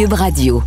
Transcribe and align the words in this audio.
Cube 0.00 0.14
Radio. 0.14 0.62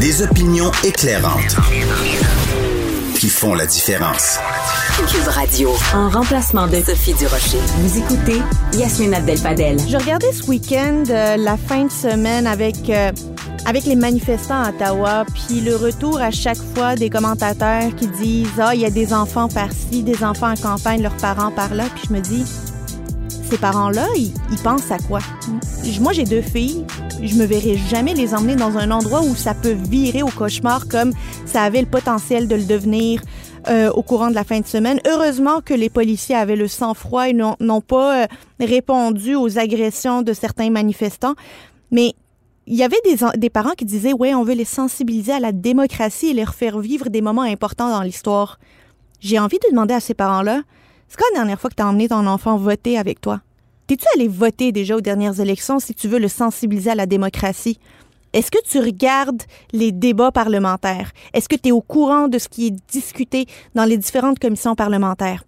Des 0.00 0.22
opinions 0.22 0.70
éclairantes 0.82 1.56
qui 3.18 3.28
font 3.28 3.54
la 3.54 3.66
différence. 3.66 4.38
Cube 5.06 5.28
Radio. 5.28 5.74
En 5.94 6.08
remplacement 6.08 6.66
de 6.68 6.76
Sophie 6.76 7.12
Durocher. 7.12 7.58
Vous 7.80 7.98
écoutez 7.98 8.40
Yasmine 8.78 9.12
Abdel-Fadel. 9.12 9.76
Je 9.86 9.98
regardais 9.98 10.32
ce 10.32 10.44
week-end 10.44 11.02
euh, 11.10 11.36
la 11.36 11.58
fin 11.58 11.84
de 11.84 11.92
semaine 11.92 12.46
avec 12.46 12.88
euh, 12.88 13.12
avec 13.66 13.84
les 13.84 13.94
manifestants 13.94 14.62
à 14.62 14.70
Ottawa, 14.70 15.26
puis 15.34 15.60
le 15.60 15.76
retour 15.76 16.18
à 16.18 16.30
chaque 16.30 16.62
fois 16.74 16.94
des 16.94 17.10
commentateurs 17.10 17.94
qui 17.96 18.06
disent 18.06 18.58
ah 18.58 18.74
il 18.74 18.80
y 18.80 18.86
a 18.86 18.90
des 18.90 19.12
enfants 19.12 19.48
par-ci, 19.48 20.02
des 20.02 20.24
enfants 20.24 20.50
en 20.50 20.56
campagne, 20.56 21.02
leurs 21.02 21.18
parents 21.18 21.50
par 21.50 21.74
là, 21.74 21.84
puis 21.94 22.04
je 22.08 22.14
me 22.14 22.20
dis 22.20 22.46
ces 23.52 23.58
parents-là, 23.58 24.08
ils, 24.16 24.32
pensent 24.64 24.90
à 24.90 24.96
quoi? 24.96 25.18
Moi 26.00 26.14
j'ai 26.14 26.24
deux 26.24 26.40
filles, 26.40 26.86
je 27.22 27.36
me 27.36 27.44
verrai 27.44 27.76
jamais 27.76 28.14
les 28.14 28.32
emmener 28.32 28.56
dans 28.56 28.78
un 28.78 28.90
endroit 28.90 29.20
où 29.20 29.34
ça 29.34 29.52
peut 29.52 29.76
virer 29.90 30.22
au 30.22 30.28
cauchemar 30.28 30.88
comme 30.88 31.12
ça 31.44 31.62
avait 31.62 31.82
le 31.82 31.86
potentiel 31.86 32.48
de 32.48 32.54
le 32.54 32.64
devenir. 32.64 33.20
Euh, 33.68 33.90
au 33.92 34.02
courant 34.02 34.28
de 34.28 34.34
la 34.34 34.42
fin 34.42 34.58
de 34.58 34.66
semaine. 34.66 34.98
Heureusement 35.06 35.60
que 35.60 35.72
les 35.72 35.88
policiers 35.88 36.34
avaient 36.34 36.56
le 36.56 36.66
sang-froid 36.66 37.28
et 37.28 37.32
n'ont 37.32 37.80
pas 37.80 38.22
euh, 38.22 38.26
répondu 38.58 39.36
aux 39.36 39.56
agressions 39.56 40.22
de 40.22 40.32
certains 40.32 40.68
manifestants. 40.68 41.34
Mais 41.92 42.14
il 42.66 42.74
y 42.74 42.82
avait 42.82 43.00
des, 43.04 43.18
des 43.36 43.50
parents 43.50 43.74
qui 43.78 43.84
disaient, 43.84 44.14
ouais, 44.14 44.34
on 44.34 44.42
veut 44.42 44.54
les 44.54 44.64
sensibiliser 44.64 45.30
à 45.30 45.38
la 45.38 45.52
démocratie 45.52 46.30
et 46.30 46.34
leur 46.34 46.54
faire 46.54 46.80
vivre 46.80 47.08
des 47.08 47.20
moments 47.20 47.42
importants 47.42 47.88
dans 47.88 48.02
l'histoire. 48.02 48.58
J'ai 49.20 49.38
envie 49.38 49.60
de 49.60 49.70
demander 49.70 49.94
à 49.94 50.00
ces 50.00 50.14
parents-là, 50.14 50.62
c'est 51.12 51.18
quand 51.18 51.34
la 51.34 51.40
dernière 51.40 51.60
fois 51.60 51.68
que 51.68 51.74
tu 51.74 51.82
as 51.82 51.86
emmené 51.86 52.08
ton 52.08 52.26
enfant 52.26 52.56
voter 52.56 52.96
avec 52.96 53.20
toi? 53.20 53.42
T'es-tu 53.86 54.06
allé 54.14 54.28
voter 54.28 54.72
déjà 54.72 54.96
aux 54.96 55.02
dernières 55.02 55.40
élections 55.40 55.78
si 55.78 55.94
tu 55.94 56.08
veux 56.08 56.18
le 56.18 56.28
sensibiliser 56.28 56.92
à 56.92 56.94
la 56.94 57.04
démocratie? 57.04 57.78
Est-ce 58.32 58.50
que 58.50 58.62
tu 58.66 58.78
regardes 58.78 59.42
les 59.72 59.92
débats 59.92 60.32
parlementaires? 60.32 61.12
Est-ce 61.34 61.50
que 61.50 61.56
tu 61.56 61.68
es 61.68 61.72
au 61.72 61.82
courant 61.82 62.28
de 62.28 62.38
ce 62.38 62.48
qui 62.48 62.68
est 62.68 62.90
discuté 62.90 63.44
dans 63.74 63.84
les 63.84 63.98
différentes 63.98 64.38
commissions 64.38 64.74
parlementaires? 64.74 65.44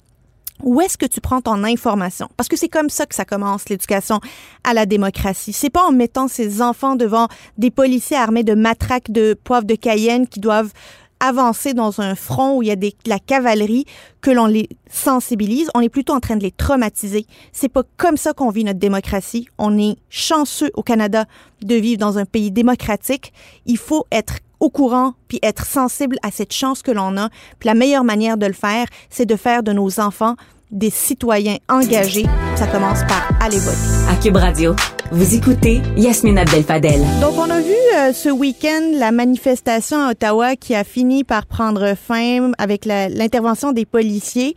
Où 0.62 0.82
est-ce 0.82 0.98
que 0.98 1.06
tu 1.06 1.22
prends 1.22 1.40
ton 1.40 1.64
information? 1.64 2.28
Parce 2.36 2.50
que 2.50 2.58
c'est 2.58 2.68
comme 2.68 2.90
ça 2.90 3.06
que 3.06 3.14
ça 3.14 3.24
commence, 3.24 3.66
l'éducation 3.70 4.20
à 4.64 4.74
la 4.74 4.84
démocratie. 4.84 5.54
C'est 5.54 5.70
pas 5.70 5.84
en 5.84 5.92
mettant 5.92 6.28
ses 6.28 6.60
enfants 6.60 6.94
devant 6.94 7.28
des 7.56 7.70
policiers 7.70 8.18
armés 8.18 8.44
de 8.44 8.54
matraques 8.54 9.10
de 9.10 9.32
poivre 9.32 9.64
de 9.64 9.76
Cayenne 9.76 10.28
qui 10.28 10.40
doivent 10.40 10.72
avancer 11.20 11.74
dans 11.74 12.00
un 12.00 12.14
front 12.14 12.56
où 12.56 12.62
il 12.62 12.68
y 12.68 12.70
a 12.70 12.76
des, 12.76 12.90
de 12.90 13.10
la 13.10 13.18
cavalerie 13.18 13.84
que 14.20 14.30
l'on 14.30 14.46
les 14.46 14.68
sensibilise. 14.90 15.70
On 15.74 15.80
est 15.80 15.88
plutôt 15.88 16.12
en 16.12 16.20
train 16.20 16.36
de 16.36 16.42
les 16.42 16.50
traumatiser. 16.50 17.26
C'est 17.52 17.68
pas 17.68 17.82
comme 17.96 18.16
ça 18.16 18.32
qu'on 18.32 18.50
vit 18.50 18.64
notre 18.64 18.78
démocratie. 18.78 19.48
On 19.58 19.78
est 19.78 19.96
chanceux 20.10 20.70
au 20.74 20.82
Canada 20.82 21.24
de 21.62 21.74
vivre 21.74 21.98
dans 21.98 22.18
un 22.18 22.24
pays 22.24 22.50
démocratique. 22.50 23.32
Il 23.66 23.78
faut 23.78 24.06
être 24.12 24.38
au 24.60 24.70
courant 24.70 25.14
puis 25.28 25.38
être 25.42 25.66
sensible 25.66 26.16
à 26.22 26.30
cette 26.30 26.52
chance 26.52 26.82
que 26.82 26.90
l'on 26.90 27.16
a. 27.16 27.28
Puis 27.58 27.66
la 27.66 27.74
meilleure 27.74 28.04
manière 28.04 28.36
de 28.36 28.46
le 28.46 28.52
faire, 28.52 28.86
c'est 29.10 29.26
de 29.26 29.36
faire 29.36 29.62
de 29.62 29.72
nos 29.72 30.00
enfants 30.00 30.36
des 30.74 30.90
citoyens 30.90 31.56
engagés. 31.70 32.26
Ça 32.56 32.66
commence 32.66 33.00
par 33.04 33.30
aller 33.40 33.58
voter. 33.58 34.10
À 34.10 34.16
Cube 34.20 34.36
Radio. 34.36 34.74
Vous 35.12 35.34
écoutez 35.34 35.80
Yasmine 35.96 36.38
Abdel-Fadel. 36.38 37.00
Donc, 37.20 37.34
on 37.38 37.48
a 37.48 37.60
vu 37.60 37.72
euh, 37.96 38.12
ce 38.12 38.28
week-end 38.28 38.90
la 38.98 39.12
manifestation 39.12 39.98
à 39.98 40.10
Ottawa 40.10 40.56
qui 40.56 40.74
a 40.74 40.82
fini 40.82 41.22
par 41.24 41.46
prendre 41.46 41.94
fin 41.94 42.50
avec 42.58 42.84
l'intervention 42.84 43.72
des 43.72 43.86
policiers. 43.86 44.56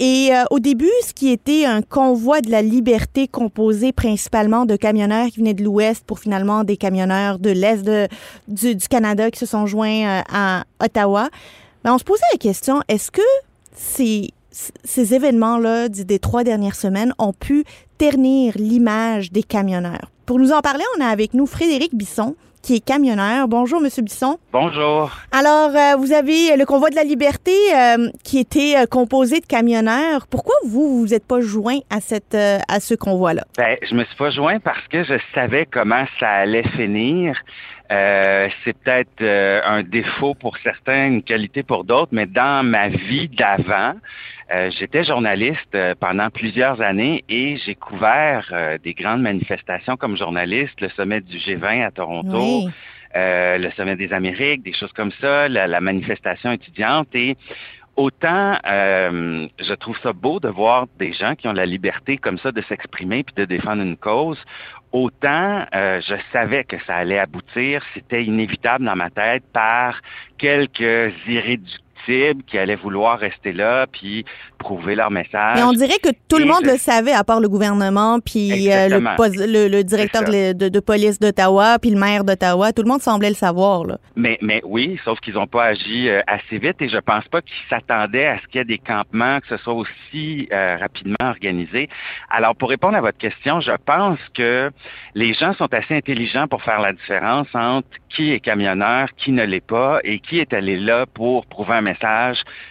Et 0.00 0.30
euh, 0.32 0.42
au 0.50 0.58
début, 0.58 0.90
ce 1.06 1.12
qui 1.12 1.30
était 1.30 1.64
un 1.64 1.82
convoi 1.82 2.40
de 2.40 2.50
la 2.50 2.62
liberté 2.62 3.28
composé 3.28 3.92
principalement 3.92 4.64
de 4.64 4.74
camionneurs 4.74 5.28
qui 5.28 5.38
venaient 5.38 5.54
de 5.54 5.62
l'Ouest 5.62 6.02
pour 6.04 6.18
finalement 6.18 6.64
des 6.64 6.76
camionneurs 6.76 7.38
de 7.38 7.50
l'Est 7.50 7.84
du, 8.48 8.74
du 8.74 8.88
Canada 8.88 9.30
qui 9.30 9.38
se 9.38 9.46
sont 9.46 9.66
joints 9.66 10.04
euh, 10.04 10.22
à 10.32 10.64
Ottawa, 10.82 11.28
ben, 11.84 11.94
on 11.94 11.98
se 11.98 12.04
posait 12.04 12.24
la 12.32 12.38
question, 12.38 12.80
est-ce 12.88 13.12
que 13.12 13.22
ces, 13.76 14.30
ces 14.52 15.14
événements-là 15.14 15.88
des 15.88 16.18
trois 16.18 16.44
dernières 16.44 16.76
semaines 16.76 17.12
ont 17.18 17.32
pu 17.32 17.64
ternir 17.98 18.54
l'image 18.56 19.32
des 19.32 19.42
camionneurs? 19.42 20.10
Pour 20.26 20.38
nous 20.38 20.52
en 20.52 20.60
parler, 20.60 20.84
on 20.98 21.04
a 21.04 21.08
avec 21.08 21.34
nous 21.34 21.46
Frédéric 21.46 21.94
Bisson, 21.94 22.36
qui 22.62 22.76
est 22.76 22.84
camionneur. 22.84 23.48
Bonjour, 23.48 23.80
Monsieur 23.80 24.02
Bisson. 24.02 24.38
Bonjour. 24.52 25.10
Alors, 25.32 25.70
euh, 25.74 25.96
vous 25.96 26.12
avez 26.12 26.56
le 26.56 26.64
convoi 26.64 26.90
de 26.90 26.94
la 26.94 27.02
liberté 27.02 27.52
euh, 27.74 28.08
qui 28.22 28.38
était 28.38 28.76
euh, 28.76 28.86
composé 28.86 29.40
de 29.40 29.46
camionneurs. 29.46 30.28
Pourquoi 30.28 30.54
vous, 30.64 31.00
vous 31.00 31.06
n'êtes 31.08 31.26
pas 31.26 31.40
joint 31.40 31.80
à, 31.90 32.00
cette, 32.00 32.36
à 32.36 32.80
ce 32.80 32.94
convoi-là? 32.94 33.42
Ben, 33.58 33.76
je 33.82 33.94
me 33.94 34.04
suis 34.04 34.16
pas 34.16 34.30
joint 34.30 34.60
parce 34.60 34.86
que 34.88 35.02
je 35.02 35.14
savais 35.34 35.66
comment 35.66 36.04
ça 36.20 36.28
allait 36.28 36.68
finir. 36.76 37.36
C'est 37.90 38.72
peut-être 38.84 39.22
un 39.22 39.82
défaut 39.82 40.34
pour 40.34 40.56
certains, 40.62 41.08
une 41.08 41.22
qualité 41.22 41.62
pour 41.62 41.84
d'autres, 41.84 42.12
mais 42.12 42.24
dans 42.24 42.64
ma 42.64 42.88
vie 42.88 43.28
d'avant, 43.28 43.92
euh, 44.50 44.70
j'étais 44.78 45.04
journaliste 45.04 45.74
euh, 45.74 45.94
pendant 45.98 46.30
plusieurs 46.30 46.80
années 46.80 47.24
et 47.28 47.56
j'ai 47.58 47.74
couvert 47.74 48.48
euh, 48.52 48.78
des 48.78 48.94
grandes 48.94 49.22
manifestations 49.22 49.96
comme 49.96 50.16
journaliste, 50.16 50.80
le 50.80 50.88
sommet 50.90 51.20
du 51.20 51.38
G20 51.38 51.86
à 51.86 51.90
Toronto, 51.90 52.64
Oui. 52.64 52.70
euh, 53.16 53.58
le 53.58 53.70
sommet 53.72 53.96
des 53.96 54.12
Amériques, 54.12 54.62
des 54.62 54.72
choses 54.72 54.92
comme 54.92 55.12
ça, 55.20 55.48
la, 55.48 55.66
la 55.66 55.80
manifestation 55.80 56.52
étudiante 56.52 57.08
et 57.14 57.36
autant 57.96 58.56
euh, 58.66 59.46
je 59.58 59.74
trouve 59.74 59.98
ça 60.02 60.12
beau 60.12 60.40
de 60.40 60.48
voir 60.48 60.86
des 60.98 61.12
gens 61.12 61.34
qui 61.34 61.46
ont 61.46 61.52
la 61.52 61.66
liberté 61.66 62.16
comme 62.16 62.38
ça 62.38 62.50
de 62.50 62.62
s'exprimer 62.62 63.22
puis 63.22 63.34
de 63.36 63.44
défendre 63.44 63.82
une 63.82 63.96
cause, 63.98 64.38
autant 64.92 65.66
euh, 65.74 66.00
je 66.00 66.14
savais 66.32 66.64
que 66.64 66.76
ça 66.86 66.96
allait 66.96 67.18
aboutir, 67.18 67.82
c'était 67.94 68.24
inévitable 68.24 68.84
dans 68.86 68.96
ma 68.96 69.10
tête 69.10 69.44
par 69.52 70.00
quelques 70.38 71.12
irréductibles 71.28 71.80
qui 72.06 72.58
allaient 72.58 72.76
vouloir 72.76 73.18
rester 73.18 73.52
là 73.52 73.86
puis 73.86 74.24
prouver 74.58 74.94
leur 74.94 75.10
message. 75.10 75.56
Mais 75.56 75.62
on 75.62 75.72
dirait 75.72 75.98
que 76.02 76.10
tout 76.28 76.38
le 76.38 76.44
monde 76.44 76.64
je- 76.64 76.70
le 76.72 76.76
savait, 76.78 77.12
à 77.12 77.24
part 77.24 77.40
le 77.40 77.48
gouvernement, 77.48 78.18
puis 78.20 78.70
euh, 78.72 78.88
le, 78.88 79.82
directeur 79.82 80.22
de, 80.24 80.52
de- 80.52 80.68
de 80.68 80.80
police 80.80 81.18
d'Ottawa, 81.18 81.78
puis 81.80 81.90
le 81.90 81.98
maire 81.98 82.24
d'Ottawa. 82.24 82.72
Tout 82.72 82.82
le 82.82 82.88
monde 82.88 83.00
semblait 83.02 83.28
le 83.30 83.34
savoir. 83.34 83.84
Là. 83.84 83.98
Mais, 84.16 84.38
mais 84.40 84.60
oui, 84.64 84.98
sauf 85.04 85.18
qu'ils 85.20 85.34
n'ont 85.34 85.46
pas 85.46 85.64
agi 85.64 86.08
euh, 86.08 86.20
assez 86.26 86.58
vite 86.58 86.76
et 86.80 86.88
je 86.88 86.98
pense 86.98 87.24
pas 87.28 87.40
qu'ils 87.42 87.56
s'attendaient 87.68 88.26
à 88.26 88.38
ce 88.38 88.46
qu'il 88.46 88.58
y 88.58 88.62
ait 88.62 88.64
des 88.64 88.78
campements, 88.78 89.40
que 89.40 89.48
ce 89.48 89.56
soit 89.58 89.74
aussi 89.74 90.48
euh, 90.52 90.76
rapidement 90.80 91.16
organisé. 91.20 91.88
Alors, 92.30 92.54
pour 92.56 92.68
répondre 92.68 92.96
à 92.96 93.00
votre 93.00 93.18
question, 93.18 93.60
je 93.60 93.72
pense 93.84 94.18
que 94.34 94.70
les 95.14 95.34
gens 95.34 95.54
sont 95.54 95.72
assez 95.74 95.96
intelligents 95.96 96.46
pour 96.48 96.62
faire 96.62 96.80
la 96.80 96.92
différence 96.92 97.48
entre 97.54 97.88
qui 98.08 98.32
est 98.32 98.40
camionneur, 98.40 99.08
qui 99.16 99.32
ne 99.32 99.44
l'est 99.44 99.64
pas 99.66 100.00
et 100.04 100.18
qui 100.20 100.38
est 100.38 100.52
allé 100.52 100.76
là 100.78 101.06
pour 101.06 101.46
prouver 101.46 101.74
un 101.74 101.80
message 101.80 101.91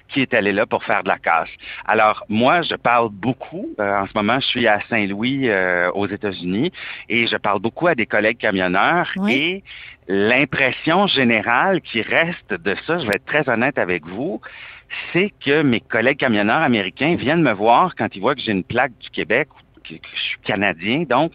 qui 0.09 0.21
est 0.21 0.33
allé 0.33 0.51
là 0.51 0.65
pour 0.65 0.83
faire 0.83 1.03
de 1.03 1.07
la 1.07 1.18
casse. 1.18 1.50
Alors, 1.85 2.23
moi, 2.29 2.62
je 2.62 2.75
parle 2.75 3.09
beaucoup. 3.12 3.69
Euh, 3.79 4.01
en 4.01 4.07
ce 4.07 4.12
moment, 4.15 4.39
je 4.39 4.47
suis 4.47 4.68
à 4.68 4.79
Saint-Louis, 4.89 5.50
euh, 5.50 5.89
aux 5.91 6.07
États-Unis, 6.07 6.71
et 7.09 7.27
je 7.27 7.38
parle 7.38 7.59
beaucoup 7.59 7.88
à 7.88 7.95
des 7.95 8.06
collègues 8.06 8.38
camionneurs. 8.38 9.12
Et 9.29 9.63
l'impression 10.07 11.07
générale 11.07 11.81
qui 11.81 12.01
reste 12.01 12.53
de 12.53 12.75
ça, 12.85 13.00
je 13.00 13.06
vais 13.06 13.15
être 13.15 13.25
très 13.25 13.47
honnête 13.50 13.77
avec 13.77 14.06
vous, 14.06 14.41
c'est 15.13 15.31
que 15.44 15.62
mes 15.62 15.79
collègues 15.79 16.17
camionneurs 16.17 16.62
américains 16.62 17.15
viennent 17.15 17.41
me 17.41 17.53
voir 17.53 17.95
quand 17.95 18.07
ils 18.15 18.19
voient 18.19 18.35
que 18.35 18.41
j'ai 18.41 18.51
une 18.51 18.63
plaque 18.63 18.97
du 19.00 19.09
Québec, 19.09 19.47
que, 19.83 19.95
je 19.95 20.21
suis 20.21 20.39
canadien, 20.44 21.03
donc, 21.09 21.31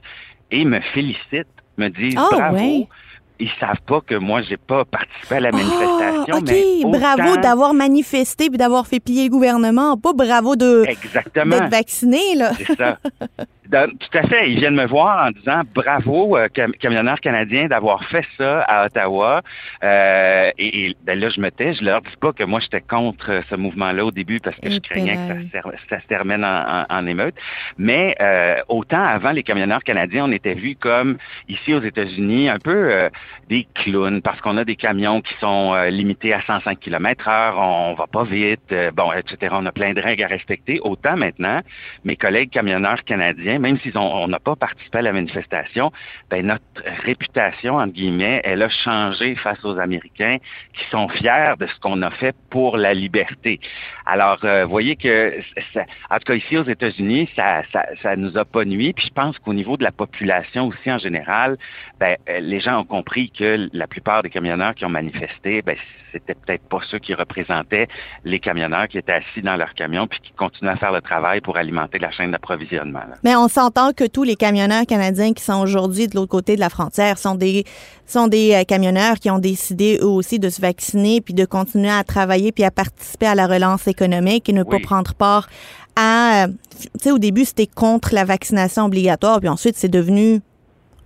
et 0.50 0.64
me 0.64 0.80
félicitent, 0.80 1.46
me 1.78 1.88
disent 1.88 2.16
Ah, 2.18 2.28
bravo. 2.30 2.88
Ils 3.38 3.50
savent 3.60 3.80
pas 3.86 4.00
que 4.00 4.14
moi, 4.14 4.40
j'ai 4.42 4.56
pas 4.56 4.84
participé 4.84 5.34
à 5.36 5.40
la 5.40 5.48
Ah, 5.52 5.56
manifestation, 5.56 6.36
OK, 6.38 6.44
mais 6.46 6.98
bravo 6.98 7.36
d'avoir 7.36 7.74
manifesté 7.74 8.48
puis 8.48 8.56
d'avoir 8.58 8.86
fait 8.86 8.98
plier 9.00 9.24
le 9.24 9.30
gouvernement. 9.30 9.96
Pas 9.98 10.12
bravo 10.14 10.56
de 10.56 10.84
Exactement. 10.88 11.56
d'être 11.58 11.70
vacciné, 11.70 12.34
là. 12.34 12.52
C'est 12.56 12.76
ça. 12.76 12.98
Dans- 13.68 13.90
tout 13.90 14.18
à 14.18 14.22
fait. 14.26 14.50
Ils 14.50 14.58
viennent 14.58 14.74
me 14.76 14.86
voir 14.86 15.26
en 15.26 15.30
disant 15.30 15.62
bravo, 15.74 16.36
euh, 16.36 16.48
cam- 16.48 16.72
camionneurs 16.72 17.20
canadiens, 17.20 17.66
d'avoir 17.66 18.04
fait 18.04 18.24
ça 18.38 18.60
à 18.62 18.86
Ottawa. 18.86 19.42
Euh, 19.82 20.50
et, 20.58 20.86
et, 20.90 20.96
ben 21.04 21.18
là, 21.18 21.28
je 21.28 21.40
me 21.40 21.50
tais. 21.50 21.74
Je 21.74 21.84
leur 21.84 22.00
dis 22.02 22.16
pas 22.20 22.32
que 22.32 22.44
moi, 22.44 22.60
j'étais 22.60 22.80
contre 22.80 23.42
ce 23.48 23.54
mouvement-là 23.56 24.04
au 24.04 24.10
début 24.10 24.40
parce 24.40 24.56
que 24.56 24.70
je 24.70 24.78
craignais 24.80 25.14
que 25.14 25.18
ça, 25.34 25.40
se 25.40 25.52
ter- 25.52 25.78
ça 25.90 26.00
se 26.00 26.06
termine 26.06 26.44
en, 26.44 26.82
en- 26.82 26.86
en 26.88 27.06
émeute. 27.06 27.34
Mais 27.78 28.16
euh, 28.20 28.56
autant 28.68 29.02
avant, 29.04 29.32
les 29.32 29.42
camionneurs 29.42 29.82
canadiens, 29.84 30.24
on 30.26 30.32
était 30.32 30.54
vus 30.54 30.76
comme, 30.76 31.18
ici 31.48 31.74
aux 31.74 31.82
États-Unis, 31.82 32.48
un 32.48 32.58
peu 32.58 32.90
euh, 32.92 33.08
des 33.48 33.66
clowns 33.74 34.22
parce 34.22 34.40
qu'on 34.40 34.56
a 34.56 34.64
des 34.64 34.76
camions 34.76 35.20
qui 35.20 35.34
sont 35.40 35.74
euh, 35.74 35.88
limités 35.90 36.32
à 36.32 36.40
105 36.42 36.78
km 36.80 37.28
heure, 37.28 37.58
on 37.58 37.94
va 37.94 38.06
pas 38.06 38.24
vite, 38.24 38.60
euh, 38.72 38.90
bon, 38.90 39.12
etc. 39.12 39.54
On 39.58 39.66
a 39.66 39.72
plein 39.72 39.92
de 39.92 40.00
règles 40.00 40.24
à 40.24 40.28
respecter. 40.28 40.80
Autant 40.82 41.16
maintenant, 41.16 41.60
mes 42.04 42.16
collègues 42.16 42.50
camionneurs 42.50 43.02
canadiens, 43.04 43.55
même 43.58 43.78
ont 43.94 44.00
on 44.00 44.28
n'a 44.28 44.38
pas 44.38 44.56
participé 44.56 44.98
à 44.98 45.02
la 45.02 45.12
manifestation, 45.12 45.92
ben 46.30 46.46
notre 46.46 46.64
réputation, 47.04 47.76
entre 47.76 47.92
guillemets, 47.92 48.40
elle 48.44 48.62
a 48.62 48.68
changé 48.68 49.34
face 49.36 49.64
aux 49.64 49.78
Américains 49.78 50.38
qui 50.74 50.84
sont 50.90 51.08
fiers 51.08 51.54
de 51.58 51.66
ce 51.66 51.78
qu'on 51.80 52.02
a 52.02 52.10
fait 52.10 52.34
pour 52.50 52.76
la 52.76 52.94
liberté. 52.94 53.60
Alors, 54.06 54.38
euh, 54.44 54.64
voyez 54.64 54.96
que, 54.96 55.38
en 56.10 56.16
tout 56.16 56.24
cas 56.26 56.34
ici 56.34 56.56
aux 56.56 56.64
États-Unis, 56.64 57.28
ça, 57.34 57.62
ça, 57.72 57.84
ça 58.02 58.16
nous 58.16 58.36
a 58.38 58.44
pas 58.44 58.64
nuit. 58.64 58.92
Puis 58.92 59.06
je 59.08 59.12
pense 59.12 59.38
qu'au 59.38 59.52
niveau 59.52 59.76
de 59.76 59.84
la 59.84 59.92
population 59.92 60.68
aussi 60.68 60.90
en 60.90 60.98
général, 60.98 61.56
ben, 61.98 62.16
euh, 62.28 62.40
les 62.40 62.60
gens 62.60 62.80
ont 62.80 62.84
compris 62.84 63.30
que 63.30 63.68
la 63.72 63.86
plupart 63.86 64.22
des 64.22 64.30
camionneurs 64.30 64.74
qui 64.74 64.84
ont 64.84 64.90
manifesté, 64.90 65.62
ben, 65.62 65.76
c'était 66.12 66.34
peut-être 66.34 66.68
pas 66.68 66.80
ceux 66.90 66.98
qui 66.98 67.14
représentaient 67.14 67.88
les 68.24 68.38
camionneurs 68.38 68.88
qui 68.88 68.98
étaient 68.98 69.12
assis 69.12 69.42
dans 69.42 69.56
leur 69.56 69.74
camion 69.74 70.06
puis 70.06 70.20
qui 70.20 70.32
continuaient 70.32 70.72
à 70.72 70.76
faire 70.76 70.92
le 70.92 71.00
travail 71.00 71.40
pour 71.40 71.56
alimenter 71.56 71.98
la 71.98 72.10
chaîne 72.10 72.30
d'approvisionnement. 72.30 73.02
S'entend 73.48 73.92
que 73.92 74.04
tous 74.04 74.22
les 74.22 74.36
camionneurs 74.36 74.86
canadiens 74.86 75.32
qui 75.32 75.42
sont 75.42 75.60
aujourd'hui 75.60 76.08
de 76.08 76.14
l'autre 76.14 76.30
côté 76.30 76.54
de 76.54 76.60
la 76.60 76.70
frontière 76.70 77.18
sont 77.18 77.34
des 77.34 77.64
sont 78.06 78.28
des 78.28 78.54
euh, 78.54 78.64
camionneurs 78.64 79.16
qui 79.18 79.30
ont 79.30 79.38
décidé 79.38 79.98
eux 80.00 80.06
aussi 80.08 80.38
de 80.38 80.48
se 80.48 80.60
vacciner 80.60 81.20
puis 81.20 81.34
de 81.34 81.44
continuer 81.44 81.90
à 81.90 82.04
travailler 82.04 82.52
puis 82.52 82.64
à 82.64 82.70
participer 82.70 83.26
à 83.26 83.34
la 83.34 83.46
relance 83.46 83.86
économique 83.88 84.48
et 84.48 84.52
ne 84.52 84.62
pas 84.62 84.78
prendre 84.78 85.14
part 85.14 85.48
à 85.96 86.44
euh, 86.44 86.48
tu 86.80 86.88
sais 87.02 87.10
au 87.10 87.18
début 87.18 87.44
c'était 87.44 87.66
contre 87.66 88.14
la 88.14 88.24
vaccination 88.24 88.84
obligatoire 88.84 89.40
puis 89.40 89.48
ensuite 89.48 89.76
c'est 89.76 89.88
devenu 89.88 90.40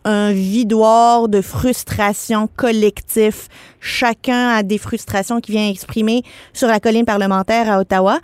un 0.04 0.32
vidoir 0.32 1.28
de 1.28 1.42
frustration 1.42 2.48
collectif. 2.56 3.48
Chacun 3.80 4.48
a 4.48 4.62
des 4.62 4.78
frustrations 4.78 5.40
qui 5.40 5.52
vient 5.52 5.68
exprimer 5.68 6.22
sur 6.52 6.68
la 6.68 6.80
colline 6.80 7.04
parlementaire 7.04 7.70
à 7.70 7.80
Ottawa. 7.80 8.18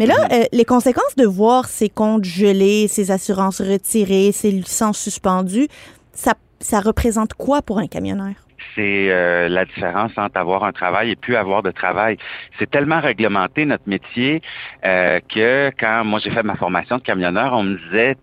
Mais 0.00 0.06
là, 0.06 0.28
euh, 0.32 0.44
les 0.50 0.64
conséquences 0.64 1.14
de 1.18 1.26
voir 1.26 1.66
ces 1.66 1.90
comptes 1.90 2.24
gelés, 2.24 2.88
ces 2.88 3.10
assurances 3.10 3.60
retirées, 3.60 4.32
ces 4.32 4.50
licences 4.50 4.98
suspendues, 4.98 5.68
ça, 6.14 6.32
ça 6.58 6.80
représente 6.80 7.34
quoi 7.34 7.60
pour 7.60 7.78
un 7.78 7.86
camionneur? 7.86 8.32
c'est 8.76 9.10
euh, 9.10 9.48
la 9.48 9.64
différence 9.64 10.12
entre 10.16 10.36
avoir 10.38 10.64
un 10.64 10.72
travail 10.72 11.10
et 11.10 11.16
plus 11.16 11.34
avoir 11.34 11.62
de 11.62 11.70
travail. 11.70 12.18
C'est 12.58 12.70
tellement 12.70 13.00
réglementé 13.00 13.64
notre 13.64 13.88
métier 13.88 14.42
euh, 14.84 15.18
que 15.34 15.70
quand 15.78 16.04
moi 16.04 16.20
j'ai 16.22 16.30
fait 16.30 16.44
ma 16.44 16.56
formation 16.56 16.98
de 16.98 17.02
camionneur, 17.02 17.52
on 17.52 17.64
me 17.64 17.76
disait 17.88 18.16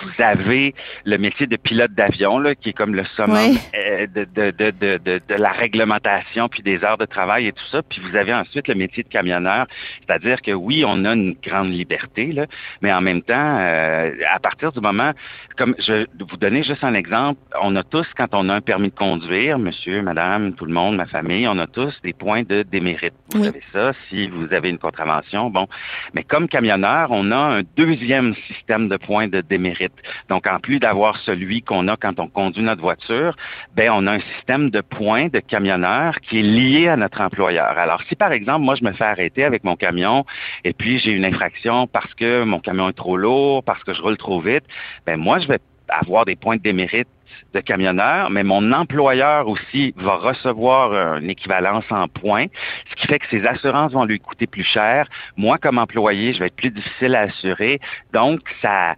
vous 0.00 0.22
avez 0.22 0.74
le 1.04 1.16
métier 1.18 1.46
de 1.46 1.56
pilote 1.56 1.92
d'avion, 1.92 2.38
là, 2.38 2.54
qui 2.54 2.70
est 2.70 2.72
comme 2.72 2.94
le 2.94 3.04
summum 3.16 3.32
Ouais. 3.32 3.52
euh, 3.74 4.06
de, 4.06 4.24
de, 4.24 4.50
de, 4.50 4.70
de, 4.70 4.98
de, 4.98 5.20
de 5.28 5.34
la 5.34 5.50
réglementation, 5.52 6.48
puis 6.48 6.62
des 6.62 6.82
heures 6.84 6.98
de 6.98 7.04
travail 7.06 7.46
et 7.46 7.52
tout 7.52 7.64
ça. 7.70 7.82
Puis 7.82 8.00
vous 8.00 8.14
avez 8.16 8.32
ensuite 8.34 8.68
le 8.68 8.74
métier 8.74 9.02
de 9.02 9.08
camionneur, 9.08 9.66
c'est-à-dire 10.06 10.40
que 10.42 10.52
oui, 10.52 10.84
on 10.86 11.04
a 11.04 11.12
une 11.14 11.34
grande 11.42 11.70
liberté, 11.72 12.32
là, 12.32 12.46
mais 12.82 12.92
en 12.92 13.00
même 13.00 13.22
temps, 13.22 13.58
euh, 13.58 14.12
à 14.32 14.38
partir 14.38 14.72
du 14.72 14.80
moment, 14.80 15.12
comme 15.56 15.74
je 15.78 15.92
vais 15.92 16.06
vous 16.18 16.36
donner 16.36 16.62
juste 16.62 16.84
un 16.84 16.94
exemple, 16.94 17.40
on 17.60 17.74
a 17.76 17.82
tous, 17.82 18.06
quand 18.16 18.28
on 18.32 18.48
a 18.48 18.54
un 18.54 18.60
permis 18.60 18.88
de 18.90 18.94
conduire, 18.94 19.58
monsieur, 19.58 20.02
madame, 20.02 20.54
tout 20.54 20.64
le 20.66 20.72
monde, 20.72 20.96
ma 20.96 21.06
famille, 21.06 21.46
on 21.48 21.58
a 21.58 21.66
tous 21.66 21.94
des 22.02 22.12
points 22.12 22.42
de 22.42 22.62
démérite. 22.62 23.14
Vous 23.32 23.40
Oui. 23.40 23.46
savez 23.46 23.62
ça, 23.72 23.92
si 24.08 24.28
vous 24.28 24.52
avez 24.52 24.70
une 24.70 24.78
contravention, 24.78 25.50
bon. 25.50 25.66
Mais 26.14 26.22
comme 26.22 26.48
camionneur, 26.48 27.08
on 27.10 27.30
a 27.32 27.36
un 27.36 27.62
deuxième 27.76 28.34
système 28.46 28.88
de 28.88 28.96
points 28.96 29.26
de 29.28 29.40
démérite. 29.40 29.81
Donc, 30.28 30.46
en 30.46 30.58
plus 30.58 30.78
d'avoir 30.78 31.16
celui 31.18 31.62
qu'on 31.62 31.88
a 31.88 31.96
quand 31.96 32.18
on 32.18 32.28
conduit 32.28 32.62
notre 32.62 32.82
voiture, 32.82 33.36
ben, 33.74 33.90
on 33.94 34.06
a 34.06 34.12
un 34.12 34.20
système 34.36 34.70
de 34.70 34.80
points 34.80 35.28
de 35.28 35.40
camionneur 35.40 36.20
qui 36.20 36.40
est 36.40 36.42
lié 36.42 36.88
à 36.88 36.96
notre 36.96 37.20
employeur. 37.20 37.78
Alors, 37.78 38.02
si 38.08 38.16
par 38.16 38.32
exemple, 38.32 38.60
moi, 38.60 38.74
je 38.74 38.84
me 38.84 38.92
fais 38.92 39.04
arrêter 39.04 39.44
avec 39.44 39.64
mon 39.64 39.76
camion 39.76 40.24
et 40.64 40.72
puis 40.72 40.98
j'ai 40.98 41.12
une 41.12 41.24
infraction 41.24 41.86
parce 41.86 42.12
que 42.14 42.44
mon 42.44 42.60
camion 42.60 42.88
est 42.88 42.94
trop 42.94 43.16
lourd, 43.16 43.62
parce 43.64 43.82
que 43.84 43.94
je 43.94 44.02
roule 44.02 44.16
trop 44.16 44.40
vite, 44.40 44.64
ben, 45.06 45.16
moi, 45.16 45.38
je 45.38 45.48
vais 45.48 45.58
avoir 45.88 46.24
des 46.24 46.36
points 46.36 46.56
de 46.56 46.62
démérite 46.62 47.08
de 47.54 47.60
camionneur, 47.60 48.30
mais 48.30 48.42
mon 48.44 48.72
employeur 48.72 49.48
aussi 49.48 49.94
va 49.96 50.16
recevoir 50.16 50.92
euh, 50.92 51.18
une 51.18 51.30
équivalence 51.30 51.84
en 51.90 52.08
points, 52.08 52.46
ce 52.90 52.94
qui 52.96 53.06
fait 53.06 53.18
que 53.18 53.26
ses 53.28 53.46
assurances 53.46 53.92
vont 53.92 54.04
lui 54.04 54.18
coûter 54.18 54.46
plus 54.46 54.64
cher. 54.64 55.06
Moi, 55.36 55.58
comme 55.58 55.78
employé, 55.78 56.32
je 56.32 56.40
vais 56.40 56.46
être 56.46 56.56
plus 56.56 56.70
difficile 56.70 57.14
à 57.14 57.22
assurer. 57.22 57.80
Donc, 58.12 58.40
ça, 58.60 58.94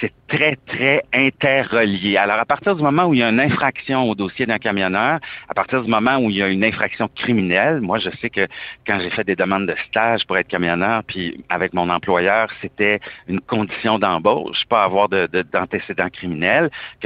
c'est 0.00 0.12
très, 0.28 0.56
très 0.66 1.02
interrelié. 1.12 2.16
Alors, 2.16 2.38
à 2.38 2.44
partir 2.44 2.76
du 2.76 2.82
moment 2.82 3.06
où 3.06 3.14
il 3.14 3.20
y 3.20 3.22
a 3.22 3.28
une 3.28 3.40
infraction 3.40 4.08
au 4.08 4.14
dossier 4.14 4.46
d'un 4.46 4.58
camionneur, 4.58 5.18
à 5.48 5.54
partir 5.54 5.82
du 5.82 5.90
moment 5.90 6.18
où 6.18 6.30
il 6.30 6.36
y 6.36 6.42
a 6.42 6.48
une 6.48 6.64
infraction 6.64 7.08
criminelle, 7.14 7.80
moi, 7.80 7.98
je 7.98 8.10
sais 8.20 8.30
que 8.30 8.46
quand 8.86 8.98
j'ai 9.00 9.10
fait 9.10 9.24
des 9.24 9.36
demandes 9.36 9.66
de 9.66 9.74
stage 9.88 10.26
pour 10.26 10.36
être 10.38 10.48
camionneur, 10.48 11.02
puis 11.04 11.44
avec 11.48 11.72
mon 11.72 11.88
employeur, 11.88 12.48
c'était 12.60 13.00
une 13.26 13.40
condition 13.40 13.98
d'embauche, 13.98 14.64
pas 14.68 14.84
avoir 14.84 15.08
de- 15.08 15.26
de- 15.32 15.44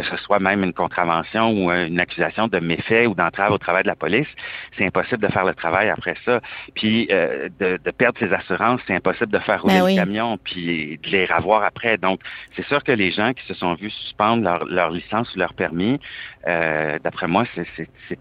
ce 0.02 0.11
soit 0.18 0.38
même 0.40 0.62
une 0.64 0.72
contravention 0.72 1.50
ou 1.52 1.70
euh, 1.70 1.86
une 1.86 2.00
accusation 2.00 2.48
de 2.48 2.58
méfait 2.58 3.06
ou 3.06 3.14
d'entrave 3.14 3.52
au 3.52 3.58
travail 3.58 3.82
de 3.82 3.88
la 3.88 3.96
police, 3.96 4.26
c'est 4.76 4.86
impossible 4.86 5.22
de 5.26 5.32
faire 5.32 5.44
le 5.44 5.54
travail 5.54 5.88
après 5.90 6.14
ça. 6.24 6.40
Puis 6.74 7.08
euh, 7.10 7.48
de, 7.60 7.78
de 7.84 7.90
perdre 7.90 8.18
ses 8.18 8.32
assurances, 8.32 8.80
c'est 8.86 8.94
impossible 8.94 9.32
de 9.32 9.38
faire 9.38 9.62
rouler 9.62 9.74
Ben 9.74 9.84
oui. 9.84 9.94
le 9.94 10.00
camion 10.00 10.38
puis 10.42 10.98
de 11.02 11.08
les 11.10 11.26
revoir 11.26 11.64
après. 11.64 11.98
Donc, 11.98 12.20
c'est 12.56 12.64
sûr 12.66 12.82
que 12.84 12.92
les 12.92 13.12
gens 13.12 13.32
qui 13.32 13.44
se 13.46 13.54
sont 13.54 13.74
vus 13.74 13.90
suspendre 13.90 14.42
leur, 14.42 14.64
leur 14.64 14.90
licence 14.90 15.34
ou 15.34 15.38
leur 15.38 15.54
permis, 15.54 15.98
euh, 16.48 16.98
d'après 17.02 17.28
moi, 17.28 17.44
c'est- 17.54 17.66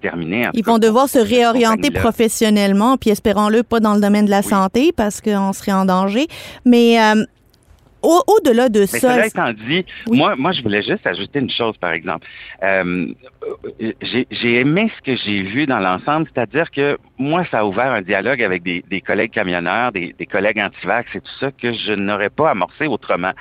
terminé. 0.01 0.47
Ils 0.53 0.63
vont 0.63 0.77
devoir 0.79 1.07
se 1.09 1.19
réorienter 1.19 1.91
professionnellement, 1.91 2.97
puis 2.97 3.09
espérons-le 3.09 3.63
pas 3.63 3.79
dans 3.79 3.93
le 3.93 4.01
domaine 4.01 4.25
de 4.25 4.31
la 4.31 4.39
Oui. 4.39 4.45
santé 4.45 4.91
parce 4.95 5.19
qu'on 5.21 5.53
serait 5.53 5.73
en 5.73 5.85
danger. 5.85 6.27
Mais 6.65 6.99
euh, 7.01 7.25
au- 8.01 8.23
au-delà 8.27 8.69
de 8.69 8.81
Mais 8.81 8.85
ça, 8.87 8.99
cela 9.13 9.27
étant 9.27 9.53
dit, 9.53 9.85
Oui. 10.07 10.17
moi, 10.17 10.35
moi, 10.35 10.51
je 10.51 10.61
voulais 10.61 10.81
juste 10.81 11.05
ajouter 11.05 11.39
une 11.39 11.49
chose, 11.49 11.75
par 11.77 11.91
exemple. 11.91 12.27
Euh, 12.63 13.07
j'ai 14.01 14.27
j'ai 14.31 14.59
aimé 14.59 14.91
ce 14.97 15.01
que 15.11 15.15
j'ai 15.23 15.41
vu 15.43 15.65
dans 15.65 15.79
l'ensemble, 15.79 16.27
c'est-à-dire 16.33 16.69
que 16.71 16.97
moi, 17.21 17.45
ça 17.51 17.59
a 17.59 17.65
ouvert 17.65 17.91
un 17.91 18.01
dialogue 18.01 18.41
avec 18.41 18.63
des, 18.63 18.83
des 18.89 19.01
collègues 19.01 19.31
camionneurs, 19.31 19.91
des, 19.91 20.13
des 20.17 20.25
collègues 20.25 20.59
antivax 20.59 21.15
et 21.15 21.21
tout 21.21 21.37
ça 21.39 21.51
que 21.51 21.71
je 21.73 21.93
n'aurais 21.93 22.29
pas 22.29 22.49
amorcé 22.49 22.87
autrement. 22.87 23.31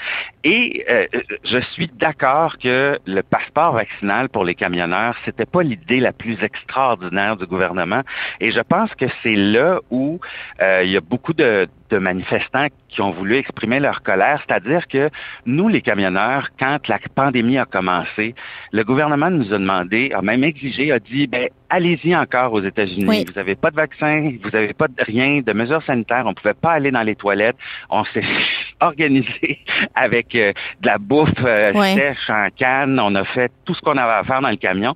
Et 0.44 0.84
euh, 0.90 1.06
je 1.44 1.58
suis 1.72 1.88
d'accord 1.88 2.58
que 2.58 2.98
le 3.06 3.22
passeport 3.22 3.72
vaccinal 3.72 4.28
pour 4.28 4.44
les 4.44 4.54
camionneurs, 4.54 5.16
c'était 5.24 5.46
pas 5.46 5.62
l'idée 5.62 6.00
la 6.00 6.12
plus 6.12 6.42
extraordinaire 6.42 7.36
du 7.36 7.46
gouvernement. 7.46 8.02
Et 8.40 8.50
je 8.50 8.60
pense 8.60 8.94
que 8.94 9.06
c'est 9.22 9.36
là 9.36 9.80
où 9.90 10.20
euh, 10.60 10.82
il 10.84 10.90
y 10.90 10.96
a 10.96 11.00
beaucoup 11.00 11.32
de, 11.32 11.66
de 11.90 11.98
manifestants 11.98 12.68
qui 12.88 13.00
ont 13.02 13.10
voulu 13.10 13.36
exprimer 13.36 13.80
leur 13.80 14.02
colère, 14.02 14.42
c'est-à-dire 14.46 14.86
que 14.88 15.10
nous, 15.46 15.68
les 15.68 15.80
camionneurs, 15.80 16.48
quand 16.58 16.88
la 16.88 16.98
pandémie 17.14 17.58
a 17.58 17.64
commencé, 17.64 18.34
le 18.72 18.82
gouvernement 18.84 19.30
nous 19.30 19.52
a 19.52 19.58
demandé, 19.58 20.10
a 20.14 20.22
même 20.22 20.44
exigé, 20.44 20.90
a 20.92 20.98
dit, 20.98 21.26
ben 21.26 21.48
allez-y 21.68 22.16
encore 22.16 22.52
aux 22.52 22.62
États-Unis. 22.62 23.06
Oui. 23.06 23.24
Vous 23.26 23.34
n'avez 23.34 23.54
pas 23.54 23.69
de 23.70 23.76
vaccin, 23.76 24.32
vous 24.42 24.50
n'avez 24.50 24.72
pas 24.74 24.88
de 24.88 25.02
rien, 25.04 25.40
de 25.40 25.52
mesures 25.52 25.82
sanitaires, 25.82 26.24
on 26.26 26.34
pouvait 26.34 26.54
pas 26.54 26.72
aller 26.72 26.90
dans 26.90 27.02
les 27.02 27.16
toilettes. 27.16 27.56
On 27.88 28.04
s'est 28.04 28.22
organisé 28.80 29.58
avec 29.94 30.34
euh, 30.34 30.52
de 30.80 30.86
la 30.86 30.98
bouffe 30.98 31.30
euh, 31.44 31.72
Ouais. 31.72 31.94
sèche 31.94 32.28
en 32.30 32.48
canne. 32.56 32.98
On 33.00 33.14
a 33.14 33.24
fait 33.24 33.50
tout 33.64 33.74
ce 33.74 33.80
qu'on 33.80 33.96
avait 33.96 34.12
à 34.12 34.24
faire 34.24 34.40
dans 34.40 34.50
le 34.50 34.56
camion. 34.56 34.94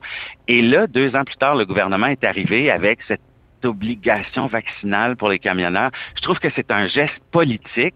Et 0.49 0.61
là, 0.63 0.87
deux 0.87 1.15
ans 1.17 1.25
plus 1.25 1.37
tard, 1.37 1.55
le 1.55 1.65
gouvernement 1.65 2.07
est 2.09 2.25
arrivé 2.25 2.71
avec 2.71 2.99
cette 3.09 3.21
cette 3.65 3.71
obligation 3.71 4.47
vaccinale 4.47 5.17
pour 5.17 5.29
les 5.29 5.39
camionneurs. 5.39 5.91
Je 6.17 6.23
trouve 6.23 6.39
que 6.39 6.49
c'est 6.55 6.71
un 6.71 6.87
geste 6.89 7.15
politique 7.33 7.95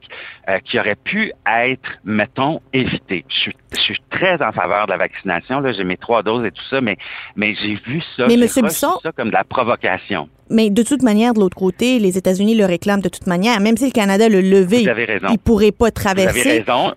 euh, 0.49 0.59
qui 0.65 0.79
aurait 0.79 0.97
pu 0.97 1.33
être, 1.47 1.89
mettons, 2.05 2.61
évité. 2.73 3.25
Je 3.29 3.35
suis, 3.35 3.57
je 3.73 3.81
suis 3.81 3.99
très 4.11 4.43
en 4.43 4.53
faveur 4.53 4.87
de 4.87 4.93
la 4.93 4.99
vaccination. 4.99 5.61
Là, 5.61 5.73
j'ai 5.73 5.85
mes 5.85 5.97
trois 5.97 6.23
doses 6.23 6.45
et 6.47 6.51
tout 6.51 6.65
ça, 6.71 6.81
mais 6.81 6.97
mais 7.37 7.55
j'ai 7.55 7.75
vu 7.87 8.01
ça, 8.17 8.25
Mais, 8.27 8.35
j'ai 8.35 8.37
Monsieur 8.41 8.63
reçu 8.63 8.75
Bisson- 8.75 9.01
ça 9.03 9.13
comme 9.13 9.29
de 9.29 9.35
la 9.35 9.45
provocation. 9.45 10.29
Mais 10.51 10.71
de 10.71 10.83
toute 10.83 11.03
manière, 11.03 11.35
de 11.35 11.41
l'autre 11.41 11.57
côté, 11.57 11.99
les 11.99 12.17
États-Unis 12.17 12.55
le 12.57 12.65
réclament 12.65 13.03
de 13.03 13.11
toute 13.11 13.27
manière. 13.27 13.61
Même 13.61 13.77
si 13.77 13.85
le 13.85 13.91
Canada 13.93 14.29
le 14.31 14.41
levait, 14.41 14.83
Vous 14.85 14.89
avez 14.89 15.05
raison. 15.05 15.27
il 15.31 15.39
pourrait 15.39 15.73
pas 15.73 15.91
Vous 15.95 16.09
avez 16.09 16.25
traverser. 16.25 16.61
raison. 16.61 16.95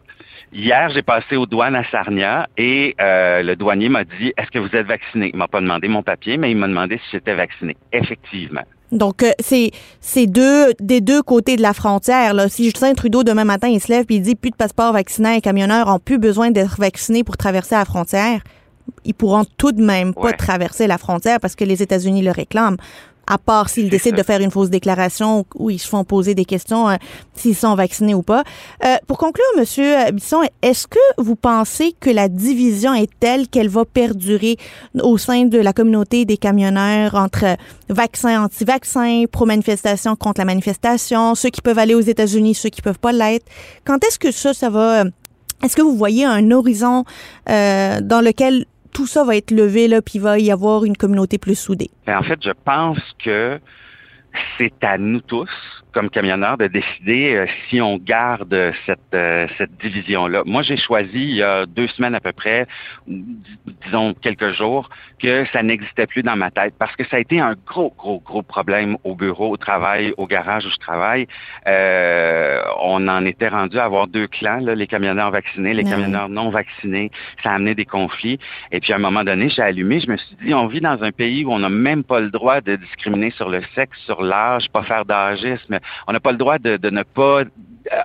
Hier, 0.53 0.89
j'ai 0.93 1.01
passé 1.01 1.37
aux 1.37 1.45
douanes 1.45 1.75
à 1.75 1.83
Sarnia 1.89 2.49
et 2.57 2.93
euh, 2.99 3.41
le 3.41 3.55
douanier 3.55 3.87
m'a 3.87 4.03
dit 4.03 4.33
Est-ce 4.37 4.51
que 4.51 4.59
vous 4.59 4.75
êtes 4.75 4.85
vacciné 4.85 5.31
Il 5.33 5.37
m'a 5.37 5.47
pas 5.47 5.61
demandé 5.61 5.87
mon 5.87 6.03
papier, 6.03 6.37
mais 6.37 6.51
il 6.51 6.57
m'a 6.57 6.67
demandé 6.67 6.97
si 6.97 7.11
j'étais 7.13 7.35
vacciné. 7.35 7.77
Effectivement. 7.93 8.63
Donc, 8.91 9.23
euh, 9.23 9.31
c'est 9.39 9.71
c'est 10.01 10.27
deux 10.27 10.73
des 10.79 10.99
deux 10.99 11.21
côtés 11.21 11.55
de 11.55 11.61
la 11.61 11.73
frontière. 11.73 12.33
Là. 12.33 12.49
Si 12.49 12.65
Justin 12.65 12.93
Trudeau, 12.93 13.23
demain 13.23 13.45
matin, 13.45 13.69
il 13.69 13.79
se 13.79 13.89
lève 13.89 14.05
et 14.09 14.15
il 14.15 14.21
dit 14.21 14.35
plus 14.35 14.51
de 14.51 14.57
passeport 14.57 14.91
vaccinal, 14.91 15.35
les 15.35 15.41
camionneurs 15.41 15.87
ont 15.87 15.99
plus 15.99 16.19
besoin 16.19 16.51
d'être 16.51 16.77
vaccinés 16.77 17.23
pour 17.23 17.37
traverser 17.37 17.75
la 17.75 17.85
frontière, 17.85 18.41
ils 19.05 19.13
pourront 19.13 19.45
tout 19.57 19.71
de 19.71 19.81
même 19.81 20.13
pas 20.13 20.33
traverser 20.33 20.87
la 20.87 20.97
frontière 20.97 21.39
parce 21.39 21.55
que 21.55 21.63
les 21.63 21.81
États-Unis 21.81 22.21
le 22.21 22.31
réclament. 22.31 22.77
À 23.27 23.37
part 23.37 23.69
s'ils 23.69 23.89
décident 23.89 24.17
ça. 24.17 24.23
de 24.23 24.25
faire 24.25 24.41
une 24.41 24.51
fausse 24.51 24.69
déclaration 24.69 25.45
où 25.55 25.69
ils 25.69 25.79
se 25.79 25.87
font 25.87 26.03
poser 26.03 26.35
des 26.35 26.43
questions 26.43 26.89
euh, 26.89 26.95
s'ils 27.33 27.55
sont 27.55 27.75
vaccinés 27.75 28.13
ou 28.13 28.23
pas. 28.23 28.43
Euh, 28.83 28.95
pour 29.07 29.17
conclure, 29.17 29.45
Monsieur 29.57 29.97
euh, 30.07 30.11
Bisson, 30.11 30.41
est-ce 30.61 30.87
que 30.87 30.99
vous 31.17 31.35
pensez 31.35 31.95
que 31.99 32.09
la 32.09 32.27
division 32.27 32.93
est 32.93 33.09
telle 33.19 33.47
qu'elle 33.47 33.69
va 33.69 33.85
perdurer 33.85 34.57
au 35.01 35.17
sein 35.17 35.45
de 35.45 35.59
la 35.59 35.71
communauté 35.71 36.25
des 36.25 36.37
camionneurs 36.37 37.15
entre 37.15 37.57
vaccins, 37.89 38.43
anti-vaccins, 38.43 39.23
pro-manifestation 39.31 40.15
contre 40.15 40.41
la 40.41 40.45
manifestation, 40.45 41.35
ceux 41.35 41.49
qui 41.49 41.61
peuvent 41.61 41.79
aller 41.79 41.95
aux 41.95 42.01
États-Unis, 42.01 42.55
ceux 42.55 42.69
qui 42.69 42.81
peuvent 42.81 42.99
pas 42.99 43.11
l'être? 43.13 43.45
Quand 43.85 44.03
est-ce 44.03 44.19
que 44.19 44.31
ça, 44.31 44.53
ça 44.53 44.69
va... 44.69 45.01
euh, 45.03 45.09
Est-ce 45.63 45.75
que 45.75 45.81
vous 45.83 45.95
voyez 45.95 46.25
un 46.25 46.51
horizon 46.51 47.05
euh, 47.49 48.01
dans 48.01 48.21
lequel 48.21 48.65
tout 48.93 49.07
ça 49.07 49.23
va 49.23 49.35
être 49.35 49.51
levé, 49.51 49.87
là, 49.87 50.01
puis 50.01 50.13
il 50.15 50.21
va 50.21 50.39
y 50.39 50.51
avoir 50.51 50.85
une 50.85 50.97
communauté 50.97 51.37
plus 51.37 51.55
soudée? 51.55 51.89
Ben, 52.05 52.19
en 52.19 52.23
fait, 52.23 52.39
je 52.43 52.51
pense 52.65 52.99
que 53.23 53.59
c'est 54.57 54.83
à 54.83 54.97
nous 54.97 55.21
tous, 55.21 55.49
comme 55.93 56.09
camionneurs, 56.09 56.57
de 56.57 56.67
décider 56.67 57.35
euh, 57.35 57.45
si 57.69 57.81
on 57.81 57.97
garde 57.97 58.73
cette, 58.85 58.99
euh, 59.13 59.47
cette 59.57 59.75
division-là. 59.77 60.43
Moi, 60.45 60.61
j'ai 60.61 60.77
choisi 60.77 61.09
il 61.13 61.35
y 61.35 61.43
a 61.43 61.65
deux 61.65 61.87
semaines 61.87 62.15
à 62.15 62.19
peu 62.19 62.31
près, 62.31 62.67
disons 63.07 64.13
quelques 64.13 64.53
jours, 64.53 64.89
que 65.21 65.45
ça 65.53 65.61
n'existait 65.63 66.07
plus 66.07 66.23
dans 66.23 66.35
ma 66.35 66.51
tête 66.51 66.73
parce 66.79 66.95
que 66.95 67.05
ça 67.05 67.17
a 67.17 67.19
été 67.19 67.39
un 67.39 67.55
gros, 67.65 67.93
gros, 67.97 68.19
gros 68.19 68.41
problème 68.41 68.97
au 69.03 69.15
bureau, 69.15 69.51
au 69.51 69.57
travail, 69.57 70.13
au 70.17 70.27
garage 70.27 70.65
où 70.65 70.69
je 70.69 70.77
travaille. 70.77 71.27
Euh, 71.67 72.61
on 72.81 73.07
en 73.07 73.25
était 73.25 73.49
rendu 73.49 73.77
à 73.77 73.85
avoir 73.85 74.07
deux 74.07 74.27
clans, 74.27 74.59
là, 74.59 74.75
les 74.75 74.87
camionneurs 74.87 75.31
vaccinés, 75.31 75.73
les 75.73 75.83
camionneurs 75.83 76.29
non 76.29 76.49
vaccinés. 76.49 77.11
Ça 77.43 77.51
a 77.51 77.55
amené 77.55 77.75
des 77.75 77.85
conflits. 77.85 78.39
Et 78.71 78.79
puis 78.79 78.93
à 78.93 78.95
un 78.95 78.99
moment 78.99 79.23
donné, 79.23 79.49
j'ai 79.49 79.61
allumé, 79.61 79.99
je 79.99 80.09
me 80.09 80.17
suis 80.17 80.35
dit, 80.43 80.53
on 80.53 80.67
vit 80.67 80.81
dans 80.81 81.03
un 81.03 81.11
pays 81.11 81.45
où 81.45 81.51
on 81.51 81.59
n'a 81.59 81.69
même 81.69 82.03
pas 82.03 82.19
le 82.19 82.29
droit 82.29 82.61
de 82.61 82.75
discriminer 82.75 83.31
sur 83.31 83.49
le 83.49 83.61
sexe, 83.75 83.97
sur 84.05 84.21
l'âge, 84.21 84.69
pas 84.71 84.83
faire 84.83 85.05
d'âgisme. 85.05 85.79
On 86.07 86.13
n'a 86.13 86.19
pas 86.19 86.31
le 86.31 86.37
droit 86.37 86.57
de, 86.57 86.77
de 86.77 86.89
ne 86.89 87.03
pas 87.03 87.41
euh, 87.41 87.45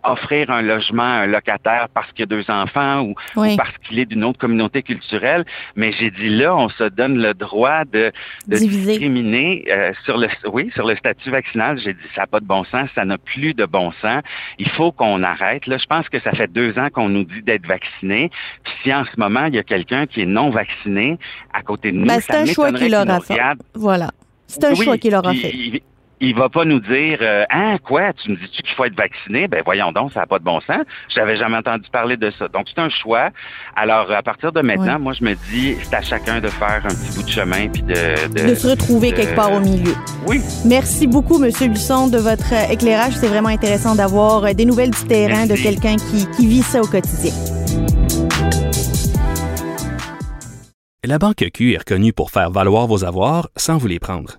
offrir 0.05 0.51
un 0.51 0.63
logement 0.63 1.03
à 1.03 1.23
un 1.25 1.27
locataire 1.27 1.89
parce 1.93 2.11
qu'il 2.13 2.23
a 2.23 2.27
deux 2.27 2.45
enfants 2.51 3.03
ou, 3.03 3.15
Oui. 3.37 3.53
ou 3.53 3.57
parce 3.57 3.77
qu'il 3.87 3.99
est 3.99 4.07
d'une 4.07 4.25
autre 4.25 4.39
communauté 4.39 4.83
culturelle. 4.83 5.45
Mais 5.75 5.93
j'ai 5.93 6.11
dit 6.11 6.31
là, 6.31 6.57
on 6.57 6.69
se 6.71 6.85
donne 6.85 7.19
le 7.19 7.35
droit 7.35 7.85
de, 7.85 8.11
discriminer 8.47 9.65
euh, 9.71 9.93
sur 10.05 10.17
le 10.19 10.29
oui 10.53 10.71
sur 10.75 10.87
le 10.87 10.97
statut 10.97 11.31
vaccinal. 11.31 11.79
J'ai 11.79 11.93
dit 11.95 12.01
ça 12.15 12.23
n'a 12.23 12.27
pas 12.27 12.41
de 12.41 12.47
bon 12.47 12.65
sens, 12.65 12.89
ça 12.95 13.05
n'a 13.05 13.19
plus 13.19 13.55
de 13.55 13.65
bon 13.67 13.93
sens. 14.03 14.23
Il 14.59 14.69
faut 14.71 14.93
qu'on 14.93 15.23
arrête. 15.23 15.67
Là, 15.67 15.77
je 15.79 15.87
pense 15.87 16.09
que 16.09 16.21
ça 16.21 16.33
fait 16.33 16.51
deux 16.51 16.79
ans 16.79 16.89
qu'on 16.93 17.09
nous 17.09 17.25
dit 17.25 17.43
d'être 17.43 17.67
vacciné. 17.67 18.31
Puis 18.65 18.73
si 18.83 18.95
en 18.95 19.05
ce 19.05 19.19
moment 19.19 19.47
il 19.47 19.55
y 19.55 19.59
a 19.59 19.63
quelqu'un 19.63 20.07
qui 20.07 20.23
est 20.23 20.27
non 20.27 20.51
vacciné 20.51 21.19
à 21.53 21.63
côté 21.63 21.93
de 21.93 21.99
nous, 21.99 22.07
Ben, 22.07 22.21
ça 22.21 22.33
c'est 22.45 22.51
un 22.51 22.55
choix 22.55 22.73
qu'il 22.73 22.95
aura 22.95 23.21
fait. 23.21 23.39
Voilà. 23.75 24.11
C'est 24.47 24.65
un 24.65 24.73
Oui, 24.73 24.85
choix 24.85 24.97
qu'il 24.99 25.15
aura 25.15 25.33
fait. 25.35 25.51
Il, 25.53 25.81
il 26.21 26.35
va 26.35 26.49
pas 26.49 26.65
nous 26.65 26.81
dire 26.81 27.19
euh, 27.21 27.45
Hein, 27.51 27.77
quoi, 27.85 28.13
tu 28.15 28.31
me 28.31 28.37
dis-tu 28.37 28.63
qu'il 28.63 28.75
faut 28.75 28.85
être 28.85 28.97
vacciné? 28.97 29.49
Ben 29.49 29.63
voyons 29.65 29.93
donc, 29.93 30.13
ça 30.13 30.21
n'a 30.21 30.27
pas 30.27 30.39
de 30.39 30.45
bon 30.45 30.61
sens. 30.61 30.79
J'avais 31.15 31.37
jamais 31.37 31.57
entendu 31.59 31.89
parler 31.91 32.17
de 32.17 32.31
ça. 32.39 32.49
Donc 32.49 32.67
c'est 32.75 32.81
un 32.81 32.89
choix. 32.89 33.31
Alors 33.77 34.11
à 34.11 34.23
partir 34.23 34.53
de 34.53 34.61
maintenant, 34.63 34.95
Ouais. 34.95 34.99
moi 34.99 35.13
je 35.13 35.25
me 35.25 35.35
dis 35.51 35.77
c'est 35.83 35.95
à 35.95 36.03
chacun 36.03 36.41
de 36.41 36.49
faire 36.49 36.83
un 36.85 36.89
petit 36.89 37.17
bout 37.17 37.23
de 37.23 37.29
chemin 37.31 37.69
puis 37.69 37.83
de, 37.83 38.49
De 38.49 38.55
se 38.55 38.69
retrouver 38.69 39.11
de- 39.13 39.17
quelque 39.17 39.35
part 39.37 39.53
au 39.53 39.61
milieu. 39.61 39.93
Oui. 40.27 40.41
Merci 40.65 41.07
beaucoup, 41.07 41.39
Monsieur 41.39 41.69
Buisson, 41.69 42.09
de 42.09 42.19
votre 42.19 42.53
euh, 42.53 42.73
éclairage. 42.73 43.13
C'est 43.15 43.29
vraiment 43.29 43.49
intéressant 43.51 43.95
d'avoir 43.95 44.45
euh, 44.45 44.53
des 44.53 44.65
nouvelles 44.65 44.91
du 44.91 45.05
terrain 45.07 45.47
de 45.47 45.55
quelqu'un 45.55 45.97
qui, 45.97 46.27
qui 46.37 46.47
vit 46.47 46.63
ça 46.63 46.81
au 46.81 46.87
quotidien. 46.87 47.33
La 51.05 51.19
Banque 51.19 51.45
Q 51.55 51.73
est 51.75 51.79
reconnue 51.79 52.13
pour 52.13 52.31
faire 52.31 52.51
valoir 52.51 52.87
vos 52.89 53.05
avoirs 53.05 53.49
sans 53.57 53.77
vous 53.79 53.87
les 53.87 54.01
prendre. 54.01 54.39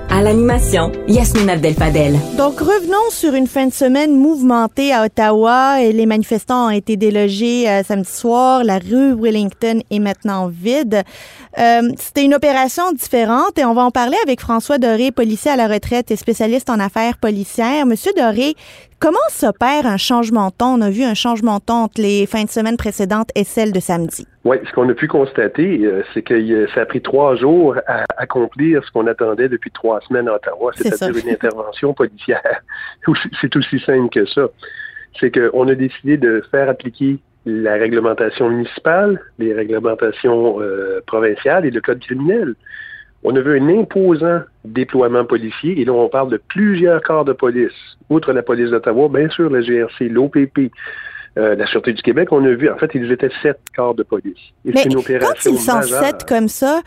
À 0.13 0.21
l'animation, 0.21 0.91
Yasmine 1.07 1.49
Abdel-Fadel. 1.49 2.17
Donc, 2.37 2.59
revenons 2.59 3.09
sur 3.11 3.33
une 3.33 3.47
fin 3.47 3.67
de 3.67 3.73
semaine 3.73 4.13
mouvementée 4.13 4.93
à 4.93 5.05
Ottawa. 5.05 5.81
Et 5.81 5.93
les 5.93 6.05
manifestants 6.05 6.67
ont 6.67 6.69
été 6.69 6.97
délogés 6.97 7.69
euh, 7.69 7.81
samedi 7.81 8.11
soir. 8.11 8.65
La 8.65 8.77
rue 8.77 9.13
Wellington 9.17 9.81
est 9.89 9.99
maintenant 9.99 10.47
vide. 10.49 11.03
Euh, 11.57 11.89
C'était 11.97 12.25
une 12.25 12.33
opération 12.33 12.91
différente 12.91 13.57
et 13.57 13.63
on 13.63 13.73
va 13.73 13.83
en 13.83 13.91
parler 13.91 14.17
avec 14.23 14.41
François 14.41 14.77
Doré, 14.77 15.11
policier 15.11 15.51
à 15.51 15.55
la 15.55 15.69
retraite 15.69 16.11
et 16.11 16.17
spécialiste 16.17 16.69
en 16.69 16.79
affaires 16.81 17.17
policières. 17.17 17.85
Monsieur 17.85 18.11
Doré, 18.15 18.55
comment 19.01 19.17
s'opère 19.29 19.85
un 19.85 19.97
changement 19.97 20.49
de 20.49 20.53
ton? 20.53 20.77
On 20.77 20.81
a 20.81 20.89
vu 20.89 21.03
un 21.03 21.15
changement 21.15 21.57
de 21.57 21.63
ton 21.63 21.73
entre 21.73 21.99
les 21.99 22.25
fins 22.27 22.43
de 22.43 22.49
semaine 22.49 22.77
précédentes 22.77 23.29
et 23.35 23.43
celles 23.43 23.73
de 23.73 23.79
samedi. 23.79 24.25
Oui, 24.45 24.57
ce 24.65 24.71
qu'on 24.71 24.87
a 24.87 24.93
pu 24.93 25.07
constater, 25.07 25.79
euh, 25.83 26.03
c'est 26.13 26.21
que 26.21 26.33
euh, 26.33 26.67
ça 26.73 26.81
a 26.81 26.85
pris 26.85 27.01
trois 27.01 27.35
jours 27.35 27.75
à 27.87 28.05
accomplir 28.17 28.83
ce 28.85 28.91
qu'on 28.91 29.07
attendait 29.07 29.49
depuis 29.49 29.71
trois 29.71 29.99
semaines 30.01 30.27
à 30.29 30.35
Ottawa, 30.35 30.71
C'est 30.75 30.89
c'est-à-dire 30.89 31.25
une 31.25 31.33
intervention 31.33 31.93
policière. 31.93 32.41
C'est 33.41 33.55
aussi 33.55 33.79
simple 33.79 34.09
que 34.09 34.25
ça. 34.27 34.47
C'est 35.19 35.31
qu'on 35.31 35.67
a 35.67 35.75
décidé 35.75 36.17
de 36.17 36.43
faire 36.51 36.69
appliquer 36.69 37.19
la 37.45 37.73
réglementation 37.73 38.49
municipale, 38.49 39.19
les 39.39 39.53
réglementations 39.53 40.61
euh, 40.61 41.01
provinciales 41.07 41.65
et 41.65 41.71
le 41.71 41.81
code 41.81 41.99
criminel. 41.99 42.55
On 43.23 43.35
a 43.35 43.41
vu 43.41 43.59
un 43.59 43.69
imposant 43.79 44.41
déploiement 44.65 45.25
policier 45.25 45.79
et 45.79 45.85
là, 45.85 45.93
on 45.93 46.09
parle 46.09 46.29
de 46.29 46.41
plusieurs 46.49 47.01
corps 47.01 47.25
de 47.25 47.33
police. 47.33 47.71
Outre 48.09 48.33
la 48.33 48.41
police 48.41 48.69
d'Ottawa, 48.71 49.09
bien 49.09 49.29
sûr, 49.29 49.49
la 49.49 49.61
GRC, 49.61 50.09
l'OPP, 50.09 50.71
euh, 51.37 51.55
la 51.55 51.65
Sûreté 51.67 51.93
du 51.93 52.01
Québec, 52.01 52.29
on 52.31 52.43
a 52.43 52.49
vu, 52.49 52.69
en 52.69 52.77
fait, 52.77 52.91
ils 52.93 53.11
étaient 53.11 53.29
sept 53.41 53.59
corps 53.75 53.95
de 53.95 54.03
police. 54.03 54.37
Et 54.65 54.71
Mais 54.73 54.83
une 54.83 54.95
quand 54.95 55.45
ils 55.45 55.57
sont 55.57 55.75
majeure. 55.75 56.03
sept 56.03 56.25
comme 56.27 56.47
ça, 56.47 56.81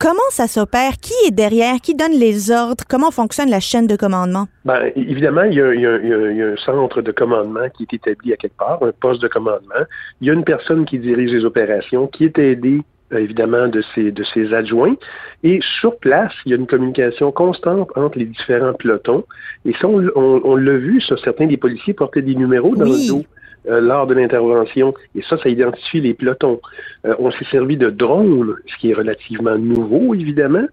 Comment 0.00 0.30
ça 0.30 0.46
s'opère? 0.46 0.92
Qui 0.92 1.12
est 1.26 1.30
derrière? 1.30 1.74
Qui 1.82 1.94
donne 1.94 2.18
les 2.18 2.50
ordres? 2.50 2.84
Comment 2.88 3.10
fonctionne 3.10 3.50
la 3.50 3.60
chaîne 3.60 3.86
de 3.86 3.96
commandement? 3.96 4.46
Ben, 4.64 4.90
évidemment, 4.96 5.42
il 5.42 5.52
y, 5.52 5.60
a, 5.60 5.74
il, 5.74 5.80
y 5.82 5.86
a, 5.86 5.98
il 5.98 6.36
y, 6.38 6.42
a, 6.42 6.46
un 6.46 6.56
centre 6.56 7.02
de 7.02 7.12
commandement 7.12 7.68
qui 7.76 7.82
est 7.82 7.92
établi 7.92 8.32
à 8.32 8.38
quelque 8.38 8.56
part, 8.56 8.82
un 8.82 8.92
poste 8.98 9.20
de 9.20 9.28
commandement. 9.28 9.84
Il 10.22 10.28
y 10.28 10.30
a 10.30 10.32
une 10.32 10.44
personne 10.44 10.86
qui 10.86 10.98
dirige 10.98 11.32
les 11.32 11.44
opérations, 11.44 12.06
qui 12.06 12.24
est 12.24 12.38
aidée 12.38 12.80
évidemment 13.18 13.68
de 13.68 13.82
ses, 13.94 14.12
de 14.12 14.22
ses 14.24 14.52
adjoints. 14.54 14.94
Et 15.42 15.60
sur 15.80 15.96
place, 15.98 16.32
il 16.44 16.50
y 16.50 16.54
a 16.54 16.56
une 16.58 16.66
communication 16.66 17.32
constante 17.32 17.90
entre 17.96 18.18
les 18.18 18.26
différents 18.26 18.74
pelotons. 18.74 19.24
Et 19.64 19.72
ça, 19.80 19.88
on, 19.88 20.04
on, 20.14 20.40
on 20.44 20.56
l'a 20.56 20.76
vu, 20.76 21.00
ça, 21.00 21.16
certains 21.24 21.46
des 21.46 21.56
policiers 21.56 21.94
portaient 21.94 22.22
des 22.22 22.34
numéros 22.34 22.76
dans 22.76 22.84
Oui. 22.84 23.06
le 23.06 23.08
dos. 23.08 23.24
euh, 23.68 23.80
lors 23.80 24.06
de 24.06 24.14
l'intervention. 24.14 24.94
Et 25.14 25.22
ça, 25.22 25.36
ça 25.38 25.48
identifie 25.48 26.00
les 26.00 26.14
pelotons. 26.14 26.60
Euh, 27.06 27.14
on 27.18 27.30
s'est 27.30 27.44
servi 27.50 27.76
de 27.76 27.90
drones, 27.90 28.54
ce 28.66 28.76
qui 28.78 28.90
est 28.90 28.94
relativement 28.94 29.56
nouveau, 29.58 30.14
évidemment, 30.14 30.66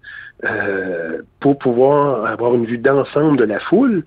euh, 0.44 1.18
pour 1.40 1.58
pouvoir 1.58 2.24
avoir 2.26 2.54
une 2.54 2.64
vue 2.64 2.78
d'ensemble 2.78 3.36
de 3.36 3.44
la 3.44 3.58
foule. 3.60 4.04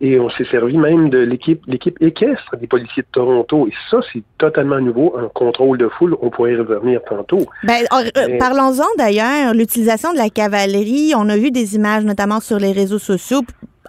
Et 0.00 0.18
on 0.18 0.28
s'est 0.30 0.44
servi 0.50 0.76
même 0.76 1.08
de 1.08 1.18
l'équipe, 1.18 1.62
l'équipe 1.66 1.96
équestre 2.02 2.56
des 2.60 2.66
policiers 2.66 3.02
de 3.04 3.08
Toronto. 3.12 3.68
Et 3.68 3.72
ça, 3.90 3.98
c'est 4.12 4.22
totalement 4.38 4.80
nouveau 4.80 5.14
en 5.16 5.28
contrôle 5.28 5.78
de 5.78 5.88
foule. 5.88 6.16
On 6.20 6.30
pourrait 6.30 6.54
y 6.54 6.56
revenir 6.56 7.00
tantôt. 7.08 7.46
Ben, 7.62 7.84
euh, 7.92 8.10
Mais- 8.28 8.38
Parlons-en 8.38 8.86
d'ailleurs, 8.98 9.54
l'utilisation 9.54 10.12
de 10.12 10.18
la 10.18 10.30
cavalerie. 10.30 11.12
On 11.16 11.28
a 11.28 11.36
vu 11.36 11.50
des 11.52 11.76
images, 11.76 12.04
notamment 12.04 12.40
sur 12.40 12.58
les 12.58 12.72
réseaux 12.72 12.98
sociaux, 12.98 13.42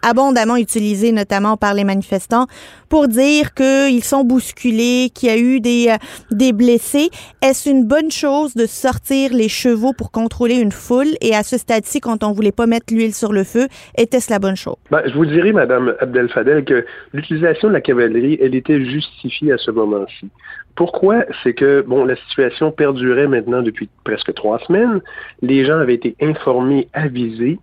abondamment 0.06 0.56
utilisées, 0.56 1.12
notamment 1.12 1.58
par 1.58 1.74
les 1.74 1.84
manifestants, 1.84 2.46
pour 2.88 3.08
dire 3.08 3.54
qu'ils 3.54 4.04
sont 4.04 4.24
bousculés, 4.24 5.10
qu'il 5.14 5.30
y 5.30 5.32
a 5.32 5.38
eu 5.38 5.60
des, 5.60 5.88
euh, 5.90 5.98
des 6.32 6.54
blessés. 6.54 7.10
Est-ce 7.42 7.70
une 7.70 7.86
bonne 7.86 8.12
chose 8.12 8.54
de 8.54 8.66
sortir 8.66 9.34
les 9.34 9.50
chevaux 9.50 9.94
pour 9.94 10.12
contrôler 10.12 10.56
une 10.56 10.72
foule? 10.72 11.08
Et 11.22 11.36
à 11.36 11.44
ce 11.44 11.58
stade-ci, 11.58 12.00
quand 12.00 12.24
on 12.24 12.32
voulait 12.32 12.52
pas 12.52 12.68
mettre 12.68 12.94
l'huile 12.94 13.14
sur 13.14 13.34
le 13.34 13.44
feu, 13.44 13.68
était-ce 13.98 14.32
la 14.32 14.40
bonne 14.40 14.56
chose? 14.56 14.76
Ben, 14.92 15.02
je 15.06 15.14
vous 15.14 15.26
dirais, 15.26 15.52
Madame 15.52 15.96
Abdel 16.00 16.30
Fadel, 16.30 16.64
que 16.64 16.86
l'utilisation 17.14 17.68
de 17.68 17.74
la 17.74 17.82
cavalerie, 17.82 18.38
elle 18.42 18.56
était 18.56 18.84
justifiée 18.86 19.52
à 19.52 19.58
ce 19.58 19.72
moment-ci. 19.72 20.30
Pourquoi? 20.76 21.24
C'est 21.42 21.54
que, 21.54 21.82
bon, 21.88 22.04
la 22.06 22.18
situation 22.28 22.72
perdurait 22.72 23.28
maintenant 23.28 23.62
depuis 23.62 23.90
presque 24.04 24.34
trois 24.34 24.60
semaines. 24.60 25.02
Les 25.42 25.66
gens 25.66 25.80
avaient 25.80 25.96
été 25.96 26.16
informés, 26.22 26.90
avisés. 26.94 27.60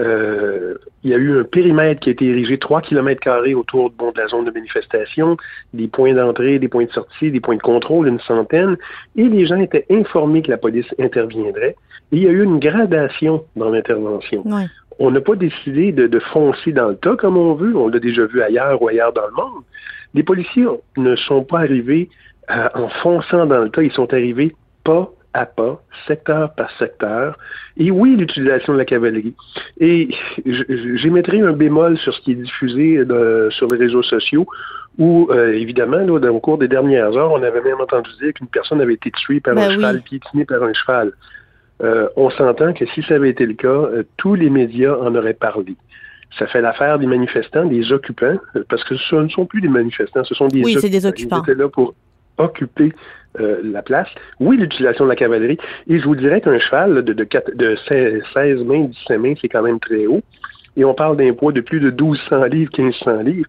Euh, 0.00 0.74
il 1.04 1.10
y 1.10 1.14
a 1.14 1.16
eu 1.16 1.38
un 1.38 1.44
périmètre 1.44 2.00
qui 2.00 2.10
a 2.10 2.12
été 2.12 2.26
érigé 2.26 2.58
3 2.58 2.82
km 2.82 3.20
carrés 3.20 3.54
autour 3.54 3.90
bon, 3.90 4.12
de 4.12 4.18
la 4.18 4.28
zone 4.28 4.44
de 4.44 4.50
manifestation, 4.50 5.36
des 5.72 5.88
points 5.88 6.12
d'entrée, 6.12 6.58
des 6.58 6.68
points 6.68 6.84
de 6.84 6.92
sortie, 6.92 7.30
des 7.30 7.40
points 7.40 7.56
de 7.56 7.62
contrôle, 7.62 8.08
une 8.08 8.20
centaine, 8.20 8.76
et 9.16 9.24
les 9.24 9.46
gens 9.46 9.58
étaient 9.58 9.86
informés 9.90 10.42
que 10.42 10.50
la 10.50 10.58
police 10.58 10.86
interviendrait. 10.98 11.76
Et 12.12 12.16
il 12.18 12.22
y 12.22 12.28
a 12.28 12.30
eu 12.30 12.42
une 12.42 12.58
gradation 12.58 13.44
dans 13.56 13.70
l'intervention. 13.70 14.46
Ouais. 14.46 14.66
On 14.98 15.10
n'a 15.10 15.20
pas 15.20 15.36
décidé 15.36 15.92
de, 15.92 16.06
de 16.06 16.18
foncer 16.18 16.72
dans 16.72 16.88
le 16.88 16.96
tas 16.96 17.16
comme 17.16 17.36
on 17.36 17.54
veut. 17.54 17.76
On 17.76 17.88
l'a 17.88 17.98
déjà 17.98 18.26
vu 18.26 18.42
ailleurs 18.42 18.80
ou 18.80 18.88
ailleurs 18.88 19.12
dans 19.12 19.26
le 19.26 19.32
monde. 19.32 19.62
Les 20.14 20.22
policiers 20.22 20.66
ne 20.96 21.16
sont 21.16 21.44
pas 21.44 21.60
arrivés 21.60 22.08
euh, 22.50 22.68
en 22.74 22.88
fonçant 22.88 23.46
dans 23.46 23.62
le 23.62 23.70
tas. 23.70 23.82
Ils 23.82 23.92
sont 23.92 24.12
arrivés 24.12 24.54
pas 24.84 25.10
à 25.36 25.46
pas, 25.46 25.82
secteur 26.08 26.54
par 26.54 26.70
secteur. 26.78 27.38
Et 27.76 27.90
oui, 27.90 28.16
l'utilisation 28.16 28.72
de 28.72 28.78
la 28.78 28.84
cavalerie. 28.86 29.34
Et 29.78 30.08
j'émettrai 30.96 31.40
un 31.40 31.52
bémol 31.52 31.98
sur 31.98 32.14
ce 32.14 32.20
qui 32.22 32.32
est 32.32 32.36
diffusé 32.36 32.98
euh, 32.98 33.50
sur 33.50 33.68
les 33.68 33.78
réseaux 33.78 34.02
sociaux, 34.02 34.46
où, 34.98 35.28
euh, 35.30 35.52
évidemment, 35.52 35.98
là, 35.98 36.18
dans- 36.18 36.30
au 36.30 36.40
cours 36.40 36.58
des 36.58 36.68
dernières 36.68 37.14
heures, 37.16 37.32
on 37.32 37.42
avait 37.42 37.60
même 37.60 37.80
entendu 37.80 38.10
dire 38.20 38.32
qu'une 38.32 38.46
personne 38.48 38.80
avait 38.80 38.94
été 38.94 39.10
tuée 39.10 39.40
par 39.40 39.54
Ben 39.54 39.62
un 39.64 39.68
oui. 39.68 39.74
cheval, 39.74 40.02
piétinée 40.02 40.44
par 40.44 40.62
un 40.62 40.72
cheval. 40.72 41.12
Euh, 41.82 42.08
on 42.16 42.30
s'entend 42.30 42.72
que 42.72 42.86
si 42.86 43.02
ça 43.02 43.14
avait 43.16 43.28
été 43.30 43.44
le 43.44 43.52
cas, 43.52 43.68
euh, 43.68 44.04
tous 44.16 44.34
les 44.34 44.48
médias 44.48 44.96
en 44.96 45.14
auraient 45.14 45.34
parlé. 45.34 45.76
Ça 46.38 46.46
fait 46.46 46.62
l'affaire 46.62 46.98
des 46.98 47.06
manifestants, 47.06 47.66
des 47.66 47.92
occupants, 47.92 48.36
parce 48.70 48.82
que 48.84 48.96
ce 48.96 49.16
ne 49.16 49.28
sont 49.28 49.44
plus 49.46 49.60
des 49.60 49.68
manifestants, 49.68 50.24
ce 50.24 50.34
sont 50.34 50.48
des 50.48 50.62
Oui, 50.64 50.76
c'est 50.80 50.88
des 50.88 50.98
Ils 51.04 51.06
occupants. 51.06 51.42
étaient 51.42 51.54
là 51.54 51.68
pour 51.68 51.94
occuper 52.38 52.92
euh, 53.40 53.60
la 53.64 53.82
place. 53.82 54.08
Oui, 54.40 54.56
l'utilisation 54.56 55.04
de 55.04 55.10
la 55.10 55.16
cavalerie. 55.16 55.58
Et 55.88 55.98
je 55.98 56.04
vous 56.04 56.16
dirais 56.16 56.40
qu'un 56.40 56.58
cheval 56.58 57.02
de, 57.02 57.12
de, 57.12 57.26
de 57.54 57.76
16, 57.88 58.22
16 58.34 58.64
mains, 58.64 58.84
17 58.84 59.20
mains, 59.20 59.34
c'est 59.40 59.48
quand 59.48 59.62
même 59.62 59.80
très 59.80 60.06
haut. 60.06 60.22
Et 60.76 60.84
on 60.84 60.94
parle 60.94 61.16
d'un 61.16 61.32
poids 61.32 61.52
de 61.52 61.60
plus 61.60 61.80
de 61.80 61.90
1200 61.90 62.44
livres, 62.44 62.70
1500 62.76 63.22
livres. 63.22 63.48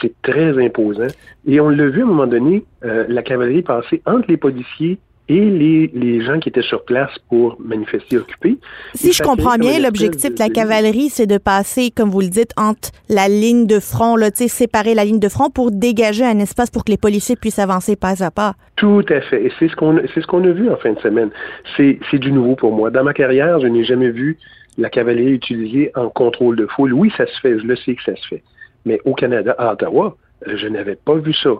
C'est 0.00 0.12
très 0.22 0.56
imposant. 0.64 1.08
Et 1.46 1.60
on 1.60 1.68
l'a 1.68 1.86
vu 1.86 2.02
à 2.02 2.04
un 2.04 2.08
moment 2.08 2.26
donné, 2.26 2.64
euh, 2.84 3.04
la 3.08 3.22
cavalerie 3.22 3.62
passer 3.62 4.02
entre 4.06 4.26
les 4.28 4.36
policiers 4.36 4.98
et 5.30 5.44
les, 5.44 5.90
les 5.94 6.24
gens 6.24 6.40
qui 6.40 6.48
étaient 6.48 6.60
sur 6.60 6.84
place 6.84 7.12
pour 7.28 7.56
manifester 7.60 8.18
occupés. 8.18 8.58
Si 8.94 9.12
je 9.12 9.22
comprends 9.22 9.58
bien, 9.58 9.78
l'objectif 9.78 10.34
de 10.34 10.40
la 10.40 10.48
cavalerie, 10.48 11.08
c'est 11.08 11.28
de 11.28 11.38
passer, 11.38 11.92
comme 11.92 12.10
vous 12.10 12.20
le 12.20 12.28
dites, 12.28 12.52
entre 12.56 12.90
la 13.08 13.28
ligne 13.28 13.64
de 13.64 13.78
front, 13.78 14.16
là, 14.16 14.30
séparer 14.34 14.94
la 14.94 15.04
ligne 15.04 15.20
de 15.20 15.28
front 15.28 15.48
pour 15.48 15.70
dégager 15.70 16.24
un 16.24 16.40
espace 16.40 16.68
pour 16.68 16.84
que 16.84 16.90
les 16.90 16.96
policiers 16.96 17.36
puissent 17.36 17.60
avancer 17.60 17.94
pas 17.94 18.24
à 18.24 18.32
pas. 18.32 18.54
Tout 18.74 19.04
à 19.08 19.20
fait. 19.20 19.44
Et 19.44 19.52
c'est 19.60 19.68
ce 19.68 19.76
qu'on 19.76 20.00
ce 20.12 20.26
qu'on 20.26 20.42
a 20.42 20.50
vu 20.50 20.68
en 20.68 20.76
fin 20.76 20.94
de 20.94 20.98
semaine. 20.98 21.30
C'est 21.76 22.00
c'est 22.10 22.18
du 22.18 22.32
nouveau 22.32 22.56
pour 22.56 22.72
moi. 22.72 22.90
Dans 22.90 23.04
ma 23.04 23.12
carrière, 23.12 23.60
je 23.60 23.68
n'ai 23.68 23.84
jamais 23.84 24.10
vu 24.10 24.36
la 24.78 24.90
cavalerie 24.90 25.32
utilisée 25.32 25.92
en 25.94 26.08
contrôle 26.08 26.56
de 26.56 26.66
foule. 26.66 26.92
Oui, 26.92 27.12
ça 27.16 27.26
se 27.26 27.40
fait, 27.40 27.56
je 27.60 27.66
le 27.66 27.76
sais 27.76 27.94
que 27.94 28.02
ça 28.02 28.16
se 28.16 28.26
fait. 28.26 28.42
Mais 28.84 28.98
au 29.04 29.14
Canada, 29.14 29.54
à 29.58 29.74
Ottawa, 29.74 30.16
euh, 30.48 30.56
je 30.56 30.66
n'avais 30.66 30.96
pas 30.96 31.14
vu 31.14 31.32
ça. 31.34 31.50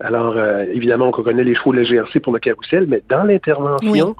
Alors, 0.00 0.36
euh, 0.36 0.64
évidemment, 0.72 1.08
on 1.08 1.10
connaît 1.10 1.44
les 1.44 1.54
chevaux 1.54 1.72
de 1.72 1.78
la 1.78 1.84
GRC 1.84 2.20
pour 2.20 2.32
le 2.32 2.38
carrousel, 2.38 2.86
mais 2.88 3.02
dans 3.08 3.24
l'intervention, 3.24 4.14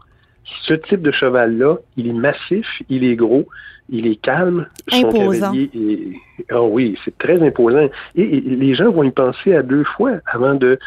ce 0.62 0.75
type 0.75 1.03
de 1.03 1.11
cheval-là, 1.12 1.77
il 1.97 2.09
est 2.09 2.12
massif, 2.12 2.67
il 2.88 3.05
est 3.05 3.17
gros, 3.17 3.47
il 3.91 4.07
est 4.07 4.17
calme. 4.17 4.67
Son 4.88 5.09
Imposant. 5.09 5.53
cavalier 5.53 5.71
est- 5.75 6.45
Ah 6.51 6.62
oui, 6.62 6.97
c'est 7.05 7.17
très 7.19 7.41
imposant. 7.47 7.88
Et, 8.17 8.23
et 8.23 8.41
les 8.41 8.75
gens 8.75 8.91
vont 8.91 9.03
y 9.05 9.11
penser 9.11 9.55
à 9.55 9.62
deux 9.62 9.85
fois 9.85 10.12
avant 10.27 10.55
de 10.55 10.79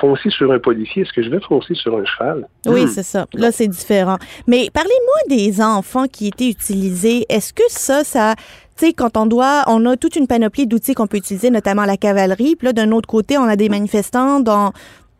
foncer 0.00 0.30
sur 0.30 0.52
un 0.52 0.58
policier. 0.58 1.02
Est-ce 1.02 1.12
que 1.12 1.22
je 1.22 1.30
vais 1.30 1.40
foncer 1.40 1.74
sur 1.74 1.96
un 1.96 2.04
cheval? 2.04 2.46
Oui, 2.66 2.84
Hmm. 2.84 2.88
c'est 2.88 3.02
ça. 3.02 3.26
Là, 3.34 3.50
c'est 3.52 3.68
différent. 3.68 4.18
Mais 4.46 4.68
parlez-moi 4.72 5.36
des 5.36 5.60
enfants 5.60 6.06
qui 6.06 6.28
étaient 6.28 6.48
utilisés. 6.48 7.24
Est-ce 7.28 7.52
que 7.52 7.62
ça, 7.68 8.04
ça, 8.04 8.34
tu 8.76 8.86
sais, 8.86 8.92
quand 8.92 9.16
on 9.16 9.26
doit, 9.26 9.64
on 9.66 9.84
a 9.86 9.96
toute 9.96 10.16
une 10.16 10.26
panoplie 10.26 10.66
d'outils 10.66 10.94
qu'on 10.94 11.06
peut 11.06 11.16
utiliser, 11.16 11.50
notamment 11.50 11.84
la 11.84 11.96
cavalerie. 11.96 12.54
Puis 12.56 12.66
là, 12.66 12.72
d'un 12.72 12.92
autre 12.92 13.08
côté, 13.08 13.38
on 13.38 13.44
a 13.44 13.56
des 13.56 13.68
manifestants 13.68 14.40
dans, 14.40 14.72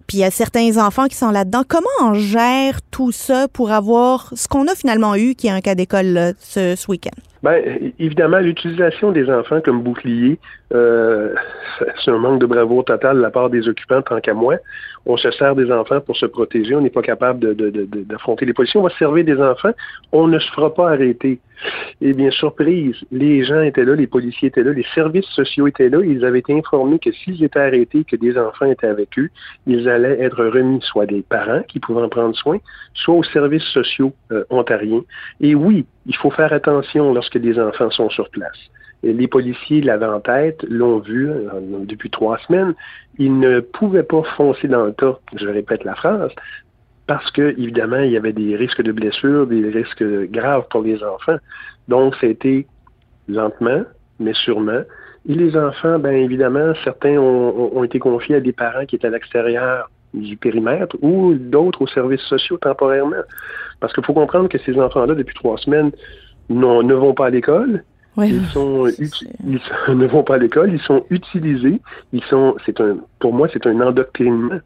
puis 0.07 0.19
il 0.19 0.21
y 0.21 0.25
a 0.25 0.31
certains 0.31 0.77
enfants 0.77 1.07
qui 1.07 1.17
sont 1.17 1.31
là-dedans. 1.31 1.63
Comment 1.67 1.87
on 2.03 2.15
gère 2.15 2.81
tout 2.91 3.11
ça 3.13 3.49
pour 3.49 3.73
avoir 3.73 4.31
ce 4.37 4.47
qu'on 4.49 4.67
a 4.69 4.75
finalement 4.75 5.15
eu, 5.17 5.35
qui 5.35 5.49
est 5.49 5.51
un 5.51 5.61
cas 5.61 5.75
d'école 5.75 6.07
là, 6.07 6.33
ce, 6.39 6.77
ce 6.77 6.91
week-end? 6.91 7.21
Ben, 7.43 7.93
évidemment, 7.99 8.39
l'utilisation 8.39 9.13
des 9.13 9.31
enfants 9.31 9.61
comme 9.61 9.83
bouclier, 9.83 10.39
euh, 10.75 11.35
c'est 12.05 12.11
un 12.11 12.19
manque 12.19 12.41
de 12.41 12.47
bravoure 12.47 12.85
total 12.85 13.17
de 13.17 13.23
la 13.23 13.31
part 13.31 13.51
des 13.51 13.69
occupants, 13.69 14.03
tant 14.03 14.21
qu'à 14.21 14.35
moi. 14.35 14.57
On 15.07 15.17
se 15.17 15.31
sert 15.31 15.55
des 15.55 15.71
enfants 15.73 16.01
pour 16.01 16.17
se 16.17 16.27
protéger. 16.27 16.75
On 16.75 16.81
n'est 16.81 16.91
pas 16.91 17.03
capable 17.03 17.39
de- 17.39 17.55
de- 17.55 17.71
de- 17.71 18.03
d'affronter 18.03 18.45
les 18.45 18.53
policiers. 18.53 18.79
On 18.79 18.83
va 18.83 18.91
se 18.91 18.99
servir 18.99 19.25
des 19.25 19.41
enfants. 19.41 19.73
On 20.13 20.27
ne 20.27 20.39
se 20.39 20.51
fera 20.53 20.75
pas 20.75 20.91
arrêter. 20.91 21.39
Eh 22.01 22.13
bien, 22.13 22.31
surprise, 22.31 22.95
les 23.11 23.43
gens 23.45 23.63
étaient 23.63 23.85
là, 23.85 23.95
les 23.95 24.07
policiers 24.07 24.49
étaient 24.49 24.63
là, 24.63 24.73
les 24.73 24.87
services 24.95 25.27
sociaux 25.27 25.67
étaient 25.67 25.89
là. 25.89 26.01
Ils 26.05 26.25
avaient 26.25 26.39
été 26.41 26.57
informés 26.57 26.99
que 26.99 27.11
s'ils 27.11 27.43
étaient 27.43 27.59
arrêtés, 27.59 28.05
que 28.05 28.17
des 28.17 28.37
enfants 28.39 28.67
étaient 28.67 28.87
avec 28.87 29.19
eux, 29.19 29.29
ils 29.67 29.89
allaient 29.89 30.21
être 30.21 30.45
remis 30.45 30.81
soit 30.83 31.07
des 31.07 31.23
parents 31.23 31.63
qui 31.67 31.81
pouvaient 31.81 32.03
en 32.03 32.09
prendre 32.09 32.37
soin, 32.37 32.59
soit 32.95 33.15
aux 33.15 33.25
services 33.25 33.65
sociaux 33.73 34.13
euh, 34.31 34.45
ontariens. 34.51 35.03
Et 35.41 35.55
oui, 35.55 35.85
il 36.09 36.17
faut 36.17 36.31
faire 36.31 36.53
attention 36.53 37.13
lorsque 37.13 37.39
des 37.39 37.61
enfants 37.61 37.91
sont 37.91 38.11
sur 38.11 38.29
place. 38.31 38.59
Les 39.05 39.29
policiers 39.29 39.81
l'avaient 39.83 40.07
en 40.07 40.21
tête, 40.21 40.65
l'ont 40.69 40.99
vu 40.99 41.31
euh, 41.31 41.45
depuis 41.85 42.11
trois 42.11 42.39
semaines. 42.39 42.75
Ils 43.19 43.39
ne 43.39 43.61
pouvaient 43.61 44.03
pas 44.03 44.23
foncer 44.37 44.67
dans 44.67 44.87
le 44.87 44.93
tas, 44.93 45.21
je 45.37 45.47
répète 45.47 45.85
la 45.85 45.95
phrase, 45.95 46.33
parce 47.07 47.31
que, 47.31 47.55
évidemment, 47.61 48.01
il 48.01 48.11
y 48.11 48.17
avait 48.17 48.33
des 48.33 48.57
risques 48.57 48.83
de 48.83 48.91
blessures, 48.91 49.47
des 49.47 49.69
risques 49.69 50.03
graves 50.31 50.67
pour 50.71 50.83
les 50.83 51.03
enfants. 51.05 51.37
Donc, 51.87 52.17
c'était 52.21 52.67
lentement, 53.29 53.83
mais 54.19 54.35
sûrement. 54.35 54.83
Et 55.29 55.35
les 55.35 55.57
enfants, 55.57 55.99
bien 55.99 56.13
évidemment, 56.13 56.73
certains 56.85 57.19
ont 57.19 57.85
été 57.85 57.99
confiés 57.99 58.37
à 58.37 58.41
des 58.41 58.53
parents 58.53 58.87
qui 58.87 58.97
étaient 58.97 59.09
à 59.09 59.11
l'extérieur 59.11 59.89
du 60.15 60.37
périmètre 60.37 60.97
ou 61.03 61.35
d'autres 61.35 61.83
aux 61.83 61.87
services 61.87 62.23
sociaux 62.23 62.59
temporairement. 62.59 63.17
Parce 63.81 63.93
qu'il 63.93 64.05
faut 64.05 64.15
comprendre 64.15 64.49
que 64.49 64.59
ces 64.59 64.79
enfants-là, 64.79 65.15
depuis 65.15 65.35
trois 65.35 65.59
semaines, 65.59 65.91
ne 66.49 66.95
vont 66.95 67.15
pas 67.15 67.27
à 67.27 67.31
l'école. 67.31 67.85
Ils 68.27 68.47
sont 68.53 68.87
uti- 68.89 69.27
ils 69.89 69.95
ne 69.97 70.07
vont 70.07 70.23
pas 70.25 70.35
à 70.35 70.39
l'école, 70.39 70.73
ils 70.73 70.81
sont 70.81 71.05
utilisés, 71.11 71.81
ils 72.13 72.23
sont 72.29 72.57
c'est 72.67 72.81
un 72.81 72.97
pour 73.21 73.33
moi 73.33 73.49
c'est 73.53 73.67
un 73.67 73.81
endoctrinement. 73.81 74.57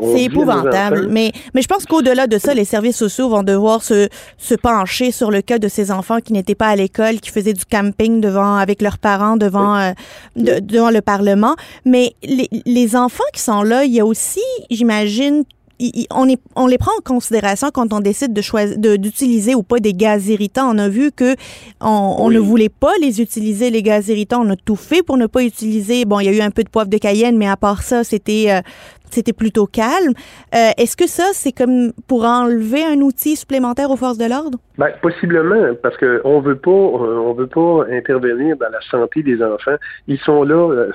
C'est 0.00 0.22
épouvantable. 0.24 1.06
Mais, 1.10 1.32
mais 1.54 1.60
je 1.60 1.68
pense 1.68 1.84
qu'au-delà 1.84 2.26
de 2.26 2.38
ça, 2.38 2.54
les 2.54 2.64
services 2.64 2.96
sociaux 2.96 3.28
vont 3.28 3.42
devoir 3.42 3.82
se, 3.82 4.08
se 4.38 4.54
pencher 4.54 5.10
sur 5.10 5.30
le 5.30 5.42
cas 5.42 5.58
de 5.58 5.68
ces 5.68 5.92
enfants 5.92 6.20
qui 6.20 6.32
n'étaient 6.32 6.54
pas 6.54 6.68
à 6.68 6.76
l'école, 6.76 7.16
qui 7.20 7.28
faisaient 7.30 7.52
du 7.52 7.66
camping 7.66 8.18
devant, 8.22 8.56
avec 8.56 8.80
leurs 8.80 8.96
parents 8.96 9.36
devant, 9.36 9.76
euh, 9.76 9.90
de- 10.34 10.60
devant 10.60 10.88
le 10.88 11.02
Parlement. 11.02 11.56
Mais 11.84 12.14
les, 12.22 12.48
les 12.64 12.96
enfants 12.96 13.22
qui 13.34 13.42
sont 13.42 13.62
là, 13.62 13.84
il 13.84 13.92
y 13.92 14.00
a 14.00 14.06
aussi, 14.06 14.40
j'imagine, 14.70 15.44
on, 16.10 16.28
est, 16.28 16.40
on 16.56 16.66
les 16.66 16.78
prend 16.78 16.92
en 16.98 17.02
considération 17.02 17.68
quand 17.72 17.92
on 17.92 18.00
décide 18.00 18.32
de 18.32 18.96
d'utiliser 18.96 19.54
ou 19.54 19.62
pas 19.62 19.78
des 19.78 19.94
gaz 19.94 20.28
irritants. 20.28 20.74
On 20.74 20.78
a 20.78 20.88
vu 20.88 21.10
que 21.12 21.34
on, 21.80 22.30
ne 22.30 22.38
voulait 22.38 22.68
pas 22.68 22.92
les 23.00 23.20
utiliser 23.20 23.70
les 23.70 23.82
gaz 23.82 24.08
irritants. 24.08 24.42
On 24.44 24.50
a 24.50 24.56
tout 24.56 24.76
fait 24.76 25.02
pour 25.02 25.16
ne 25.16 25.26
pas 25.26 25.42
utiliser. 25.42 26.04
Bon, 26.04 26.20
il 26.20 26.26
y 26.26 26.28
a 26.28 26.32
eu 26.32 26.40
un 26.40 26.50
peu 26.50 26.62
de 26.62 26.68
poivre 26.68 26.88
de 26.88 26.98
Cayenne, 26.98 27.36
mais 27.36 27.48
à 27.48 27.56
part 27.56 27.82
ça, 27.82 28.04
c'était 28.04 28.46
euh, 28.48 28.60
c'était 29.10 29.32
plutôt 29.32 29.66
calme. 29.66 30.14
Euh, 30.54 30.70
est-ce 30.78 30.96
que 30.96 31.06
ça, 31.06 31.24
c'est 31.32 31.52
comme 31.52 31.92
pour 32.08 32.24
enlever 32.24 32.82
un 32.84 33.00
outil 33.00 33.36
supplémentaire 33.36 33.90
aux 33.90 33.96
forces 33.96 34.18
de 34.18 34.26
l'ordre? 34.26 34.58
Ben, 34.78 34.90
possiblement, 35.02 35.74
parce 35.82 35.96
qu'on 35.98 36.40
veut 36.40 36.56
pas, 36.56 36.70
on 36.70 37.34
veut 37.34 37.46
pas 37.46 37.86
intervenir 37.90 38.56
dans 38.56 38.70
la 38.70 38.80
santé 38.90 39.22
des 39.22 39.42
enfants. 39.42 39.76
Ils 40.06 40.18
sont 40.20 40.44
là 40.44 40.86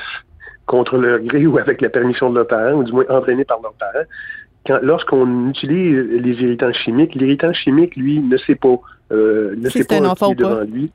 contre 0.65 0.97
leur 0.97 1.19
gré 1.19 1.45
ou 1.47 1.57
avec 1.57 1.81
la 1.81 1.89
permission 1.89 2.29
de 2.29 2.35
leurs 2.35 2.47
parents, 2.47 2.73
ou 2.73 2.83
du 2.83 2.91
moins 2.91 3.05
entraînés 3.09 3.45
par 3.45 3.59
leurs 3.61 3.73
parents 3.73 4.05
lorsqu'on 4.82 5.49
utilise 5.49 5.95
les 6.10 6.34
irritants 6.43 6.73
chimiques, 6.73 7.15
l'irritant 7.15 7.53
chimique, 7.53 7.95
lui, 7.95 8.19
ne 8.19 8.38
sait 8.38 8.56
pas, 8.56 8.80
euh, 9.12 9.56
ne 9.58 9.69
sait 9.69 9.84
pas 9.84 9.99
qui 10.15 10.32
est 10.32 10.36
devant 10.36 10.62
lui. 10.62 10.91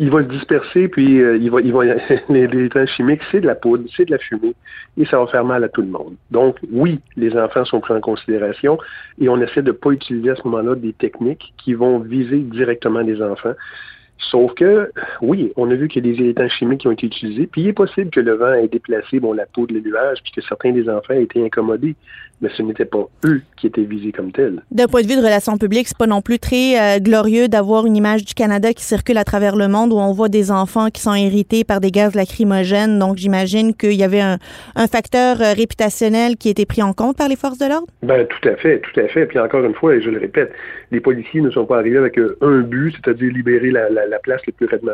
Il 0.00 0.10
va 0.10 0.24
se 0.24 0.28
disperser, 0.28 0.88
puis 0.88 1.20
euh, 1.20 1.36
il 1.36 1.50
va, 1.52 1.60
il 1.60 1.72
va, 1.72 1.84
les 2.28 2.44
irritants 2.44 2.86
chimiques, 2.86 3.20
c'est 3.30 3.40
de 3.40 3.46
la 3.46 3.54
poudre, 3.54 3.84
c'est 3.96 4.06
de 4.06 4.10
la 4.10 4.18
fumée, 4.18 4.54
et 4.96 5.06
ça 5.06 5.18
va 5.18 5.28
faire 5.28 5.44
mal 5.44 5.62
à 5.62 5.68
tout 5.68 5.82
le 5.82 5.88
monde. 5.88 6.14
Donc, 6.32 6.56
oui, 6.72 6.98
les 7.16 7.36
enfants 7.36 7.64
sont 7.64 7.80
pris 7.80 7.94
en 7.94 8.00
considération, 8.00 8.76
et 9.20 9.28
on 9.28 9.40
essaie 9.40 9.62
de 9.62 9.68
ne 9.68 9.76
pas 9.76 9.90
utiliser 9.90 10.30
à 10.30 10.36
ce 10.36 10.42
moment-là 10.48 10.74
des 10.74 10.92
techniques 10.92 11.54
qui 11.58 11.74
vont 11.74 12.00
viser 12.00 12.38
directement 12.38 13.00
les 13.00 13.22
enfants. 13.22 13.54
Sauf 14.18 14.54
que, 14.54 14.90
oui, 15.22 15.52
on 15.56 15.70
a 15.70 15.74
vu 15.74 15.88
qu'il 15.88 16.04
y 16.04 16.10
a 16.10 16.12
des 16.12 16.20
irritants 16.20 16.48
chimiques 16.48 16.80
qui 16.80 16.88
ont 16.88 16.92
été 16.92 17.06
utilisés, 17.06 17.46
puis 17.46 17.62
il 17.62 17.68
est 17.68 17.72
possible 17.72 18.10
que 18.10 18.20
le 18.20 18.34
vent 18.34 18.52
ait 18.52 18.68
déplacé 18.68 19.20
bon, 19.20 19.32
la 19.32 19.46
peau 19.46 19.66
de 19.66 19.74
les 19.74 19.80
nuages, 19.80 20.18
puis 20.22 20.32
que 20.32 20.40
certains 20.40 20.72
des 20.72 20.88
enfants 20.88 21.14
aient 21.14 21.24
été 21.24 21.44
incommodés 21.44 21.94
mais 22.44 22.50
ce 22.54 22.62
n'était 22.62 22.84
pas 22.84 23.08
eux 23.24 23.40
qui 23.56 23.66
étaient 23.66 23.84
visés 23.84 24.12
comme 24.12 24.30
tels. 24.30 24.62
D'un 24.70 24.86
point 24.86 25.00
de 25.00 25.06
vue 25.06 25.16
de 25.16 25.22
relations 25.22 25.56
publiques, 25.56 25.88
c'est 25.88 25.96
pas 25.96 26.06
non 26.06 26.20
plus 26.20 26.38
très 26.38 26.78
euh, 26.78 26.98
glorieux 26.98 27.48
d'avoir 27.48 27.86
une 27.86 27.96
image 27.96 28.22
du 28.22 28.34
Canada 28.34 28.74
qui 28.74 28.84
circule 28.84 29.16
à 29.16 29.24
travers 29.24 29.56
le 29.56 29.66
monde 29.66 29.94
où 29.94 29.96
on 29.96 30.12
voit 30.12 30.28
des 30.28 30.52
enfants 30.52 30.90
qui 30.90 31.00
sont 31.00 31.14
irrités 31.14 31.64
par 31.64 31.80
des 31.80 31.90
gaz 31.90 32.14
lacrymogènes. 32.14 32.98
Donc, 32.98 33.16
j'imagine 33.16 33.74
qu'il 33.74 33.94
y 33.94 34.04
avait 34.04 34.20
un, 34.20 34.36
facteur 34.92 35.40
euh, 35.40 35.54
réputationnel 35.54 36.36
qui 36.36 36.50
était 36.50 36.66
pris 36.66 36.82
en 36.82 36.92
compte 36.92 37.16
par 37.16 37.28
les 37.28 37.36
forces 37.36 37.56
de 37.56 37.66
l'ordre? 37.66 37.86
Ben, 38.02 38.26
tout 38.26 38.46
à 38.46 38.56
fait, 38.56 38.80
tout 38.80 39.00
à 39.00 39.08
fait. 39.08 39.24
Puis 39.24 39.38
encore 39.38 39.64
une 39.64 39.74
fois, 39.74 39.94
et 39.94 40.02
je 40.02 40.10
le 40.10 40.18
répète, 40.18 40.52
les 40.90 41.00
policiers 41.00 41.40
ne 41.40 41.50
sont 41.50 41.64
pas 41.64 41.78
arrivés 41.78 41.96
avec 41.96 42.18
euh, 42.18 42.36
un 42.42 42.60
but, 42.60 42.94
c'est-à-dire 42.94 43.32
libérer 43.32 43.70
la, 43.70 43.88
place 44.22 44.42
le 44.46 44.52
plus 44.52 44.66
rapidement, 44.66 44.92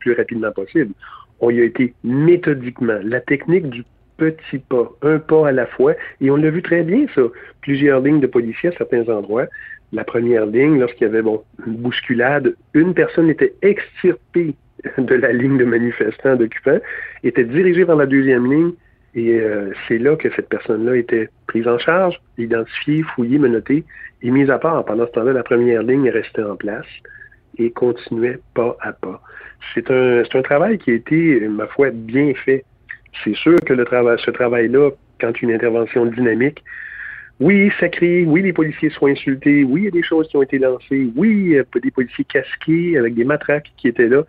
plus 0.00 0.14
rapidement 0.14 0.50
possible. 0.50 0.92
On 1.40 1.50
y 1.50 1.60
a 1.60 1.64
été 1.64 1.94
méthodiquement. 2.02 2.98
La 3.04 3.20
technique 3.20 3.68
du 3.70 3.84
petits 4.18 4.58
pas, 4.58 4.90
un 5.02 5.18
pas 5.18 5.48
à 5.48 5.52
la 5.52 5.66
fois. 5.66 5.94
Et 6.20 6.30
on 6.30 6.36
l'a 6.36 6.50
vu 6.50 6.60
très 6.60 6.82
bien, 6.82 7.06
ça. 7.14 7.22
Plusieurs 7.62 8.00
lignes 8.00 8.20
de 8.20 8.26
policiers 8.26 8.68
à 8.68 8.72
certains 8.72 9.08
endroits. 9.08 9.46
La 9.92 10.04
première 10.04 10.44
ligne, 10.44 10.78
lorsqu'il 10.78 11.06
y 11.06 11.10
avait 11.10 11.22
bon, 11.22 11.42
une 11.66 11.76
bousculade, 11.76 12.54
une 12.74 12.92
personne 12.92 13.30
était 13.30 13.54
extirpée 13.62 14.54
de 14.98 15.14
la 15.14 15.32
ligne 15.32 15.56
de 15.56 15.64
manifestants 15.64 16.36
d'occupants, 16.36 16.78
était 17.24 17.44
dirigée 17.44 17.84
vers 17.84 17.96
la 17.96 18.06
deuxième 18.06 18.50
ligne, 18.52 18.72
et 19.14 19.40
euh, 19.40 19.72
c'est 19.86 19.98
là 19.98 20.14
que 20.16 20.28
cette 20.36 20.48
personne-là 20.48 20.96
était 20.96 21.30
prise 21.46 21.66
en 21.66 21.78
charge, 21.78 22.20
identifiée, 22.36 23.02
fouillée, 23.02 23.38
menottée 23.38 23.84
et 24.22 24.30
mise 24.30 24.50
à 24.50 24.58
part. 24.58 24.84
Pendant 24.84 25.06
ce 25.06 25.12
temps-là, 25.12 25.32
la 25.32 25.42
première 25.42 25.82
ligne 25.82 26.10
restait 26.10 26.42
en 26.42 26.56
place 26.56 26.86
et 27.56 27.70
continuait 27.70 28.38
pas 28.54 28.76
à 28.80 28.92
pas. 28.92 29.20
C'est 29.74 29.90
un, 29.90 30.22
c'est 30.24 30.38
un 30.38 30.42
travail 30.42 30.78
qui 30.78 30.90
a 30.90 30.94
été, 30.94 31.48
ma 31.48 31.66
foi, 31.66 31.90
bien 31.90 32.32
fait 32.34 32.64
c'est 33.24 33.34
sûr 33.34 33.58
que 33.66 33.72
le 33.72 33.84
travail, 33.84 34.16
ce 34.24 34.30
travail-là, 34.30 34.90
quand 35.20 35.40
une 35.42 35.52
intervention 35.52 36.06
dynamique, 36.06 36.62
oui, 37.40 37.70
ça 37.78 37.88
crie, 37.88 38.24
oui, 38.24 38.42
les 38.42 38.52
policiers 38.52 38.90
sont 38.90 39.06
insultés, 39.06 39.62
oui, 39.62 39.82
il 39.82 39.84
y 39.84 39.88
a 39.88 39.92
des 39.92 40.02
choses 40.02 40.26
qui 40.28 40.36
ont 40.36 40.42
été 40.42 40.58
lancées, 40.58 41.10
oui, 41.14 41.30
il 41.30 41.48
y 41.52 41.58
a 41.58 41.64
des 41.80 41.90
policiers 41.90 42.24
casqués 42.24 42.98
avec 42.98 43.14
des 43.14 43.24
matraques 43.24 43.70
qui 43.76 43.88
étaient 43.88 44.08
là. 44.08 44.24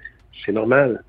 C'est 0.45 0.51
normal. 0.51 1.03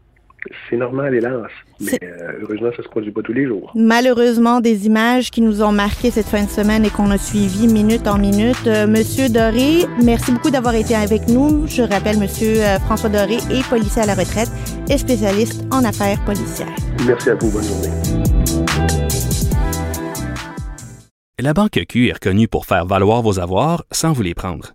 C'est 0.69 0.77
normal, 0.77 1.15
hélas. 1.15 1.51
Mais 1.81 1.99
euh, 2.03 2.33
heureusement, 2.43 2.71
ça 2.71 2.79
ne 2.79 2.83
se 2.83 2.89
produit 2.89 3.11
pas 3.11 3.23
tous 3.23 3.33
les 3.33 3.47
jours. 3.47 3.73
Malheureusement, 3.75 4.61
des 4.61 4.87
images 4.87 5.31
qui 5.31 5.41
nous 5.43 5.63
ont 5.63 5.73
marqué 5.73 6.11
cette 6.11 6.27
fin 6.27 6.45
de 6.45 6.51
semaine 6.51 6.85
et 6.85 6.91
qu'on 6.91 7.11
a 7.11 7.19
suivi 7.19 7.67
minute 7.69 8.07
en 8.07 8.19
minute. 8.19 8.67
Euh, 8.67 8.87
Monsieur 8.87 9.29
Doré, 9.29 9.87
merci 10.03 10.33
beaucoup 10.33 10.51
d'avoir 10.51 10.75
été 10.75 10.95
avec 10.95 11.29
nous. 11.29 11.67
Je 11.67 11.83
rappelle, 11.83 12.19
Monsieur 12.19 12.63
euh, 12.63 12.79
François 12.81 13.11
Doré 13.11 13.37
est 13.51 13.69
policier 13.69 14.03
à 14.03 14.07
la 14.07 14.15
retraite 14.15 14.51
et 14.89 14.99
spécialiste 14.99 15.63
en 15.71 15.85
affaires 15.85 16.23
policières. 16.25 16.69
Merci 17.07 17.31
à 17.31 17.35
vous. 17.35 17.51
Bonne 17.51 17.65
journée. 17.65 17.89
La 21.39 21.55
Banque 21.55 21.81
Q 21.89 22.09
est 22.09 22.13
reconnue 22.13 22.49
pour 22.49 22.67
faire 22.67 22.85
valoir 22.85 23.23
vos 23.23 23.41
avoirs 23.41 23.85
sans 23.91 24.13
vous 24.13 24.23
les 24.23 24.35
prendre. 24.35 24.75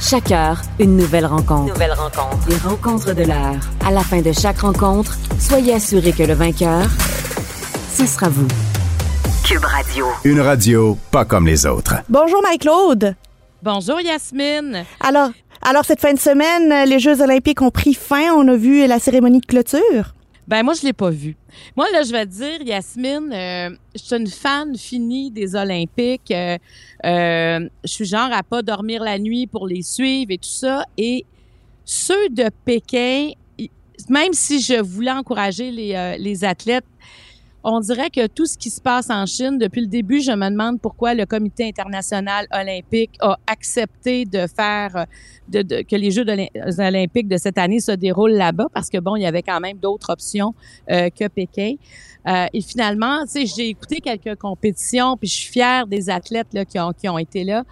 Chaque 0.00 0.30
heure, 0.30 0.60
une 0.78 0.96
nouvelle 0.96 1.26
rencontre. 1.26 1.72
Nouvelle 1.72 1.92
rencontre. 1.92 2.48
Les 2.48 2.56
rencontres 2.56 3.14
de 3.14 3.24
l'heure. 3.24 3.56
À 3.84 3.90
la 3.90 4.02
fin 4.02 4.20
de 4.20 4.30
chaque 4.30 4.58
rencontre, 4.60 5.16
soyez 5.38 5.74
assurés 5.74 6.12
que 6.12 6.22
le 6.22 6.34
vainqueur, 6.34 6.86
ce 7.92 8.06
sera 8.06 8.28
vous. 8.28 8.46
Cube 9.44 9.64
Radio. 9.64 10.06
Une 10.24 10.40
radio 10.40 10.98
pas 11.10 11.24
comme 11.24 11.46
les 11.46 11.64
autres. 11.66 11.94
Bonjour, 12.08 12.42
Mike-Claude. 12.42 13.14
Bonjour, 13.62 14.00
Yasmine. 14.00 14.84
Alors, 15.00 15.30
alors, 15.62 15.84
cette 15.84 16.00
fin 16.00 16.12
de 16.12 16.18
semaine, 16.18 16.88
les 16.88 16.98
Jeux 16.98 17.22
olympiques 17.22 17.62
ont 17.62 17.70
pris 17.70 17.94
fin. 17.94 18.32
On 18.36 18.46
a 18.48 18.56
vu 18.56 18.86
la 18.86 18.98
cérémonie 18.98 19.40
de 19.40 19.46
clôture. 19.46 20.14
Ben 20.48 20.62
moi, 20.62 20.74
je 20.74 20.86
l'ai 20.86 20.92
pas 20.92 21.10
vu. 21.10 21.36
Moi, 21.76 21.86
là, 21.92 22.02
je 22.02 22.12
vais 22.12 22.24
te 22.24 22.30
dire, 22.30 22.62
Yasmine, 22.62 23.32
euh, 23.32 23.70
je 23.94 24.02
suis 24.02 24.16
une 24.16 24.28
fan 24.28 24.76
finie 24.76 25.30
des 25.30 25.56
Olympiques. 25.56 26.30
Euh, 26.30 26.56
euh, 27.04 27.68
je 27.84 27.90
suis 27.90 28.04
genre 28.04 28.30
à 28.32 28.44
pas 28.44 28.62
dormir 28.62 29.02
la 29.02 29.18
nuit 29.18 29.48
pour 29.48 29.66
les 29.66 29.82
suivre 29.82 30.30
et 30.30 30.38
tout 30.38 30.48
ça. 30.48 30.84
Et 30.96 31.24
ceux 31.84 32.28
de 32.28 32.48
Pékin, 32.64 33.30
même 34.08 34.32
si 34.32 34.60
je 34.60 34.80
voulais 34.80 35.10
encourager 35.10 35.72
les, 35.72 36.16
les 36.18 36.44
athlètes, 36.44 36.84
on 37.68 37.80
dirait 37.80 38.10
que 38.10 38.28
tout 38.28 38.46
ce 38.46 38.56
qui 38.56 38.70
se 38.70 38.80
passe 38.80 39.10
en 39.10 39.26
Chine, 39.26 39.58
depuis 39.58 39.80
le 39.80 39.88
début, 39.88 40.20
je 40.20 40.30
me 40.30 40.48
demande 40.50 40.80
pourquoi 40.80 41.14
le 41.14 41.26
Comité 41.26 41.66
international 41.66 42.46
olympique 42.52 43.16
a 43.20 43.36
accepté 43.48 44.24
de 44.24 44.46
faire 44.46 45.06
de, 45.48 45.82
que 45.82 45.96
les 45.96 46.12
Jeux 46.12 46.24
olympiques 46.78 47.26
de 47.26 47.36
cette 47.36 47.58
année 47.58 47.80
se 47.80 47.90
déroulent 47.90 48.36
là-bas, 48.36 48.66
parce 48.72 48.88
que 48.88 48.98
bon, 48.98 49.16
il 49.16 49.22
y 49.22 49.26
avait 49.26 49.42
quand 49.42 49.58
même 49.58 49.78
d'autres 49.78 50.10
options 50.10 50.54
euh, 50.92 51.10
que 51.10 51.26
Pékin. 51.26 51.74
Euh, 52.28 52.46
et 52.52 52.60
finalement, 52.60 53.24
tu 53.24 53.32
sais, 53.32 53.46
j'ai 53.46 53.68
écouté 53.68 54.00
quelques 54.00 54.38
compétitions, 54.38 55.16
puis 55.16 55.28
je 55.28 55.34
suis 55.34 55.52
fière 55.52 55.88
des 55.88 56.08
athlètes 56.08 56.54
là, 56.54 56.64
qui, 56.64 56.78
ont, 56.78 56.92
qui 56.92 57.08
ont 57.08 57.18
été 57.18 57.42
là, 57.42 57.64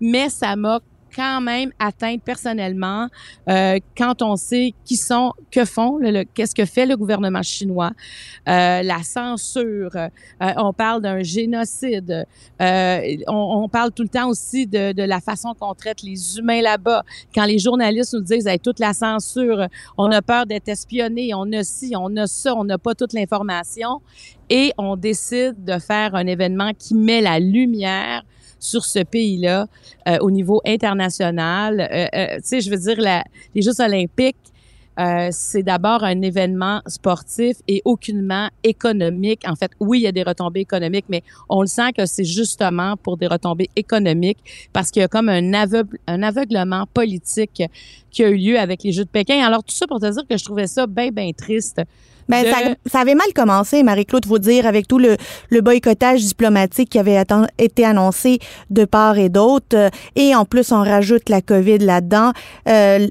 mais 0.00 0.28
ça 0.28 0.54
m'a 0.54 0.78
quand 1.14 1.40
même 1.40 1.72
atteinte 1.78 2.22
personnellement 2.22 3.08
euh, 3.48 3.78
quand 3.96 4.22
on 4.22 4.36
sait 4.36 4.74
qui 4.84 4.96
sont, 4.96 5.32
que 5.50 5.64
font, 5.64 5.98
qu'est-ce 6.34 6.54
que 6.54 6.64
fait 6.64 6.86
le 6.86 6.96
gouvernement 6.96 7.42
chinois, 7.42 7.90
euh, 8.48 8.82
la 8.82 9.02
censure, 9.02 9.94
euh, 9.96 10.08
on 10.56 10.72
parle 10.72 11.02
d'un 11.02 11.22
génocide, 11.22 12.26
on, 12.58 13.68
parle 13.70 13.92
tout 13.92 14.02
le 14.02 14.08
temps 14.08 14.28
aussi 14.28 14.66
de, 14.66 15.02
la 15.02 15.20
façon 15.20 15.54
qu'on 15.58 15.74
traite 15.74 16.02
les 16.02 16.38
humains 16.38 16.62
là-bas. 16.62 17.04
Quand 17.34 17.44
les 17.44 17.58
journalistes 17.58 18.14
nous 18.14 18.22
disent 18.22 18.46
avec 18.46 18.62
toute 18.62 18.78
la 18.80 18.92
censure, 18.92 19.66
on 19.96 20.10
a 20.10 20.22
peur 20.22 20.46
d'être 20.46 20.68
espionné, 20.68 21.32
on 21.34 21.50
a 21.52 21.62
ci, 21.62 21.92
on 21.96 22.16
a 22.16 22.26
ça, 22.26 22.54
on 22.54 22.64
n'a 22.64 22.78
pas 22.78 22.94
toute 22.94 23.12
l'information, 23.12 24.00
et 24.48 24.72
on 24.78 24.96
décide 24.96 25.64
de 25.64 25.78
faire 25.78 26.14
un 26.14 26.26
événement 26.26 26.72
qui 26.76 26.94
met 26.94 27.20
la 27.20 27.38
lumière 27.38 28.24
sur 28.60 28.84
ce 28.84 29.00
pays-là 29.00 29.66
euh, 30.06 30.18
au 30.20 30.30
niveau 30.30 30.60
international. 30.64 31.80
Euh, 31.80 32.06
euh, 32.14 32.36
tu 32.36 32.42
sais, 32.44 32.60
je 32.60 32.70
veux 32.70 32.76
dire, 32.76 33.00
la, 33.00 33.24
les 33.54 33.62
Jeux 33.62 33.80
olympiques, 33.80 34.36
euh, 34.98 35.28
c'est 35.30 35.62
d'abord 35.62 36.04
un 36.04 36.20
événement 36.20 36.82
sportif 36.86 37.56
et 37.68 37.80
aucunement 37.84 38.50
économique. 38.62 39.42
En 39.46 39.56
fait, 39.56 39.70
oui, 39.80 40.00
il 40.00 40.02
y 40.02 40.06
a 40.06 40.12
des 40.12 40.22
retombées 40.22 40.60
économiques, 40.60 41.06
mais 41.08 41.22
on 41.48 41.62
le 41.62 41.68
sent 41.68 41.92
que 41.96 42.04
c'est 42.04 42.24
justement 42.24 42.96
pour 42.96 43.16
des 43.16 43.26
retombées 43.26 43.70
économiques 43.76 44.38
parce 44.72 44.90
qu'il 44.90 45.00
y 45.00 45.04
a 45.04 45.08
comme 45.08 45.30
un, 45.30 45.54
aveugle, 45.54 45.96
un 46.06 46.22
aveuglement 46.22 46.86
politique 46.92 47.62
qui 48.10 48.24
a 48.24 48.28
eu 48.28 48.36
lieu 48.36 48.58
avec 48.58 48.82
les 48.82 48.92
Jeux 48.92 49.04
de 49.04 49.10
Pékin. 49.10 49.42
Alors, 49.42 49.64
tout 49.64 49.74
ça 49.74 49.86
pour 49.86 50.00
te 50.00 50.10
dire 50.10 50.22
que 50.28 50.36
je 50.36 50.44
trouvais 50.44 50.66
ça 50.66 50.86
bien, 50.86 51.10
bien 51.10 51.30
triste 51.32 51.80
ben, 52.30 52.44
ça, 52.44 52.58
ça, 52.86 53.00
avait 53.00 53.14
mal 53.14 53.32
commencé, 53.34 53.82
Marie-Claude, 53.82 54.26
vous 54.26 54.38
dire, 54.38 54.66
avec 54.66 54.86
tout 54.88 54.98
le, 54.98 55.16
le 55.50 55.60
boycottage 55.60 56.22
diplomatique 56.24 56.90
qui 56.90 56.98
avait 56.98 57.22
été 57.58 57.84
annoncé 57.84 58.38
de 58.70 58.84
part 58.84 59.18
et 59.18 59.28
d'autre. 59.28 59.90
et 60.16 60.34
en 60.34 60.44
plus, 60.44 60.72
on 60.72 60.82
rajoute 60.82 61.28
la 61.28 61.40
COVID 61.40 61.78
là-dedans. 61.78 62.32
Euh, 62.68 63.08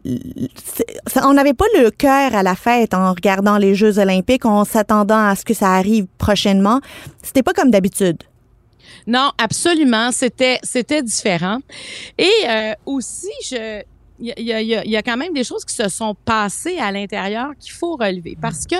on 1.23 1.33
n'avait 1.33 1.53
pas 1.53 1.65
le 1.77 1.91
cœur 1.91 2.33
à 2.35 2.43
la 2.43 2.55
fête 2.55 2.93
en 2.93 3.11
regardant 3.11 3.57
les 3.57 3.75
Jeux 3.75 3.99
olympiques, 3.99 4.45
en 4.45 4.63
s'attendant 4.65 5.27
à 5.27 5.35
ce 5.35 5.45
que 5.45 5.53
ça 5.53 5.73
arrive 5.73 6.05
prochainement. 6.17 6.79
C'était 7.21 7.43
pas 7.43 7.53
comme 7.53 7.71
d'habitude. 7.71 8.17
Non, 9.07 9.31
absolument. 9.37 10.11
C'était 10.11 10.59
c'était 10.63 11.01
différent. 11.01 11.59
Et 12.17 12.29
euh, 12.47 12.73
aussi, 12.85 13.31
je 13.49 13.81
il 14.19 14.33
y, 14.37 14.53
a, 14.53 14.61
y, 14.61 14.97
a, 14.97 15.01
quand 15.01 15.17
même 15.17 15.33
des 15.33 15.43
choses 15.43 15.63
qui 15.63 15.73
se 15.73 15.87
sont 15.87 16.15
passées 16.25 16.77
à 16.77 16.91
l'intérieur 16.91 17.51
qu'il 17.59 17.71
faut 17.71 17.95
relever. 17.95 18.37
Parce 18.39 18.65
que 18.65 18.75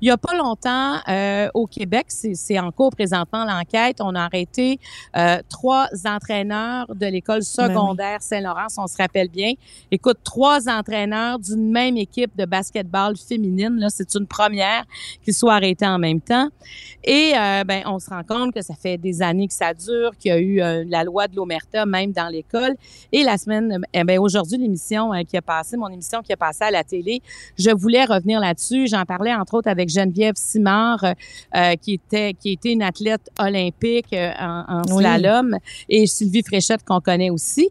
il 0.00 0.08
y 0.08 0.10
a 0.10 0.16
pas 0.16 0.34
longtemps, 0.34 0.96
euh, 1.08 1.48
au 1.54 1.66
Québec, 1.66 2.06
c'est 2.08 2.58
en 2.58 2.70
cours 2.70 2.90
présentement 2.90 3.44
l'enquête, 3.44 3.98
on 4.00 4.14
a 4.14 4.22
arrêté 4.22 4.78
euh, 5.16 5.38
trois 5.48 5.88
entraîneurs 6.06 6.86
de 6.94 7.06
l'école 7.06 7.40
ben 7.40 7.68
secondaire 7.68 8.22
Saint-Laurent, 8.22 8.68
si 8.68 8.78
on 8.78 8.86
se 8.86 8.96
rappelle 8.96 9.28
bien. 9.28 9.52
Écoute, 9.90 10.18
trois 10.24 10.68
entraîneurs 10.68 11.38
d'une 11.38 11.70
même 11.70 11.96
équipe 11.96 12.36
de 12.36 12.44
basketball 12.44 13.16
féminine, 13.16 13.76
là, 13.78 13.88
c'est 13.90 14.14
une 14.14 14.26
première 14.26 14.84
qu'ils 15.22 15.34
soient 15.34 15.54
arrêtés 15.54 15.86
en 15.86 15.98
même 15.98 16.20
temps. 16.20 16.48
Et 17.04 17.32
euh, 17.36 17.64
ben, 17.64 17.82
on 17.86 17.98
se 17.98 18.10
rend 18.10 18.22
compte 18.22 18.54
que 18.54 18.62
ça 18.62 18.74
fait 18.74 18.98
des 18.98 19.22
années 19.22 19.48
que 19.48 19.54
ça 19.54 19.74
dure, 19.74 20.16
qu'il 20.18 20.30
y 20.30 20.34
a 20.34 20.38
eu 20.38 20.60
euh, 20.60 20.84
la 20.86 21.04
loi 21.04 21.28
de 21.28 21.36
l'Omerta 21.36 21.86
même 21.86 22.12
dans 22.12 22.28
l'école. 22.28 22.74
Et 23.12 23.22
la 23.22 23.38
semaine, 23.38 23.80
eh 23.92 24.04
ben, 24.04 24.18
aujourd'hui, 24.18 24.58
euh, 24.92 25.24
qui 25.24 25.36
a 25.36 25.42
passé, 25.42 25.76
mon 25.76 25.88
émission 25.88 26.22
qui 26.22 26.32
a 26.32 26.36
passé 26.36 26.64
à 26.64 26.70
la 26.70 26.84
télé, 26.84 27.20
je 27.58 27.70
voulais 27.70 28.04
revenir 28.04 28.40
là-dessus. 28.40 28.86
J'en 28.86 29.04
parlais 29.04 29.34
entre 29.34 29.54
autres 29.54 29.68
avec 29.68 29.88
Geneviève 29.88 30.34
Simard, 30.36 31.04
euh, 31.04 31.74
qui 31.76 31.94
était 31.94 32.34
qui 32.34 32.52
était 32.52 32.72
une 32.72 32.82
athlète 32.82 33.30
olympique 33.38 34.12
euh, 34.12 34.30
en, 34.38 34.82
slalom, 34.84 35.56
et 35.88 36.06
Sylvie 36.06 36.42
Fréchette 36.42 36.84
qu'on 36.84 37.00
connaît 37.00 37.30
aussi. 37.30 37.68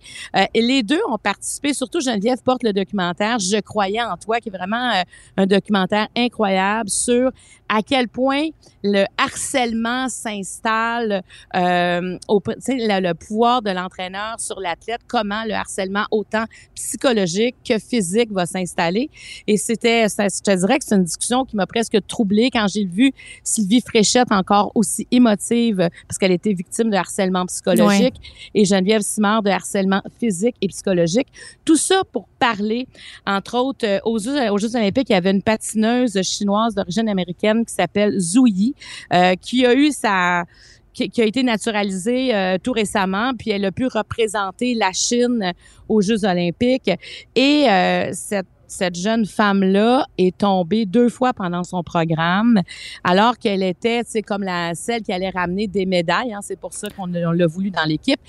et 0.54 0.62
les 0.62 0.84
deux 0.84 1.00
ont 1.10 1.18
participé. 1.18 1.74
Surtout 1.74 2.00
Geneviève 2.00 2.42
porte 2.44 2.64
le 2.64 2.74
documentaire 2.74 3.40
Je 3.40 3.60
croyais 3.60 4.02
en 4.02 4.18
toi, 4.18 4.40
qui 4.40 4.50
est 4.50 4.52
vraiment 4.52 5.04
un 5.38 5.46
documentaire 5.46 6.08
incroyable 6.16 6.90
sur 6.90 7.32
à 7.70 7.82
quel 7.82 8.08
point 8.08 8.48
le 8.84 9.06
harcèlement 9.18 10.08
s'installe 10.10 11.22
euh, 11.56 12.18
au 12.28 12.42
le, 12.48 13.02
le 13.02 13.14
pouvoir 13.14 13.62
de 13.62 13.72
l'entraîneur 13.72 14.40
sur 14.40 14.60
l'athlète, 14.60 15.02
comment 15.08 15.44
le 15.46 15.54
harcèlement 15.54 16.06
autant 16.12 16.46
psychologique 16.76 17.56
que 17.68 17.80
physique 17.80 18.32
va 18.32 18.46
s'installer. 18.46 19.10
Et 19.48 19.58
c'était, 19.58 20.08
je 20.08 20.42
te 20.42 20.56
dirais 20.56 20.80
que 20.80 20.86
c'est 20.86 20.96
une 20.96 21.04
discussion 21.04 21.46
qui 21.46 21.56
m'a 21.56 21.66
presque 21.66 21.98
troublée 22.08 22.50
quand 22.52 22.68
j'ai 22.68 22.86
vu 22.86 23.12
Sylvie 23.44 23.82
Fréchette 23.82 24.32
encore 24.32 24.72
aussi 24.76 25.08
émotive 25.12 25.90
parce 26.08 26.18
qu'elle 26.18 26.32
était 26.32 26.54
victime 26.54 26.90
de 26.90 26.96
harcèlement 26.96 27.46
psychologique 27.46 28.16
et 28.54 28.66
Geneviève 28.66 29.02
Simard 29.02 29.44
de 29.44 29.50
harcèlement 29.50 30.02
physique 30.20 30.56
et 30.62 30.68
psychologique. 30.68 31.28
Tout 31.66 31.76
ça 31.76 32.04
pour 32.12 32.28
parler, 32.40 32.88
entre 33.26 33.58
autres, 33.58 33.86
euh, 33.86 34.00
aux 34.06 34.18
aux 34.18 34.58
Jeux 34.58 34.76
olympiques, 34.76 35.10
il 35.10 35.14
y 35.14 35.16
avait 35.16 35.32
une 35.32 35.44
patineuse 35.44 36.20
chinoise 36.22 36.74
d'origine 36.76 37.08
américaine 37.08 37.57
qui 37.66 37.74
s'appelle 37.74 38.20
Zouyi, 38.20 38.76
euh, 39.14 39.36
qui 39.36 39.66
a 39.66 39.74
eu 39.74 39.92
sa 39.92 40.46
qui, 40.94 41.22
a 41.22 41.26
été 41.26 41.44
naturalisée 41.44 42.34
euh, 42.34 42.58
tout 42.62 42.72
récemment, 42.72 43.34
puis 43.38 43.52
elle 43.52 43.66
a 43.66 43.72
pu 43.72 43.86
représenter 43.86 44.74
la 44.74 44.92
Chine 44.94 45.54
aux 45.88 46.02
Jeux 46.02 46.26
olympiques. 46.26 46.90
Et 47.36 47.70
euh, 47.70 48.10
cette 48.14 48.48
cette 48.68 48.96
jeune 48.96 49.26
femme-là 49.26 50.06
est 50.18 50.38
tombée 50.38 50.86
deux 50.86 51.08
fois 51.08 51.34
pendant 51.34 51.64
son 51.64 51.84
programme, 51.84 52.62
alors 53.04 53.38
qu'elle 53.38 53.64
était, 53.64 54.02
c'est 54.06 54.22
comme 54.22 54.44
la 54.44 54.76
celle 54.76 55.02
qui 55.04 55.14
allait 55.14 55.30
ramener 55.30 55.68
des 55.68 55.86
médailles. 55.86 56.34
Hein, 56.34 56.40
c'est 56.42 56.60
pour 56.60 56.74
ça 56.74 56.90
qu'on 56.90 57.06
l'a 57.06 57.48
voulu 57.48 57.72
dans 57.72 57.86
l'équipe. 57.86 58.20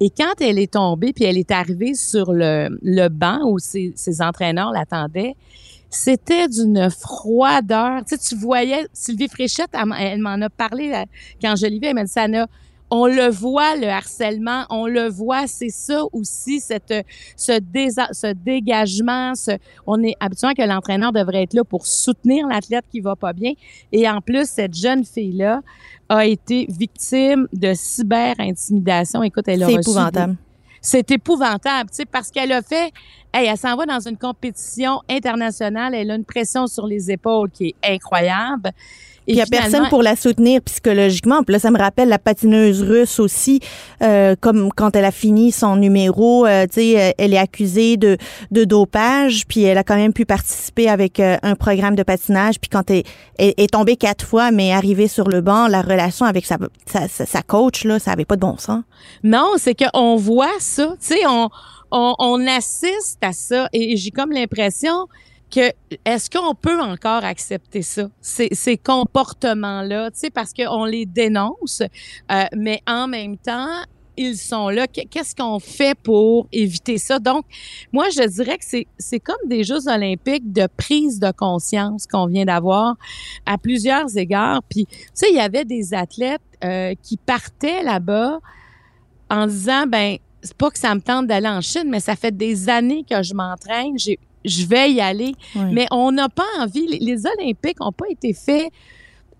Et 0.00 0.10
quand 0.10 0.34
elle 0.40 0.58
est 0.58 0.74
tombée, 0.74 1.12
puis 1.14 1.24
elle 1.24 1.38
est 1.38 1.50
arrivée 1.50 1.94
sur 1.94 2.32
le, 2.32 2.78
le 2.82 3.08
banc 3.08 3.40
où 3.44 3.58
ses, 3.58 3.92
ses 3.96 4.20
entraîneurs 4.20 4.70
l'attendaient, 4.70 5.34
c'était 5.90 6.48
d'une 6.48 6.90
froideur. 6.90 8.04
Tu, 8.04 8.16
sais, 8.16 8.28
tu 8.28 8.40
voyais, 8.40 8.86
Sylvie 8.92 9.28
Fréchette, 9.28 9.70
elle, 9.98 10.20
m'en 10.20 10.40
a 10.40 10.50
parlé 10.50 10.92
euh, 10.92 11.04
quand 11.40 11.56
je 11.56 11.66
l'ai 11.66 11.78
elle 11.82 11.94
m'a 11.94 12.04
dit, 12.04 12.10
ça 12.10 12.28
n'a 12.28 12.46
on 12.90 13.06
le 13.06 13.28
voit, 13.28 13.76
le 13.76 13.88
harcèlement, 13.88 14.64
on 14.70 14.86
le 14.86 15.08
voit, 15.08 15.46
c'est 15.46 15.70
ça 15.70 16.04
aussi, 16.12 16.60
cette, 16.60 16.94
ce, 17.36 17.58
ce 18.12 18.32
dégagement. 18.32 19.34
Ce, 19.34 19.52
on 19.86 20.02
est 20.02 20.14
habitué 20.20 20.54
que 20.54 20.62
l'entraîneur 20.62 21.12
devrait 21.12 21.42
être 21.42 21.54
là 21.54 21.64
pour 21.64 21.86
soutenir 21.86 22.46
l'athlète 22.46 22.84
qui 22.90 23.00
va 23.00 23.16
pas 23.16 23.32
bien. 23.32 23.54
Et 23.90 24.08
en 24.08 24.20
plus, 24.20 24.48
cette 24.48 24.74
jeune 24.74 25.04
fille-là 25.04 25.62
a 26.08 26.26
été 26.26 26.66
victime 26.68 27.48
de 27.52 27.74
cyber-intimidation. 27.74 29.22
Écoute, 29.24 29.48
elle 29.48 29.64
a 29.64 29.66
reçu 29.66 29.80
épouvantable 29.80 30.36
c'est 30.80 31.10
épouvantable, 31.10 31.90
tu 31.90 31.96
sais, 31.96 32.06
parce 32.06 32.30
qu'elle 32.30 32.52
a 32.52 32.62
fait, 32.62 32.92
hey, 33.32 33.46
elle 33.48 33.56
s'en 33.56 33.76
va 33.76 33.86
dans 33.86 34.00
une 34.00 34.16
compétition 34.16 35.00
internationale, 35.08 35.94
elle 35.94 36.10
a 36.10 36.14
une 36.14 36.24
pression 36.24 36.66
sur 36.66 36.86
les 36.86 37.10
épaules 37.10 37.50
qui 37.50 37.74
est 37.82 37.94
incroyable. 37.94 38.70
Il 39.26 39.34
n'y 39.34 39.40
a 39.40 39.46
personne 39.46 39.88
pour 39.88 40.02
la 40.02 40.16
soutenir 40.16 40.60
psychologiquement. 40.62 41.42
Puis 41.42 41.52
là, 41.54 41.58
ça 41.58 41.70
me 41.70 41.78
rappelle 41.78 42.08
la 42.08 42.18
patineuse 42.18 42.82
russe 42.82 43.18
aussi, 43.18 43.60
euh, 44.02 44.36
comme 44.40 44.70
quand 44.72 44.94
elle 44.94 45.04
a 45.04 45.10
fini 45.10 45.52
son 45.52 45.76
numéro, 45.76 46.46
euh, 46.46 46.66
tu 46.66 46.80
sais, 46.80 47.00
euh, 47.00 47.12
elle 47.18 47.34
est 47.34 47.38
accusée 47.38 47.96
de, 47.96 48.16
de 48.50 48.64
dopage, 48.64 49.46
puis 49.46 49.62
elle 49.64 49.78
a 49.78 49.84
quand 49.84 49.96
même 49.96 50.12
pu 50.12 50.24
participer 50.24 50.88
avec 50.88 51.18
euh, 51.20 51.36
un 51.42 51.54
programme 51.54 51.96
de 51.96 52.02
patinage. 52.02 52.60
Puis 52.60 52.70
quand 52.70 52.90
elle, 52.90 53.02
est 53.38 53.72
tombée 53.72 53.96
quatre 53.96 54.24
fois, 54.24 54.50
mais 54.50 54.72
arrivée 54.72 55.08
sur 55.08 55.28
le 55.28 55.40
banc, 55.40 55.66
la 55.66 55.82
relation 55.82 56.26
avec 56.26 56.46
sa, 56.46 56.56
sa, 56.86 57.08
sa 57.08 57.42
coach, 57.42 57.84
là, 57.84 57.98
ça 57.98 58.12
avait 58.12 58.24
pas 58.24 58.36
de 58.36 58.40
bon 58.40 58.56
sens. 58.58 58.82
Non, 59.22 59.52
c'est 59.56 59.74
qu'on 59.74 60.16
voit 60.16 60.48
ça, 60.60 60.94
tu 61.00 61.14
sais, 61.14 61.26
on, 61.26 61.48
on, 61.90 62.14
on 62.18 62.46
assiste 62.46 63.18
à 63.22 63.32
ça 63.32 63.68
et 63.72 63.96
j'ai 63.96 64.10
comme 64.10 64.32
l'impression 64.32 65.06
est-ce 66.04 66.30
qu'on 66.30 66.54
peut 66.54 66.80
encore 66.80 67.24
accepter 67.24 67.82
ça, 67.82 68.08
ces, 68.20 68.76
comportements-là, 68.76 70.10
tu 70.10 70.20
sais, 70.20 70.30
parce 70.30 70.52
qu'on 70.52 70.84
les 70.84 71.06
dénonce, 71.06 71.82
euh, 72.30 72.44
mais 72.54 72.82
en 72.86 73.06
même 73.08 73.36
temps, 73.36 73.84
ils 74.16 74.36
sont 74.36 74.68
là. 74.68 74.86
Qu'est-ce 74.86 75.34
qu'on 75.34 75.58
fait 75.58 75.96
pour 75.98 76.48
éviter 76.52 76.98
ça? 76.98 77.18
Donc, 77.18 77.44
moi, 77.92 78.06
je 78.10 78.26
dirais 78.28 78.58
que 78.58 78.64
c'est, 78.64 79.20
comme 79.20 79.36
des 79.46 79.62
Jeux 79.62 79.88
olympiques 79.88 80.52
de 80.52 80.66
prise 80.76 81.20
de 81.20 81.30
conscience 81.30 82.06
qu'on 82.06 82.26
vient 82.26 82.44
d'avoir 82.44 82.96
à 83.44 83.58
plusieurs 83.58 84.16
égards. 84.16 84.62
Puis, 84.68 84.86
tu 84.86 84.96
sais, 85.14 85.26
il 85.30 85.36
y 85.36 85.40
avait 85.40 85.64
des 85.64 85.92
athlètes 85.94 86.40
euh, 86.64 86.94
qui 87.02 87.16
partaient 87.16 87.82
là-bas 87.82 88.40
en 89.30 89.46
disant, 89.46 89.86
ben, 89.86 90.16
c'est 90.42 90.56
pas 90.56 90.70
que 90.70 90.78
ça 90.78 90.94
me 90.94 91.00
tente 91.00 91.26
d'aller 91.26 91.48
en 91.48 91.60
Chine, 91.60 91.88
mais 91.88 92.00
ça 92.00 92.16
fait 92.16 92.34
des 92.34 92.68
années 92.68 93.04
que 93.08 93.22
je 93.22 93.34
m'entraîne. 93.34 93.96
Je 94.46 94.66
vais 94.66 94.92
y 94.92 95.00
aller. 95.00 95.34
Mais 95.54 95.86
on 95.90 96.12
n'a 96.12 96.28
pas 96.28 96.46
envie, 96.58 96.86
les, 96.86 97.26
Olympiques 97.26 97.80
n'ont 97.80 97.92
pas 97.92 98.08
été 98.08 98.32
faits 98.32 98.70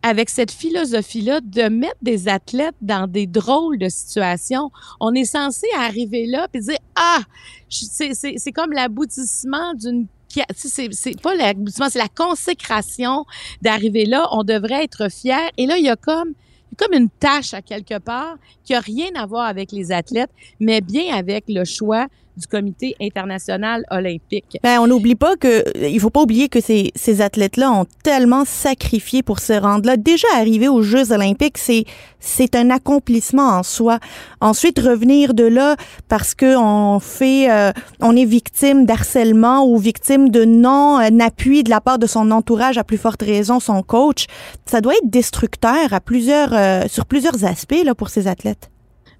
avec 0.02 0.28
cette 0.28 0.52
philosophie-là 0.52 1.40
de 1.40 1.68
mettre 1.68 1.96
des 2.02 2.28
athlètes 2.28 2.76
dans 2.80 3.10
des 3.10 3.26
drôles 3.26 3.78
de 3.78 3.88
situations. 3.88 4.70
On 5.00 5.14
est 5.14 5.24
censé 5.24 5.66
arriver 5.76 6.26
là 6.26 6.48
et 6.54 6.60
dire 6.60 6.78
ah, 6.94 7.20
c'est 7.68 8.52
comme 8.52 8.72
l'aboutissement 8.72 9.74
d'une 9.74 10.06
c'est 10.54 11.20
pas 11.22 11.34
l'aboutissement, 11.34 11.88
c'est 11.88 11.98
la 11.98 12.08
consécration 12.08 13.24
d'arriver 13.62 14.04
là. 14.04 14.28
On 14.32 14.42
devrait 14.42 14.84
être 14.84 15.10
fiers. 15.10 15.50
Et 15.56 15.64
là, 15.64 15.78
il 15.78 15.84
y 15.84 15.88
a 15.88 15.96
comme 15.96 16.34
comme 16.76 16.92
une 16.92 17.08
tâche 17.08 17.54
à 17.54 17.62
quelque 17.62 17.98
part 17.98 18.36
qui 18.64 18.74
a 18.74 18.80
rien 18.80 19.08
à 19.14 19.24
voir 19.24 19.46
avec 19.46 19.72
les 19.72 19.92
athlètes, 19.92 20.30
mais 20.60 20.80
bien 20.82 21.14
avec 21.14 21.44
le 21.48 21.64
choix 21.64 22.06
du 22.36 22.46
Comité 22.46 22.94
international 23.00 23.84
olympique. 23.90 24.58
Ben, 24.62 24.78
on 24.80 24.86
n'oublie 24.86 25.14
pas 25.14 25.36
que, 25.36 25.64
il 25.78 25.98
faut 26.00 26.10
pas 26.10 26.22
oublier 26.22 26.48
que 26.48 26.60
ces, 26.60 26.92
ces 26.94 27.20
athlètes-là 27.20 27.70
ont 27.72 27.86
tellement 28.02 28.44
sacrifié 28.44 29.22
pour 29.22 29.38
se 29.38 29.52
rendre 29.52 29.86
là. 29.86 29.96
Déjà 29.96 30.28
arriver 30.36 30.68
aux 30.68 30.82
Jeux 30.82 31.12
olympiques, 31.12 31.58
c'est, 31.58 31.84
c'est 32.20 32.54
un 32.54 32.70
accomplissement 32.70 33.48
en 33.48 33.62
soi. 33.62 33.98
Ensuite, 34.40 34.78
revenir 34.78 35.34
de 35.34 35.44
là 35.44 35.76
parce 36.08 36.34
que 36.34 36.56
on 36.56 37.00
fait, 37.00 37.50
euh, 37.50 37.72
on 38.00 38.16
est 38.16 38.24
victime 38.24 38.86
d'harcèlement 38.86 39.66
ou 39.66 39.78
victime 39.78 40.28
de 40.28 40.44
non-appui 40.44 41.62
de 41.62 41.70
la 41.70 41.80
part 41.80 41.98
de 41.98 42.06
son 42.06 42.30
entourage, 42.30 42.78
à 42.78 42.84
plus 42.84 42.98
forte 42.98 43.22
raison 43.22 43.60
son 43.60 43.82
coach, 43.82 44.26
ça 44.66 44.80
doit 44.80 44.94
être 44.94 45.10
destructeur 45.10 45.92
à 45.92 46.00
plusieurs, 46.00 46.52
euh, 46.52 46.82
sur 46.88 47.06
plusieurs 47.06 47.44
aspects 47.44 47.82
là 47.84 47.94
pour 47.94 48.08
ces 48.08 48.26
athlètes. 48.26 48.70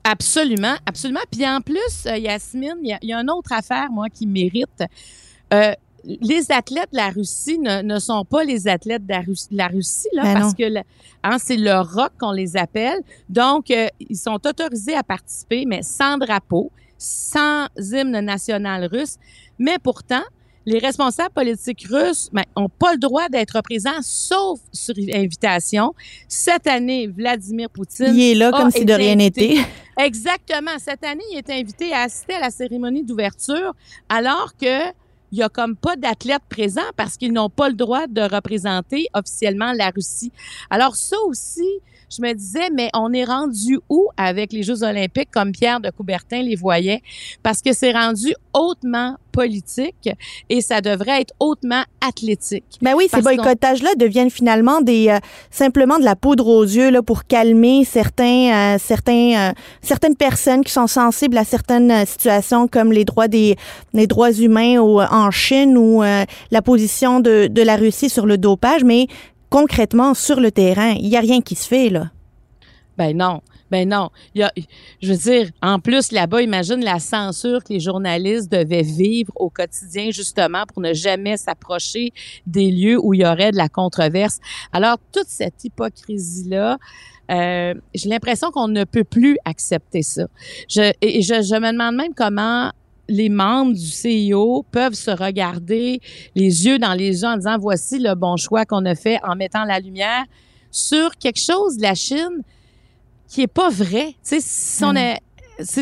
Absolument, 0.08 0.76
absolument. 0.86 1.20
Puis 1.32 1.44
en 1.44 1.60
plus, 1.60 2.06
euh, 2.06 2.16
Yasmine, 2.16 2.76
il 2.80 2.96
y, 3.02 3.12
a 3.12 3.20
une 3.20 3.30
autre 3.30 3.52
affaire, 3.52 3.90
moi, 3.90 4.08
qui 4.08 4.24
mérite. 4.24 4.84
Euh, 5.52 5.72
les 6.04 6.52
athlètes 6.52 6.92
de 6.92 6.96
la 6.96 7.08
Russie 7.08 7.58
ne, 7.58 7.82
ne, 7.82 7.98
sont 7.98 8.24
pas 8.24 8.44
les 8.44 8.68
athlètes 8.68 9.04
de 9.04 9.12
la 9.12 9.22
Russie, 9.22 9.48
la 9.50 9.66
Russie 9.66 10.06
là, 10.12 10.22
Ben 10.22 10.34
parce 10.34 10.54
que 10.54 10.62
hein, 11.24 11.36
c'est 11.40 11.56
le 11.56 11.80
rock 11.80 12.12
qu'on 12.20 12.30
les 12.30 12.56
appelle. 12.56 13.00
Donc, 13.28 13.72
euh, 13.72 13.88
ils 13.98 14.16
sont 14.16 14.38
autorisés 14.46 14.94
à 14.94 15.02
participer, 15.02 15.64
mais 15.66 15.82
sans 15.82 16.18
drapeau, 16.18 16.70
sans 16.98 17.66
hymne 17.76 18.20
national 18.20 18.84
russe. 18.84 19.16
Mais 19.58 19.78
pourtant, 19.82 20.22
les 20.66 20.80
responsables 20.80 21.32
politiques 21.32 21.86
russes 21.88 22.28
n'ont 22.56 22.68
pas 22.68 22.92
le 22.92 22.98
droit 22.98 23.28
d'être 23.28 23.60
présents, 23.62 24.02
sauf 24.02 24.58
sur 24.72 24.94
invitation. 25.14 25.94
Cette 26.28 26.66
année, 26.66 27.06
Vladimir 27.06 27.70
Poutine. 27.70 28.12
Il 28.12 28.32
est 28.32 28.34
là 28.34 28.50
comme 28.50 28.72
si 28.72 28.84
de 28.84 28.92
rien 28.92 29.14
n'était. 29.14 29.58
Exactement. 29.98 30.72
Cette 30.78 31.04
année, 31.04 31.24
il 31.32 31.38
est 31.38 31.50
invité 31.50 31.92
à 31.92 32.02
assister 32.02 32.34
à 32.34 32.40
la 32.40 32.50
cérémonie 32.50 33.04
d'ouverture, 33.04 33.74
alors 34.08 34.54
que 34.60 34.92
il 35.32 35.38
y 35.38 35.42
a 35.42 35.48
comme 35.48 35.76
pas 35.76 35.96
d'athlètes 35.96 36.42
présents 36.48 36.80
parce 36.96 37.16
qu'ils 37.16 37.32
n'ont 37.32 37.50
pas 37.50 37.68
le 37.68 37.74
droit 37.74 38.06
de 38.06 38.22
représenter 38.22 39.08
officiellement 39.12 39.72
la 39.72 39.90
Russie. 39.90 40.32
Alors 40.70 40.94
ça 40.94 41.16
aussi, 41.26 41.68
je 42.10 42.22
me 42.22 42.32
disais, 42.32 42.70
mais 42.72 42.88
on 42.94 43.12
est 43.12 43.24
rendu 43.24 43.78
où 43.88 44.08
avec 44.16 44.52
les 44.52 44.62
Jeux 44.62 44.82
olympiques 44.82 45.30
comme 45.32 45.52
Pierre 45.52 45.80
de 45.80 45.90
Coubertin 45.90 46.42
les 46.42 46.56
voyait? 46.56 47.02
Parce 47.42 47.62
que 47.62 47.72
c'est 47.72 47.92
rendu 47.92 48.34
hautement 48.52 49.16
politique 49.36 50.08
et 50.48 50.62
ça 50.62 50.80
devrait 50.80 51.20
être 51.20 51.34
hautement 51.40 51.82
athlétique. 52.00 52.64
Ben 52.80 52.94
oui, 52.96 53.06
ces 53.12 53.20
boycottages-là 53.20 53.94
deviennent 53.96 54.30
finalement 54.30 54.80
des 54.80 55.08
euh, 55.10 55.18
simplement 55.50 55.98
de 55.98 56.04
la 56.04 56.16
poudre 56.16 56.46
aux 56.46 56.64
yeux 56.64 56.90
là 56.90 57.02
pour 57.02 57.24
calmer 57.24 57.84
certains 57.84 58.74
euh, 58.74 58.78
certains 58.78 59.50
euh, 59.50 59.52
certaines 59.82 60.16
personnes 60.16 60.64
qui 60.64 60.72
sont 60.72 60.86
sensibles 60.86 61.36
à 61.36 61.44
certaines 61.44 62.06
situations 62.06 62.66
comme 62.66 62.92
les 62.92 63.04
droits 63.04 63.28
des 63.28 63.56
les 63.92 64.06
droits 64.06 64.32
humains 64.32 64.80
au, 64.80 65.02
en 65.02 65.30
Chine 65.30 65.76
ou 65.76 66.02
la 66.02 66.62
position 66.62 67.20
de, 67.20 67.48
de 67.48 67.62
la 67.62 67.76
Russie 67.76 68.08
sur 68.08 68.26
le 68.26 68.38
dopage, 68.38 68.84
mais 68.84 69.06
concrètement 69.50 70.14
sur 70.14 70.40
le 70.40 70.50
terrain, 70.50 70.92
il 70.92 71.08
y 71.08 71.16
a 71.16 71.20
rien 71.20 71.40
qui 71.40 71.54
se 71.54 71.66
fait 71.66 71.88
là. 71.88 72.10
Ben 72.96 73.16
non. 73.16 73.42
Ben 73.70 73.88
non. 73.88 74.10
Il 74.34 74.40
y 74.40 74.44
a, 74.44 74.52
je 75.02 75.12
veux 75.12 75.18
dire, 75.18 75.50
en 75.60 75.80
plus, 75.80 76.12
là-bas, 76.12 76.42
imagine 76.42 76.84
la 76.84 76.98
censure 77.00 77.64
que 77.64 77.72
les 77.72 77.80
journalistes 77.80 78.50
devaient 78.50 78.82
vivre 78.82 79.32
au 79.34 79.50
quotidien, 79.50 80.10
justement, 80.10 80.64
pour 80.66 80.80
ne 80.80 80.94
jamais 80.94 81.36
s'approcher 81.36 82.12
des 82.46 82.70
lieux 82.70 82.98
où 83.02 83.12
il 83.12 83.22
y 83.22 83.26
aurait 83.26 83.50
de 83.50 83.56
la 83.56 83.68
controverse. 83.68 84.38
Alors, 84.72 84.98
toute 85.12 85.26
cette 85.26 85.64
hypocrisie-là, 85.64 86.78
euh, 87.30 87.74
j'ai 87.92 88.08
l'impression 88.08 88.52
qu'on 88.52 88.68
ne 88.68 88.84
peut 88.84 89.04
plus 89.04 89.36
accepter 89.44 90.02
ça. 90.02 90.26
Je 90.68 90.80
me 90.80 91.72
demande 91.72 91.96
même 91.96 92.14
comment 92.14 92.70
les 93.08 93.28
membres 93.28 93.72
du 93.72 93.86
CIO 93.86 94.64
peuvent 94.70 94.94
se 94.94 95.10
regarder 95.10 96.00
les 96.34 96.66
yeux 96.66 96.78
dans 96.78 96.94
les 96.94 97.22
yeux 97.22 97.28
en 97.28 97.36
disant 97.36 97.58
voici 97.58 97.98
le 97.98 98.14
bon 98.14 98.36
choix 98.36 98.64
qu'on 98.64 98.84
a 98.84 98.94
fait 98.94 99.18
en 99.24 99.36
mettant 99.36 99.64
la 99.64 99.80
lumière 99.80 100.24
sur 100.70 101.16
quelque 101.16 101.40
chose 101.40 101.76
de 101.76 101.82
la 101.82 101.94
Chine 101.94 102.42
qui 103.28 103.42
est 103.42 103.46
pas 103.46 103.70
vrai. 103.70 104.14
Tu 104.22 104.40
sais, 104.40 104.40
si 104.40 104.84
on 104.84 104.94
est 104.94 105.18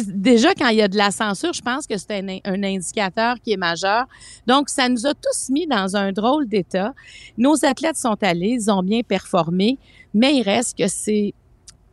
déjà 0.06 0.54
quand 0.54 0.68
il 0.68 0.76
y 0.76 0.82
a 0.82 0.88
de 0.88 0.96
la 0.96 1.10
censure, 1.10 1.52
je 1.52 1.60
pense 1.60 1.86
que 1.86 1.96
c'est 1.98 2.12
un, 2.12 2.38
un, 2.44 2.62
indicateur 2.62 3.36
qui 3.42 3.52
est 3.52 3.56
majeur. 3.56 4.04
Donc, 4.46 4.68
ça 4.68 4.88
nous 4.88 5.06
a 5.06 5.14
tous 5.14 5.50
mis 5.50 5.66
dans 5.66 5.96
un 5.96 6.12
drôle 6.12 6.48
d'état. 6.48 6.94
Nos 7.36 7.64
athlètes 7.64 7.96
sont 7.96 8.16
allés, 8.22 8.56
ils 8.60 8.70
ont 8.70 8.82
bien 8.82 9.00
performé, 9.02 9.78
mais 10.12 10.36
il 10.36 10.42
reste 10.42 10.78
que 10.78 10.86
c'est, 10.86 11.34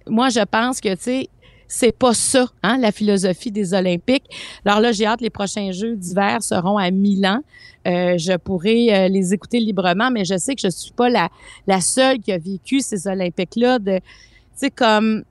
moi, 0.07 0.29
je 0.29 0.41
pense 0.41 0.79
que 0.79 0.93
tu 0.93 1.01
sais, 1.01 1.29
c'est 1.73 1.97
pas 1.97 2.13
ça, 2.13 2.47
hein, 2.63 2.77
la 2.77 2.91
philosophie 2.91 3.49
des 3.49 3.73
Olympiques. 3.73 4.25
Alors 4.65 4.81
là, 4.81 4.91
j'ai 4.91 5.05
hâte, 5.05 5.21
les 5.21 5.29
prochains 5.29 5.71
Jeux 5.71 5.95
d'hiver 5.95 6.43
seront 6.43 6.77
à 6.77 6.91
Milan. 6.91 7.39
Euh, 7.87 8.17
je 8.17 8.35
pourrai 8.35 8.93
euh, 8.93 9.07
les 9.07 9.33
écouter 9.33 9.61
librement, 9.61 10.11
mais 10.11 10.25
je 10.25 10.37
sais 10.37 10.53
que 10.53 10.61
je 10.61 10.67
suis 10.69 10.91
pas 10.91 11.09
la, 11.09 11.29
la 11.67 11.79
seule 11.79 12.19
qui 12.19 12.33
a 12.33 12.37
vécu 12.37 12.81
ces 12.81 13.07
Olympiques-là 13.07 13.79
de, 13.79 13.99
tu 13.99 14.01
sais, 14.55 14.69
comme 14.69 15.23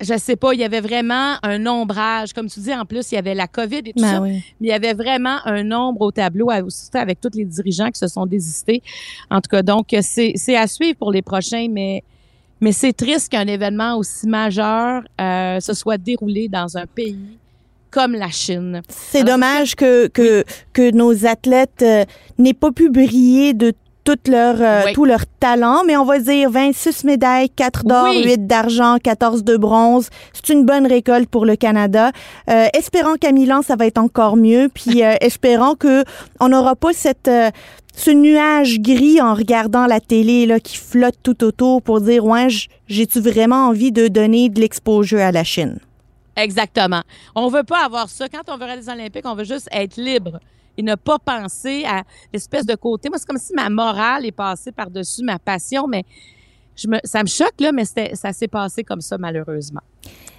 je 0.00 0.16
sais 0.16 0.36
pas, 0.36 0.54
il 0.54 0.60
y 0.60 0.64
avait 0.64 0.80
vraiment 0.80 1.34
un 1.42 1.66
ombrage. 1.66 2.32
Comme 2.32 2.48
tu 2.48 2.60
dis, 2.60 2.72
en 2.72 2.84
plus, 2.84 3.10
il 3.10 3.16
y 3.16 3.18
avait 3.18 3.34
la 3.34 3.48
COVID 3.48 3.78
et 3.78 3.92
tout 3.92 4.00
Ben 4.00 4.12
ça. 4.12 4.22
oui. 4.22 4.44
Mais 4.60 4.68
il 4.68 4.70
y 4.70 4.72
avait 4.72 4.94
vraiment 4.94 5.38
un 5.46 5.64
nombre 5.64 6.02
au 6.02 6.12
tableau 6.12 6.50
avec 6.50 7.20
tous 7.20 7.30
les 7.36 7.44
dirigeants 7.44 7.90
qui 7.90 7.98
se 7.98 8.06
sont 8.06 8.24
désistés. 8.24 8.84
En 9.28 9.40
tout 9.40 9.48
cas, 9.50 9.62
donc, 9.64 9.88
c'est 10.02 10.34
c'est 10.36 10.56
à 10.56 10.68
suivre 10.68 10.96
pour 10.96 11.10
les 11.10 11.22
prochains, 11.22 11.66
mais, 11.68 12.04
mais 12.60 12.72
c'est 12.72 12.92
triste 12.92 13.30
qu'un 13.30 13.46
événement 13.46 13.96
aussi 13.96 14.26
majeur 14.26 15.02
euh, 15.20 15.60
se 15.60 15.74
soit 15.74 15.98
déroulé 15.98 16.48
dans 16.48 16.76
un 16.76 16.86
pays 16.86 17.38
comme 17.90 18.12
la 18.12 18.30
Chine. 18.30 18.82
C'est 18.88 19.24
dommage 19.24 19.74
que, 19.74 20.08
que, 20.08 20.44
que 20.72 20.90
nos 20.90 21.24
athlètes 21.26 21.82
euh, 21.82 22.04
n'aient 22.38 22.52
pas 22.52 22.70
pu 22.70 22.90
briller 22.90 23.54
de 23.54 23.72
toute 24.08 24.26
leur, 24.26 24.54
euh, 24.58 24.84
Oui. 24.86 24.92
tout 24.94 25.04
leur 25.04 25.26
talent, 25.38 25.82
mais 25.86 25.94
on 25.98 26.04
va 26.06 26.18
dire 26.18 26.48
26 26.50 27.04
médailles, 27.04 27.50
4 27.50 27.84
d'or, 27.84 28.06
Oui. 28.08 28.24
8 28.24 28.46
d'argent, 28.46 28.96
14 29.02 29.44
de 29.44 29.58
bronze. 29.58 30.08
C'est 30.32 30.48
une 30.48 30.64
bonne 30.64 30.86
récolte 30.86 31.28
pour 31.28 31.44
le 31.44 31.56
Canada. 31.56 32.10
Euh, 32.48 32.68
espérons 32.72 33.16
qu'à 33.20 33.32
Milan, 33.32 33.60
ça 33.60 33.76
va 33.76 33.84
être 33.84 33.98
encore 33.98 34.36
mieux, 34.38 34.70
puis 34.72 35.02
euh, 35.04 35.14
espérons 35.20 35.74
que 35.74 36.04
on 36.40 36.48
n'aura 36.48 36.74
pas 36.74 36.94
cette... 36.94 37.28
euh, 37.28 37.50
ce 37.94 38.10
nuage 38.12 38.78
gris 38.80 39.20
en 39.20 39.34
regardant 39.34 39.84
la 39.86 40.00
télé 40.00 40.46
là, 40.46 40.58
qui 40.58 40.78
flotte 40.78 41.16
tout 41.22 41.44
autour 41.44 41.82
pour 41.82 42.00
dire 42.00 42.24
ouais 42.24 42.46
j'ai-tu 42.86 43.20
vraiment 43.20 43.66
envie 43.66 43.90
de 43.92 44.06
donner 44.08 44.48
de 44.48 44.58
l'exposure 44.60 45.18
à 45.20 45.32
la 45.32 45.44
Chine? 45.44 45.80
Exactement. 46.36 47.02
On 47.34 47.48
veut 47.48 47.64
pas 47.64 47.84
avoir 47.84 48.08
ça. 48.08 48.26
Quand 48.28 48.50
on 48.54 48.56
verra 48.56 48.76
les 48.76 48.88
Olympiques, 48.88 49.26
on 49.26 49.34
veut 49.34 49.44
juste 49.44 49.68
être 49.72 49.96
libre 49.96 50.38
et 50.78 50.82
ne 50.82 50.94
pas 50.94 51.18
penser 51.18 51.84
à 51.84 52.04
l'espèce 52.32 52.64
de 52.64 52.76
côté. 52.76 53.10
Moi, 53.10 53.18
c'est 53.18 53.26
comme 53.26 53.38
si 53.38 53.52
ma 53.52 53.68
morale 53.68 54.24
est 54.24 54.32
passée 54.32 54.72
par-dessus 54.72 55.22
ma 55.24 55.38
passion, 55.38 55.86
mais 55.86 56.04
je 56.76 56.88
me, 56.88 56.98
ça 57.02 57.22
me 57.22 57.28
choque, 57.28 57.60
là, 57.60 57.72
mais 57.72 57.84
ça 57.84 58.32
s'est 58.32 58.48
passé 58.48 58.84
comme 58.84 59.00
ça, 59.00 59.18
malheureusement. 59.18 59.82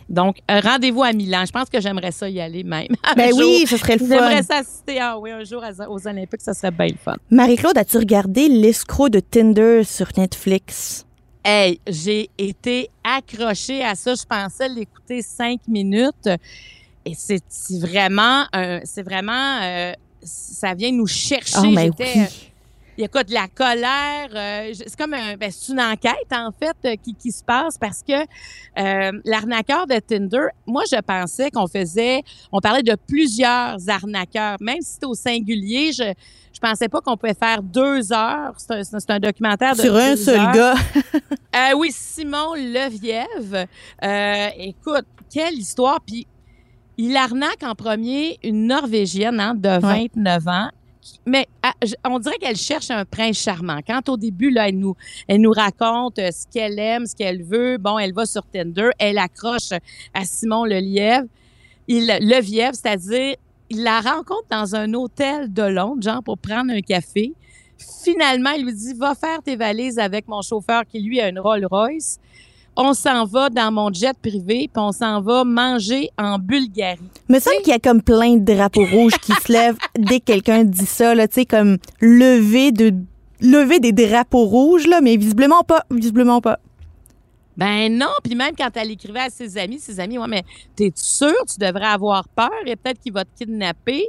Donc, 0.08 0.38
euh, 0.50 0.60
rendez-vous 0.62 1.04
à 1.04 1.14
Milan. 1.14 1.44
Je 1.46 1.52
pense 1.52 1.70
que 1.70 1.80
j'aimerais 1.80 2.12
ça 2.12 2.28
y 2.30 2.40
aller 2.40 2.64
même. 2.64 2.88
Ben 3.16 3.32
oui, 3.36 3.66
ce 3.68 3.78
serait 3.78 3.98
le 3.98 4.00
fun. 4.00 4.16
J'aimerais 4.16 4.44
ça 4.44 4.58
assister 4.58 5.00
ah, 5.00 5.20
oui, 5.20 5.32
un 5.32 5.44
jour 5.44 5.62
aux 5.90 6.08
Olympiques, 6.08 6.42
ça 6.42 6.54
serait 6.54 6.72
bien 6.72 6.88
le 6.88 6.98
fun. 6.98 7.16
Marie-Claude, 7.30 7.78
as-tu 7.78 7.98
regardé 7.98 8.48
l'escroc 8.48 9.10
de 9.10 9.20
Tinder 9.20 9.84
sur 9.84 10.08
Netflix? 10.18 11.06
Hey, 11.44 11.80
j'ai 11.88 12.30
été 12.38 12.90
accrochée 13.04 13.84
à 13.84 13.96
ça. 13.96 14.16
Je 14.16 14.24
pensais 14.24 14.70
l'écouter 14.70 15.22
cinq 15.22 15.60
minutes. 15.68 16.30
Et 17.06 17.14
c'est 17.16 17.42
vraiment, 17.80 18.46
c'est 18.84 19.04
vraiment, 19.04 19.62
euh, 19.62 19.94
ça 20.24 20.74
vient 20.74 20.92
nous 20.92 21.08
chercher. 21.08 21.56
Ah, 21.58 21.62
oui. 21.64 21.90
euh, 22.00 22.26
il 22.98 23.04
y 23.04 23.06
a 23.06 23.08
quoi 23.08 23.24
de 23.24 23.34
la 23.34 23.48
colère. 23.48 24.28
euh, 24.36 24.74
c'est 24.76 24.96
comme 24.98 25.14
un, 25.14 25.38
ben, 25.38 25.50
c'est 25.50 25.72
une 25.72 25.80
enquête 25.80 26.32
en 26.34 26.52
fait 26.52 26.76
euh, 26.84 26.96
qui, 27.02 27.16
qui 27.16 27.32
se 27.32 27.42
passe 27.42 27.78
parce 27.78 28.02
que 28.06 28.12
euh, 28.14 29.20
l'arnaqueur 29.24 29.88
de 29.88 29.98
Tinder, 30.00 30.48
moi 30.68 30.84
je 30.92 30.98
pensais 31.00 31.50
qu'on 31.50 31.68
faisait, 31.68 32.24
on 32.52 32.60
parlait 32.60 32.84
de 32.84 32.96
plusieurs 33.08 33.78
arnaqueurs, 33.88 34.58
même 34.60 34.82
si 34.82 34.94
c'était 34.94 35.06
au 35.06 35.16
singulier. 35.16 35.92
Je 35.94 36.12
je 36.52 36.60
pensais 36.60 36.90
pas 36.90 37.00
qu'on 37.00 37.16
pouvait 37.16 37.36
faire 37.36 37.62
deux 37.64 38.12
heures. 38.12 38.54
C'est 38.58 38.72
un, 38.74 38.84
c'est 38.84 39.10
un 39.12 39.20
documentaire 39.20 39.76
de 39.78 39.82
Sur 39.82 39.96
un 39.96 40.18
seul 40.18 40.40
heures. 40.40 40.52
gars. 40.52 40.76
Oui, 41.78 41.90
Simon 41.94 42.56
Leviève. 42.56 43.66
Écoute, 44.58 45.06
quelle 45.32 45.54
histoire. 45.54 46.02
Puis, 46.06 46.28
il 47.02 47.16
arnaque 47.16 47.64
en 47.64 47.76
premier 47.76 48.38
une 48.44 48.68
Norvégienne 48.68 49.40
hein, 49.40 49.56
de 49.56 49.80
29 49.80 50.48
ans. 50.50 50.70
Mais 51.26 51.48
ah, 51.64 51.72
on 52.04 52.20
dirait 52.20 52.38
qu'elle 52.38 52.58
cherche 52.58 52.92
un 52.92 53.06
prince 53.06 53.38
charmant. 53.38 53.80
Quand 53.88 54.10
au 54.10 54.18
début, 54.18 54.50
là, 54.50 54.68
elle 54.68 54.78
nous, 54.78 54.96
elle 55.30 55.40
nous 55.40 55.52
raconte 55.52 56.20
euh, 56.20 56.30
ce 56.30 56.46
qu'elle 56.52 56.78
aime, 56.78 57.06
ce 57.06 57.16
qu'elle 57.16 57.42
veut, 57.42 57.78
bon, 57.78 57.98
elle 57.98 58.12
va 58.12 58.26
sur 58.26 58.46
Tinder, 58.46 58.90
elle 59.00 59.18
accroche 59.18 59.72
à 60.14 60.26
Simon 60.26 60.66
Lelièvre, 60.66 61.26
il, 61.88 62.06
Levièvre, 62.06 62.76
c'est-à-dire, 62.76 63.38
il 63.70 63.82
la 63.82 64.02
rencontre 64.02 64.48
dans 64.52 64.76
un 64.76 64.94
hôtel 64.94 65.54
de 65.54 65.64
Londres, 65.64 66.04
genre 66.04 66.22
pour 66.22 66.38
prendre 66.38 66.74
un 66.74 66.82
café. 66.82 67.32
Finalement, 68.04 68.52
il 68.52 68.66
lui 68.66 68.74
dit 68.74 68.94
Va 68.94 69.16
faire 69.16 69.42
tes 69.42 69.56
valises 69.56 70.00
avec 70.00 70.28
mon 70.28 70.42
chauffeur 70.42 70.84
qui, 70.86 71.00
lui, 71.00 71.22
a 71.22 71.30
une 71.30 71.40
Rolls 71.40 71.66
Royce. 71.66 72.20
On 72.82 72.94
s'en 72.94 73.26
va 73.26 73.50
dans 73.50 73.74
mon 73.74 73.92
jet 73.92 74.18
privé, 74.18 74.70
puis 74.74 74.82
on 74.82 74.94
s'en 74.94 75.22
va 75.22 75.44
manger 75.44 76.10
en 76.18 76.40
Bulgarie. 76.40 76.98
Me 77.28 77.38
semble 77.40 77.58
qu'il 77.58 77.74
y 77.74 77.76
a 77.76 77.80
comme 77.80 78.02
plein 78.02 78.38
de 78.38 78.54
drapeaux 78.54 78.86
rouges 78.86 79.20
qui 79.22 79.34
se 79.34 79.52
lèvent 79.52 79.78
dès 80.00 80.22
que 80.22 80.26
quelqu'un 80.26 80.64
dit 80.64 80.86
ça, 80.86 81.14
là, 81.14 81.28
tu 81.28 81.36
sais, 81.36 81.46
comme 81.46 81.78
lever 82.00 82.72
de 82.72 82.94
lever 83.42 83.82
des 83.82 83.92
drapeaux 83.92 84.46
rouges, 84.46 84.88
là, 84.88 85.02
mais 85.02 85.18
visiblement 85.18 85.64
pas, 85.64 85.84
visiblement 85.92 86.40
pas. 86.40 86.60
Ben 87.58 87.94
non, 87.94 88.14
puis 88.24 88.36
même 88.36 88.56
quand 88.58 88.70
elle 88.76 88.92
écrivait 88.92 89.20
à 89.20 89.30
ses 89.30 89.58
amis, 89.58 89.80
ses 89.80 90.00
amis, 90.00 90.18
ouais, 90.18 90.28
mais 90.30 90.44
t'es 90.78 90.94
sûr, 90.96 91.36
tu 91.52 91.60
devrais 91.60 91.88
avoir 91.88 92.30
peur 92.30 92.50
et 92.66 92.78
peut-être 92.78 93.02
qu'il 93.02 93.12
va 93.12 93.26
te 93.26 93.38
kidnapper. 93.38 94.08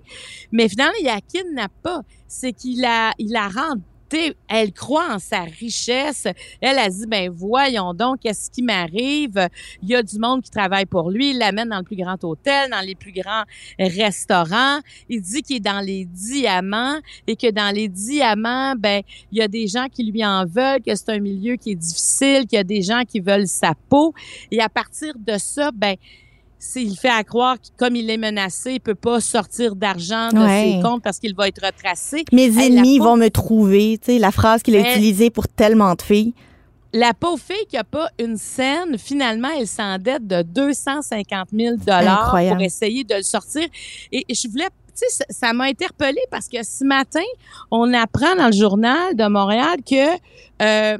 Mais 0.52 0.68
finalement, 0.68 0.94
il 1.00 1.06
la 1.06 1.20
kidnappe 1.20 1.72
pas. 1.82 2.02
C'est 2.28 2.52
qu'il 2.52 2.80
la, 2.80 3.12
il 3.18 3.32
la 3.32 3.48
rend 3.48 3.74
elle 4.48 4.72
croit 4.72 5.14
en 5.14 5.18
sa 5.18 5.40
richesse. 5.40 6.26
Elle 6.60 6.78
a 6.78 6.88
dit, 6.88 7.06
ben 7.06 7.30
voyons 7.30 7.94
donc, 7.94 8.20
qu'est-ce 8.20 8.50
qui 8.50 8.62
m'arrive? 8.62 9.48
Il 9.82 9.88
y 9.88 9.94
a 9.94 10.02
du 10.02 10.18
monde 10.18 10.42
qui 10.42 10.50
travaille 10.50 10.86
pour 10.86 11.10
lui. 11.10 11.30
Il 11.30 11.38
l'amène 11.38 11.68
dans 11.68 11.78
le 11.78 11.84
plus 11.84 11.96
grand 11.96 12.22
hôtel, 12.24 12.70
dans 12.70 12.84
les 12.84 12.94
plus 12.94 13.12
grands 13.12 13.44
restaurants. 13.78 14.80
Il 15.08 15.20
dit 15.20 15.42
qu'il 15.42 15.56
est 15.56 15.60
dans 15.60 15.80
les 15.80 16.04
diamants 16.04 16.98
et 17.26 17.36
que 17.36 17.50
dans 17.50 17.74
les 17.74 17.88
diamants, 17.88 18.74
ben 18.76 19.02
il 19.32 19.38
y 19.38 19.42
a 19.42 19.48
des 19.48 19.66
gens 19.66 19.86
qui 19.88 20.04
lui 20.04 20.24
en 20.24 20.44
veulent, 20.46 20.82
que 20.82 20.94
c'est 20.94 21.10
un 21.10 21.20
milieu 21.20 21.56
qui 21.56 21.72
est 21.72 21.76
difficile, 21.76 22.46
qu'il 22.46 22.56
y 22.56 22.60
a 22.60 22.64
des 22.64 22.82
gens 22.82 23.02
qui 23.06 23.20
veulent 23.20 23.48
sa 23.48 23.74
peau. 23.88 24.14
Et 24.50 24.60
à 24.60 24.68
partir 24.68 25.14
de 25.18 25.38
ça, 25.38 25.70
ben 25.72 25.96
s'il 26.62 26.96
fait 26.96 27.08
à 27.08 27.24
croire 27.24 27.56
que 27.56 27.66
comme 27.78 27.96
il 27.96 28.08
est 28.10 28.16
menacé, 28.18 28.74
il 28.74 28.80
peut 28.80 28.94
pas 28.94 29.18
sortir 29.20 29.74
d'argent 29.74 30.28
de 30.28 30.38
Ouais. 30.38 30.74
ses 30.76 30.82
comptes 30.82 31.02
parce 31.02 31.18
qu'il 31.18 31.34
va 31.34 31.48
être 31.48 31.64
retracé. 31.66 32.24
Mes 32.32 32.46
ennemis 32.64 32.98
pauvre- 32.98 33.10
vont 33.12 33.16
me 33.16 33.28
trouver, 33.30 33.98
tu 34.00 34.12
sais, 34.12 34.18
la 34.20 34.30
phrase 34.30 34.62
qu'il 34.62 34.76
a 34.76 34.80
utilisée 34.92 35.30
pour 35.30 35.48
tellement 35.48 35.94
de 35.94 36.02
filles. 36.02 36.34
La 36.92 37.14
pauvre 37.14 37.38
fille 37.40 37.66
qui 37.68 37.76
a 37.76 37.84
pas 37.84 38.08
une 38.18 38.36
scène, 38.36 38.98
finalement, 38.98 39.48
elle 39.58 39.66
s'endette 39.68 40.26
de 40.26 40.42
250 40.42 41.48
000 41.52 41.76
dollars 41.76 42.24
Incroyable. 42.24 42.56
pour 42.56 42.64
essayer 42.66 43.04
de 43.04 43.14
le 43.14 43.22
sortir. 43.22 43.62
Et 44.12 44.24
je 44.28 44.48
voulais, 44.48 44.66
tu 44.88 44.94
sais, 44.96 45.06
ça- 45.08 45.24
ça 45.30 45.52
m'a 45.52 45.64
interpellée 45.64 46.24
parce 46.32 46.48
que 46.48 46.62
ce 46.64 46.84
matin, 46.84 47.22
on 47.70 47.94
apprend 47.94 48.34
dans 48.36 48.46
le 48.46 48.52
journal 48.52 49.14
de 49.14 49.24
Montréal 49.28 49.76
que 49.88 50.16
euh, 50.62 50.98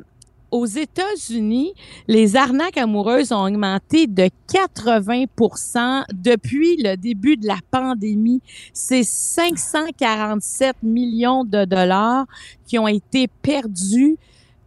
aux 0.51 0.67
États-Unis, 0.67 1.75
les 2.09 2.37
arnaques 2.37 2.77
amoureuses 2.77 3.33
ont 3.33 3.45
augmenté 3.45 4.07
de 4.07 4.29
80% 4.53 6.05
depuis 6.13 6.77
le 6.77 6.97
début 6.97 7.37
de 7.37 7.47
la 7.47 7.59
pandémie. 7.71 8.43
C'est 8.73 9.05
547 9.05 10.77
millions 10.83 11.45
de 11.45 11.65
dollars 11.65 12.27
qui 12.67 12.79
ont 12.79 12.89
été 12.89 13.29
perdus 13.43 14.17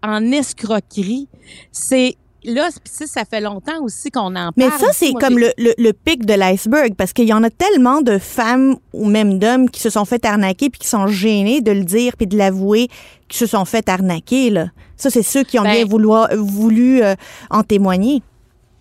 en 0.02 0.32
escroquerie. 0.32 1.28
C'est 1.72 2.18
là, 2.46 2.70
ça, 2.86 3.06
ça 3.08 3.26
fait 3.26 3.41
longtemps 3.41 3.82
aussi 3.84 4.12
qu'on 4.12 4.36
en 4.36 4.52
Mais 4.58 4.68
parle. 4.70 4.80
ça, 4.82 4.88
c'est 4.94 5.14
comme 5.14 5.38
j'ai- 5.39 5.54
le, 5.58 5.64
le, 5.66 5.74
le 5.78 5.94
pic 5.94 6.26
de 6.26 6.34
l'iceberg 6.34 6.94
parce 6.96 7.14
qu'il 7.14 7.26
y 7.28 7.34
en 7.34 7.44
a 7.44 7.50
tellement 7.50 8.02
de 8.02 8.18
femmes 8.18 8.76
ou 8.94 9.06
même 9.08 9.39
d'hommes 9.39 9.70
qui 9.70 9.80
se 9.82 9.89
sont 9.89 10.06
fait 10.06 10.24
arnaquer 10.26 10.70
puis 10.70 10.80
qui 10.80 10.88
sont 10.88 11.08
gênés 11.08 11.62
de 11.62 11.72
le 11.72 11.84
dire 11.84 12.18
puis 12.18 12.28
de 12.28 12.38
l'avouer 12.38 12.88
qui 13.28 13.38
se 13.38 13.46
sont 13.46 13.66
fait 13.66 13.88
arnaquer. 13.89 14.50
Là. 14.50 14.68
Ça, 14.98 15.10
c'est 15.10 15.24
ceux 15.24 15.44
qui 15.44 15.58
ont 15.60 15.64
Ben- 15.64 15.72
bien 15.74 15.86
vouloir, 15.86 16.30
voulu 16.36 17.02
euh, 17.02 17.16
en 17.50 17.64
témoigner. 17.64 18.22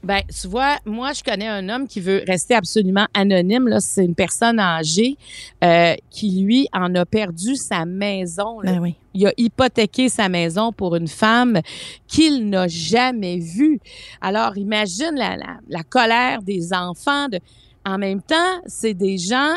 Ben, 0.02 0.20
tu 0.28 0.48
vois, 0.48 0.78
moi, 0.84 1.12
je 1.12 1.22
connais 1.22 1.46
un 1.46 1.68
homme 1.68 1.86
qui 1.86 2.00
veut 2.00 2.24
rester 2.26 2.54
absolument 2.54 3.06
anonyme. 3.14 3.68
Là, 3.68 3.78
c'est 3.80 4.04
une 4.04 4.16
personne 4.16 4.58
âgée 4.58 5.16
euh, 5.62 5.94
qui, 6.10 6.42
lui, 6.42 6.68
en 6.72 6.92
a 6.96 7.06
perdu 7.06 7.54
sa 7.54 7.84
maison. 7.84 8.60
là. 8.60 8.72
Ben 8.72 8.80
oui. 8.80 8.96
Il 9.14 9.26
a 9.26 9.32
hypothéqué 9.36 10.08
sa 10.08 10.28
maison 10.28 10.72
pour 10.72 10.96
une 10.96 11.06
femme 11.06 11.60
qu'il 12.08 12.48
n'a 12.48 12.66
jamais 12.66 13.38
vue. 13.38 13.78
Alors, 14.20 14.56
imagine 14.56 15.12
la, 15.14 15.36
la, 15.36 15.58
la 15.68 15.82
colère 15.82 16.42
des 16.42 16.72
enfants. 16.72 17.28
De... 17.28 17.38
En 17.84 17.98
même 17.98 18.22
temps, 18.22 18.60
c'est 18.66 18.94
des 18.94 19.18
gens 19.18 19.54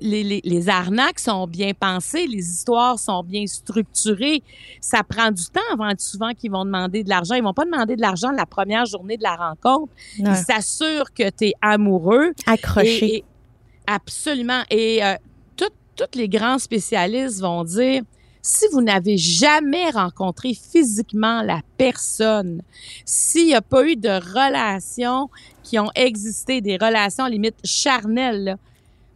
les, 0.00 0.22
les, 0.24 0.40
les 0.44 0.68
arnaques 0.68 1.18
sont 1.18 1.46
bien 1.46 1.72
pensées, 1.78 2.26
les 2.26 2.48
histoires 2.50 2.98
sont 2.98 3.22
bien 3.22 3.46
structurées. 3.46 4.42
Ça 4.80 5.02
prend 5.02 5.30
du 5.30 5.44
temps 5.46 5.60
avant 5.72 5.92
souvent 5.98 6.32
qu'ils 6.32 6.50
vont 6.50 6.64
demander 6.64 7.04
de 7.04 7.08
l'argent. 7.08 7.34
Ils 7.34 7.42
vont 7.42 7.54
pas 7.54 7.64
demander 7.64 7.96
de 7.96 8.00
l'argent 8.00 8.30
la 8.30 8.46
première 8.46 8.86
journée 8.86 9.16
de 9.16 9.22
la 9.22 9.36
rencontre. 9.36 9.92
Ouais. 10.18 10.30
Ils 10.30 10.36
s'assurent 10.36 11.12
que 11.12 11.28
tu 11.30 11.46
es 11.48 11.52
amoureux. 11.60 12.32
Accroché. 12.46 13.04
Et- 13.06 13.16
et- 13.18 13.24
absolument. 13.86 14.62
Et 14.70 15.04
euh, 15.04 15.14
tous 15.56 15.68
les 16.18 16.28
grands 16.28 16.58
spécialistes 16.58 17.40
vont 17.40 17.62
dire, 17.64 18.02
si 18.42 18.64
vous 18.72 18.80
n'avez 18.80 19.18
jamais 19.18 19.90
rencontré 19.90 20.54
physiquement 20.54 21.42
la 21.42 21.60
personne, 21.76 22.62
s'il 23.04 23.46
n'y 23.46 23.54
a 23.54 23.60
pas 23.60 23.84
eu 23.86 23.96
de 23.96 24.08
relations 24.08 25.28
qui 25.62 25.78
ont 25.78 25.90
existé, 25.94 26.62
des 26.62 26.78
relations 26.78 27.26
limite 27.26 27.56
charnelles, 27.64 28.44
là, 28.44 28.56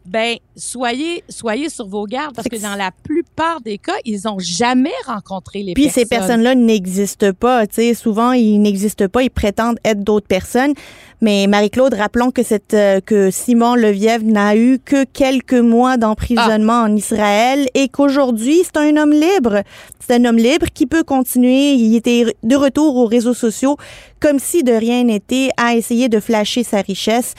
ben 0.06 0.36
soyez 0.54 1.24
soyez 1.28 1.68
sur 1.70 1.86
vos 1.86 2.04
gardes 2.04 2.34
parce 2.34 2.48
que 2.48 2.60
dans 2.60 2.74
la 2.76 2.90
plupart 3.02 3.60
des 3.62 3.78
cas, 3.78 3.94
ils 4.04 4.28
ont 4.28 4.38
jamais 4.38 4.92
rencontré 5.06 5.62
les 5.62 5.72
Puis 5.74 5.84
personnes. 5.84 6.02
ces 6.02 6.08
personnes-là 6.08 6.54
n'existent 6.54 7.32
pas. 7.32 7.66
Tu 7.66 7.76
sais, 7.76 7.94
souvent, 7.94 8.32
ils 8.32 8.58
n'existent 8.60 9.08
pas. 9.08 9.22
Ils 9.22 9.30
prétendent 9.30 9.78
être 9.84 10.04
d'autres 10.04 10.26
personnes. 10.26 10.74
Mais 11.20 11.46
Marie-Claude, 11.46 11.94
rappelons 11.94 12.30
que, 12.30 12.42
cette, 12.42 12.74
euh, 12.74 13.00
que 13.00 13.30
Simon 13.30 13.76
Levièvre 13.76 14.24
n'a 14.26 14.56
eu 14.56 14.78
que 14.84 15.04
quelques 15.04 15.54
mois 15.54 15.96
d'emprisonnement 15.96 16.82
Ah. 16.82 16.88
en 16.90 16.96
Israël 16.96 17.66
et 17.72 17.88
qu'aujourd'hui, 17.88 18.60
c'est 18.62 18.76
un 18.76 18.96
homme 18.98 19.12
libre. 19.12 19.62
C'est 20.06 20.16
un 20.16 20.24
homme 20.26 20.36
libre 20.36 20.66
qui 20.74 20.84
peut 20.86 21.02
continuer. 21.04 21.72
Il 21.72 21.96
était 21.96 22.26
de 22.42 22.56
retour 22.56 22.96
aux 22.96 23.06
réseaux 23.06 23.32
sociaux 23.32 23.78
comme 24.20 24.38
si 24.38 24.62
de 24.62 24.72
rien 24.72 25.04
n'était 25.04 25.48
à 25.56 25.74
essayer 25.74 26.08
de 26.10 26.20
flasher 26.20 26.62
sa 26.62 26.82
richesse. 26.82 27.34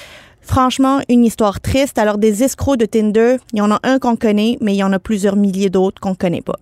Franchement, 0.46 1.00
une 1.10 1.26
histoire 1.26 1.60
triste. 1.60 1.98
Alors, 1.98 2.18
des 2.20 2.43
escrocs 2.43 2.78
de 2.78 2.86
Tinder, 2.86 3.38
il 3.52 3.58
y 3.58 3.62
en 3.62 3.72
a 3.72 3.80
un 3.84 3.98
qu'on 4.00 4.16
connaît, 4.16 4.58
mais 4.62 4.74
il 4.74 4.78
y 4.78 4.84
en 4.84 4.93
a 4.93 5.00
plusieurs 5.00 5.36
milliers 5.36 5.70
d'autres 5.72 6.00
qu'on 6.00 6.14
connaît 6.16 6.41
pas. 6.43 6.56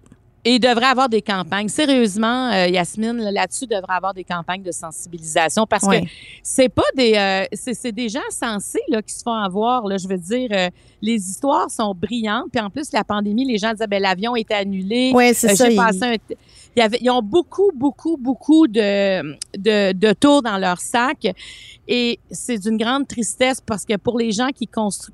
Et 0.45 0.55
il 0.55 0.59
devrait 0.59 0.87
avoir 0.87 1.07
des 1.07 1.21
campagnes. 1.21 1.69
Sérieusement, 1.69 2.51
euh, 2.51 2.67
Yasmine, 2.67 3.15
là- 3.17 3.31
là-dessus, 3.31 3.63
il 3.63 3.67
devrait 3.75 3.93
avoir 3.95 4.13
des 4.13 4.25
campagnes 4.25 4.61
de 4.61 4.73
sensibilisation 4.73 5.65
parce 5.65 5.83
Ouais. 5.85 6.01
que 6.01 6.07
c'est 6.43 6.67
pas 6.67 6.81
des 6.97 7.13
euh, 7.15 7.45
c'est 7.53 7.93
des 7.93 8.09
gens 8.09 8.19
sensés 8.29 8.81
là, 8.89 9.01
qui 9.01 9.13
se 9.13 9.23
font 9.23 9.31
avoir. 9.33 9.87
Là, 9.87 9.95
je 9.97 10.05
veux 10.05 10.17
dire, 10.17 10.49
euh, 10.51 10.69
les 11.01 11.15
histoires 11.29 11.71
sont 11.71 11.93
brillantes. 11.95 12.47
Puis 12.51 12.61
en 12.61 12.69
plus, 12.69 12.91
la 12.91 13.05
pandémie, 13.05 13.45
les 13.45 13.57
gens 13.57 13.71
disaient 13.71 13.87
ben, 13.87 14.01
l'avion 14.01 14.35
était 14.35 14.53
annulé. 14.55 15.13
Ouais, 15.15 15.33
c'est 15.33 15.55
ça, 15.55 15.65
J'ai 15.67 15.73
il- 15.75 15.77
passé 15.77 16.03
un 16.03 16.15
t- 16.17 16.37
il 16.75 16.79
y 16.79 16.81
avait, 16.83 16.99
ils 17.01 17.09
ont 17.09 17.21
beaucoup, 17.21 17.71
beaucoup, 17.75 18.17
beaucoup 18.17 18.67
de, 18.67 19.21
de, 19.57 19.93
de 19.93 20.13
tours 20.13 20.41
dans 20.41 20.57
leur 20.57 20.79
sac. 20.79 21.27
Et 21.87 22.19
c'est 22.31 22.57
d'une 22.57 22.77
grande 22.77 23.07
tristesse 23.07 23.59
parce 23.61 23.85
que 23.85 23.97
pour 23.97 24.17
les 24.17 24.31
gens 24.31 24.49
qui, 24.55 24.69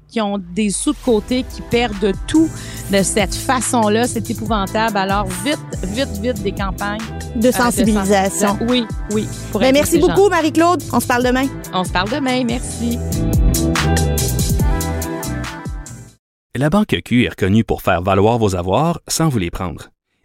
qui 0.07 0.21
ont 0.21 0.37
des 0.37 0.69
sous 0.69 0.93
de 0.93 0.97
côté, 1.03 1.43
qui 1.43 1.61
perdent 1.63 2.13
tout 2.27 2.47
de 2.91 3.01
cette 3.01 3.33
façon-là, 3.33 4.07
c'est 4.07 4.29
épouvantable. 4.29 4.97
Alors, 4.97 5.25
vite, 5.43 5.59
vite, 5.83 6.17
vite 6.21 6.43
des 6.43 6.51
campagnes. 6.51 7.01
De 7.35 7.47
euh, 7.47 7.51
sensibilisation. 7.51 8.49
sensibilisation. 8.49 8.67
Oui, 8.69 8.85
oui. 9.11 9.27
pour 9.51 9.61
Ben, 9.61 9.73
merci 9.73 9.99
beaucoup, 9.99 10.29
Marie-Claude. 10.29 10.83
On 10.93 10.99
se 10.99 11.07
parle 11.07 11.23
demain. 11.23 11.47
On 11.73 11.83
se 11.83 11.91
parle 11.91 12.09
demain. 12.09 12.43
Merci. 12.43 12.99
La 16.55 16.69
Banque 16.69 16.95
Q 17.05 17.25
est 17.25 17.29
reconnue 17.29 17.63
pour 17.63 17.81
faire 17.81 18.01
valoir 18.01 18.37
vos 18.37 18.55
avoirs 18.55 18.99
sans 19.07 19.29
vous 19.29 19.39
les 19.39 19.51
prendre. 19.51 19.89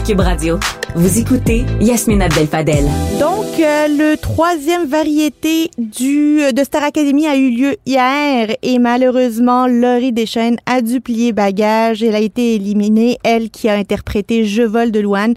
À 0.00 0.02
Cube 0.02 0.20
Radio, 0.20 0.58
vous 0.94 1.18
écoutez 1.18 1.66
Yasmine 1.78 2.22
Abdel-Fadel. 2.22 2.84
Donc, 3.18 3.60
euh, 3.60 3.86
le 3.88 4.16
troisième 4.16 4.86
variété 4.86 5.70
du, 5.76 6.40
de 6.52 6.64
Star 6.64 6.84
Academy 6.84 7.26
a 7.26 7.36
eu 7.36 7.50
lieu 7.50 7.76
hier 7.84 8.48
et 8.62 8.78
malheureusement, 8.78 9.66
Laurie 9.66 10.12
Deschênes 10.12 10.56
a 10.64 10.80
dû 10.80 11.02
plier 11.02 11.32
bagage. 11.32 12.02
Elle 12.02 12.14
a 12.14 12.20
été 12.20 12.54
éliminée, 12.54 13.18
elle 13.24 13.50
qui 13.50 13.68
a 13.68 13.74
interprété 13.74 14.44
Je 14.44 14.62
vole 14.62 14.90
de 14.90 15.00
Louane. 15.00 15.34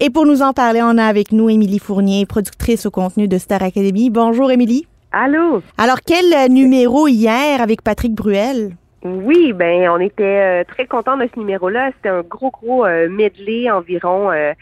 Et 0.00 0.08
pour 0.08 0.24
nous 0.24 0.40
en 0.40 0.54
parler, 0.54 0.80
on 0.82 0.96
a 0.96 1.04
avec 1.04 1.32
nous 1.32 1.50
Émilie 1.50 1.78
Fournier, 1.78 2.24
productrice 2.24 2.86
au 2.86 2.90
contenu 2.90 3.28
de 3.28 3.36
Star 3.36 3.62
Academy. 3.62 4.08
Bonjour 4.08 4.50
Émilie. 4.50 4.86
Allô? 5.12 5.62
Alors, 5.76 5.98
quel 6.06 6.50
numéro 6.50 7.06
hier 7.06 7.60
avec 7.60 7.82
Patrick 7.82 8.14
Bruel? 8.14 8.76
Oui, 9.04 9.52
ben 9.52 9.88
on 9.90 10.00
était 10.00 10.24
euh, 10.24 10.64
très 10.64 10.86
contents 10.86 11.18
de 11.18 11.28
ce 11.32 11.38
numéro-là. 11.38 11.90
C'était 11.96 12.08
un 12.08 12.22
gros, 12.22 12.50
gros 12.50 12.86
euh, 12.86 13.08
medley, 13.08 13.70
environ 13.70 14.32
euh, 14.32 14.54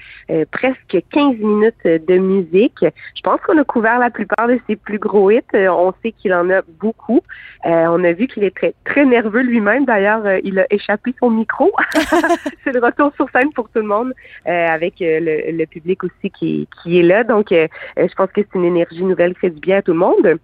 presque 0.50 0.98
15 1.12 1.36
minutes 1.38 1.84
de 1.84 2.18
musique. 2.18 2.80
Je 2.82 3.20
pense 3.22 3.40
qu'on 3.42 3.56
a 3.58 3.64
couvert 3.64 3.98
la 3.98 4.10
plupart 4.10 4.48
de 4.48 4.58
ses 4.66 4.74
plus 4.76 4.98
gros 4.98 5.30
hits. 5.30 5.40
on 5.54 5.94
sait 6.02 6.12
qu'il 6.12 6.34
en 6.34 6.50
a 6.50 6.62
beaucoup. 6.80 7.20
on 7.64 8.04
a 8.04 8.12
vu 8.12 8.26
qu'il 8.26 8.42
est 8.44 8.54
très, 8.54 8.74
très 8.84 9.06
nerveux 9.06 9.42
lui-même. 9.42 9.84
D'ailleurs, 9.86 10.24
il 10.42 10.58
a 10.58 10.66
échappé 10.68 11.14
son 11.20 11.30
micro. 11.30 11.72
C'est 12.64 12.72
le 12.72 12.80
retour 12.80 13.12
sur 13.14 13.30
scène 13.30 13.52
pour 13.54 13.68
tout 13.70 13.80
le 13.80 13.86
monde, 13.86 14.12
avec 14.44 14.94
le, 15.00 15.52
le, 15.52 15.66
public 15.66 16.04
aussi 16.04 16.30
qui, 16.30 16.68
qui 16.82 16.98
est 16.98 17.02
là. 17.02 17.24
Donc, 17.24 17.48
je 17.50 18.14
pense 18.14 18.30
que 18.32 18.42
c'est 18.42 18.58
une 18.58 18.64
énergie 18.64 19.04
nouvelle 19.04 19.34
qui 19.34 19.40
fait 19.40 19.50
du 19.50 19.60
bien 19.60 19.78
à 19.78 19.82
tout 19.82 19.92
le 19.92 19.98
monde. 19.98 20.38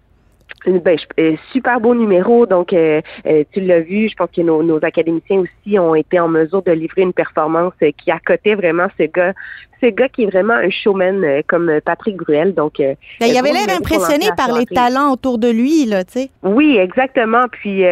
Ben, 0.65 0.97
euh, 1.19 1.35
super 1.51 1.79
beau 1.79 1.95
numéro. 1.95 2.45
Donc, 2.45 2.73
euh, 2.73 3.01
euh, 3.25 3.43
tu 3.51 3.61
l'as 3.61 3.79
vu, 3.79 4.09
je 4.09 4.15
pense 4.15 4.29
que 4.29 4.41
nos, 4.41 4.61
nos, 4.61 4.83
académiciens 4.83 5.39
aussi 5.39 5.79
ont 5.79 5.95
été 5.95 6.19
en 6.19 6.27
mesure 6.27 6.61
de 6.61 6.71
livrer 6.71 7.01
une 7.01 7.13
performance 7.13 7.73
qui 7.97 8.11
accotait 8.11 8.55
vraiment 8.55 8.87
ce 8.97 9.03
gars 9.03 9.33
ce 9.81 9.87
gars 9.87 10.09
qui 10.09 10.23
est 10.23 10.27
vraiment 10.27 10.53
un 10.53 10.69
showman 10.69 11.23
euh, 11.23 11.41
comme 11.47 11.69
euh, 11.69 11.79
Patrick 11.83 12.17
Bruel. 12.17 12.53
Donc, 12.53 12.79
euh, 12.79 12.95
ben, 13.19 13.27
il 13.27 13.37
avait 13.37 13.51
l'air 13.51 13.75
impressionné 13.75 14.27
par 14.37 14.57
les 14.57 14.65
talents 14.65 15.11
autour 15.11 15.37
de 15.37 15.49
lui, 15.49 15.85
là, 15.85 16.03
tu 16.03 16.13
sais. 16.13 16.29
Oui, 16.43 16.77
exactement. 16.77 17.43
Puis, 17.51 17.83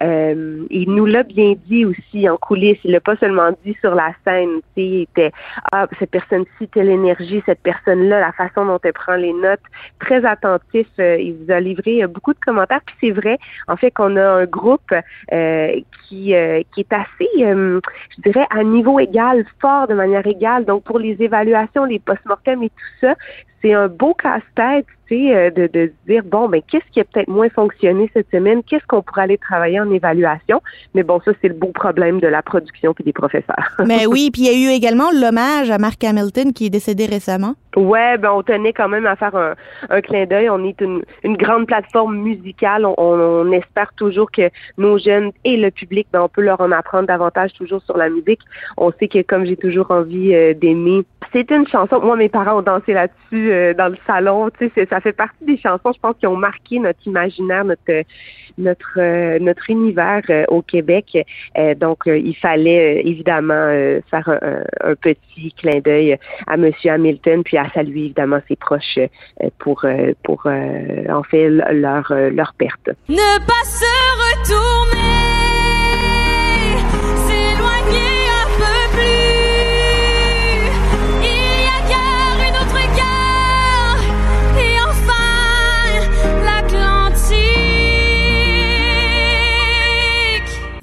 il 0.00 0.84
nous 0.88 1.06
l'a 1.06 1.22
bien 1.22 1.54
dit 1.68 1.84
aussi 1.84 2.28
en 2.28 2.36
coulisses. 2.36 2.78
Il 2.84 2.92
l'a 2.92 3.00
pas 3.00 3.16
seulement 3.16 3.50
dit 3.64 3.76
sur 3.80 3.94
la 3.94 4.12
scène. 4.24 4.60
Tu 4.76 4.82
sais, 4.82 4.86
il 4.86 5.02
était 5.02 5.32
ah 5.72 5.86
cette 5.98 6.10
personne-ci, 6.10 6.68
telle 6.68 6.88
énergie, 6.88 7.42
cette 7.46 7.60
personne-là, 7.60 8.20
la 8.20 8.32
façon 8.32 8.66
dont 8.66 8.78
elle 8.82 8.92
prend 8.92 9.16
les 9.16 9.32
notes, 9.32 9.60
très 10.00 10.24
attentif. 10.24 10.86
il 10.98 11.34
vous 11.34 11.52
a 11.52 11.60
livré 11.60 11.89
beaucoup 12.06 12.32
de 12.32 12.38
commentaires. 12.38 12.80
Puis 12.84 12.96
c'est 13.00 13.10
vrai, 13.10 13.38
en 13.68 13.76
fait, 13.76 13.90
qu'on 13.90 14.16
a 14.16 14.24
un 14.24 14.46
groupe 14.46 14.94
qui 16.08 16.34
qui 16.72 16.80
est 16.80 16.92
assez, 16.92 17.28
je 17.36 18.20
dirais, 18.22 18.46
à 18.50 18.62
niveau 18.62 18.98
égal, 18.98 19.44
fort 19.60 19.86
de 19.88 19.94
manière 19.94 20.26
égale. 20.26 20.64
Donc 20.64 20.84
pour 20.84 20.98
les 20.98 21.16
évaluations, 21.20 21.84
les 21.84 21.98
post-mortem 21.98 22.62
et 22.62 22.68
tout 22.70 23.06
ça, 23.06 23.14
c'est 23.62 23.74
un 23.74 23.88
beau 23.88 24.14
casse-tête, 24.14 24.86
tu 25.06 25.16
sais, 25.16 25.36
euh, 25.36 25.50
de, 25.50 25.66
de 25.66 25.86
se 25.88 26.12
dire, 26.12 26.22
bon, 26.24 26.48
ben, 26.48 26.62
qu'est-ce 26.66 26.90
qui 26.92 27.00
a 27.00 27.04
peut-être 27.04 27.28
moins 27.28 27.48
fonctionné 27.50 28.10
cette 28.14 28.30
semaine? 28.30 28.62
Qu'est-ce 28.62 28.86
qu'on 28.86 29.02
pourrait 29.02 29.22
aller 29.22 29.38
travailler 29.38 29.80
en 29.80 29.90
évaluation? 29.90 30.62
Mais 30.94 31.02
bon, 31.02 31.20
ça, 31.24 31.32
c'est 31.40 31.48
le 31.48 31.54
beau 31.54 31.68
problème 31.68 32.20
de 32.20 32.28
la 32.28 32.42
production 32.42 32.94
puis 32.94 33.04
des 33.04 33.12
professeurs. 33.12 33.76
Mais 33.86 34.06
oui, 34.06 34.30
puis 34.32 34.42
il 34.42 34.46
y 34.46 34.68
a 34.68 34.70
eu 34.70 34.74
également 34.74 35.10
l'hommage 35.10 35.70
à 35.70 35.78
Mark 35.78 36.02
Hamilton 36.02 36.52
qui 36.52 36.66
est 36.66 36.70
décédé 36.70 37.06
récemment. 37.06 37.54
Ouais, 37.76 38.18
ben, 38.18 38.32
on 38.32 38.42
tenait 38.42 38.72
quand 38.72 38.88
même 38.88 39.06
à 39.06 39.14
faire 39.14 39.34
un, 39.36 39.54
un 39.90 40.00
clin 40.00 40.26
d'œil. 40.26 40.50
On 40.50 40.64
est 40.64 40.80
une, 40.80 41.02
une, 41.22 41.36
grande 41.36 41.66
plateforme 41.66 42.16
musicale. 42.16 42.84
On, 42.84 42.94
on, 42.98 43.52
espère 43.52 43.92
toujours 43.96 44.30
que 44.30 44.50
nos 44.76 44.98
jeunes 44.98 45.30
et 45.44 45.56
le 45.56 45.70
public, 45.70 46.08
ben, 46.12 46.22
on 46.22 46.28
peut 46.28 46.42
leur 46.42 46.60
en 46.60 46.72
apprendre 46.72 47.06
davantage 47.06 47.52
toujours 47.52 47.82
sur 47.82 47.96
la 47.96 48.08
musique. 48.08 48.40
On 48.76 48.90
sait 48.98 49.06
que 49.06 49.22
comme 49.22 49.44
j'ai 49.44 49.56
toujours 49.56 49.90
envie 49.90 50.34
euh, 50.34 50.54
d'aimer, 50.54 51.04
c'est 51.32 51.50
une 51.50 51.66
chanson. 51.68 52.00
Moi, 52.00 52.16
mes 52.16 52.28
parents 52.28 52.58
ont 52.58 52.62
dansé 52.62 52.92
là-dessus 52.92 53.52
euh, 53.52 53.74
dans 53.74 53.88
le 53.88 53.96
salon. 54.06 54.50
Tu 54.58 54.70
sais, 54.74 54.86
ça 54.86 55.00
fait 55.00 55.12
partie 55.12 55.44
des 55.44 55.58
chansons, 55.58 55.92
je 55.92 56.00
pense, 56.00 56.16
qui 56.18 56.26
ont 56.26 56.36
marqué 56.36 56.78
notre 56.78 57.06
imaginaire, 57.06 57.64
notre 57.64 58.04
notre 58.58 58.98
euh, 58.98 59.38
notre 59.38 59.70
univers 59.70 60.22
euh, 60.30 60.44
au 60.48 60.62
Québec. 60.62 61.16
donc, 61.76 62.02
il 62.06 62.36
fallait 62.36 63.02
évidemment 63.06 63.70
faire 64.10 64.28
un, 64.28 64.94
petit 64.94 65.52
clin 65.52 65.80
d'œil 65.80 66.18
à 66.46 66.56
Monsieur 66.56 66.92
Hamilton, 66.92 67.42
puis 67.42 67.56
à 67.56 67.70
saluer 67.70 68.06
évidemment 68.06 68.40
ses 68.48 68.56
proches 68.56 68.98
pour 69.58 69.84
pour 70.22 70.46
en 70.46 71.22
fait 71.22 71.48
leur 71.48 72.12
leur 72.12 72.54
perte. 72.54 72.90
Ne 73.08 73.38
pas 73.46 73.64
se 73.64 73.84
retourner. 74.40 74.99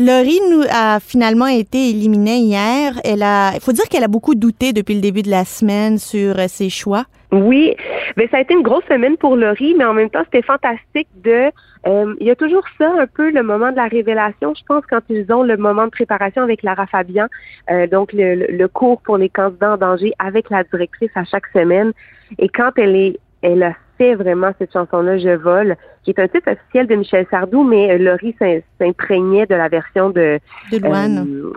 Laurie 0.08 0.40
nous 0.50 0.64
a 0.72 1.02
finalement 1.02 1.48
été 1.48 1.90
éliminée 1.90 2.38
hier. 2.38 2.94
Elle 3.04 3.24
a, 3.24 3.52
il 3.56 3.60
faut 3.60 3.74
dire 3.74 3.84
qu'elle 3.90 4.06
a 4.06 4.08
beaucoup 4.08 4.36
douté 4.36 4.72
depuis 4.72 4.96
le 4.96 5.02
début 5.02 5.22
de 5.22 5.30
la 5.30 5.44
semaine 5.44 5.98
sur 5.98 6.40
euh, 6.40 6.46
ses 6.48 6.70
choix. 6.70 7.04
Oui, 7.34 7.76
mais 8.16 8.30
ça 8.30 8.38
a 8.38 8.40
été 8.40 8.54
une 8.54 8.62
grosse 8.62 8.86
semaine 8.86 9.18
pour 9.18 9.36
Laurie, 9.36 9.76
mais 9.78 9.84
en 9.84 9.94
même 9.94 10.10
temps, 10.10 10.22
c'était 10.24 10.44
fantastique 10.44 11.10
de. 11.26 11.52
Euh, 11.88 12.16
il 12.22 12.26
y 12.26 12.32
a 12.32 12.38
toujours 12.38 12.64
ça, 12.78 12.90
un 12.98 13.06
peu 13.06 13.32
le 13.32 13.44
moment 13.44 13.72
de 13.72 13.76
la 13.76 13.88
révélation. 13.88 14.54
Je 14.58 14.64
pense 14.66 14.86
quand 14.90 15.02
ils 15.10 15.30
ont 15.30 15.44
le 15.44 15.58
moment 15.58 15.84
de 15.84 15.92
préparation 15.92 16.42
avec 16.42 16.64
Lara 16.64 16.88
Fabian, 16.88 17.28
euh, 17.70 17.86
donc 17.88 18.14
le, 18.14 18.46
le, 18.50 18.68
cours 18.70 19.02
pour 19.02 19.18
les 19.18 19.28
candidats 19.28 19.74
en 19.74 19.78
danger 19.78 20.14
avec 20.20 20.50
la 20.50 20.64
directrice 20.64 21.12
à 21.16 21.26
chaque 21.26 21.48
semaine. 21.48 21.92
Et 22.40 22.48
quand 22.48 22.72
elle 22.78 22.96
est, 22.96 23.20
elle 23.42 23.64
a 23.64 23.74
fait 23.98 24.16
vraiment 24.16 24.52
cette 24.60 24.74
chanson-là, 24.74 25.18
Je 25.18 25.36
vole, 25.36 25.76
qui 26.04 26.12
est 26.12 26.20
un 26.20 26.28
titre 26.28 26.52
officiel 26.52 26.88
de 26.88 26.96
Michel 26.96 27.26
Sardou, 27.30 27.64
mais 27.64 27.92
euh, 27.92 27.98
Laurie 27.98 28.36
s'imprégnait 28.80 29.46
de 29.46 29.56
la 29.56 29.68
version 29.68 30.10
de... 30.10 30.40
De 30.72 30.78
Louane. 30.78 31.28
Euh, 31.28 31.54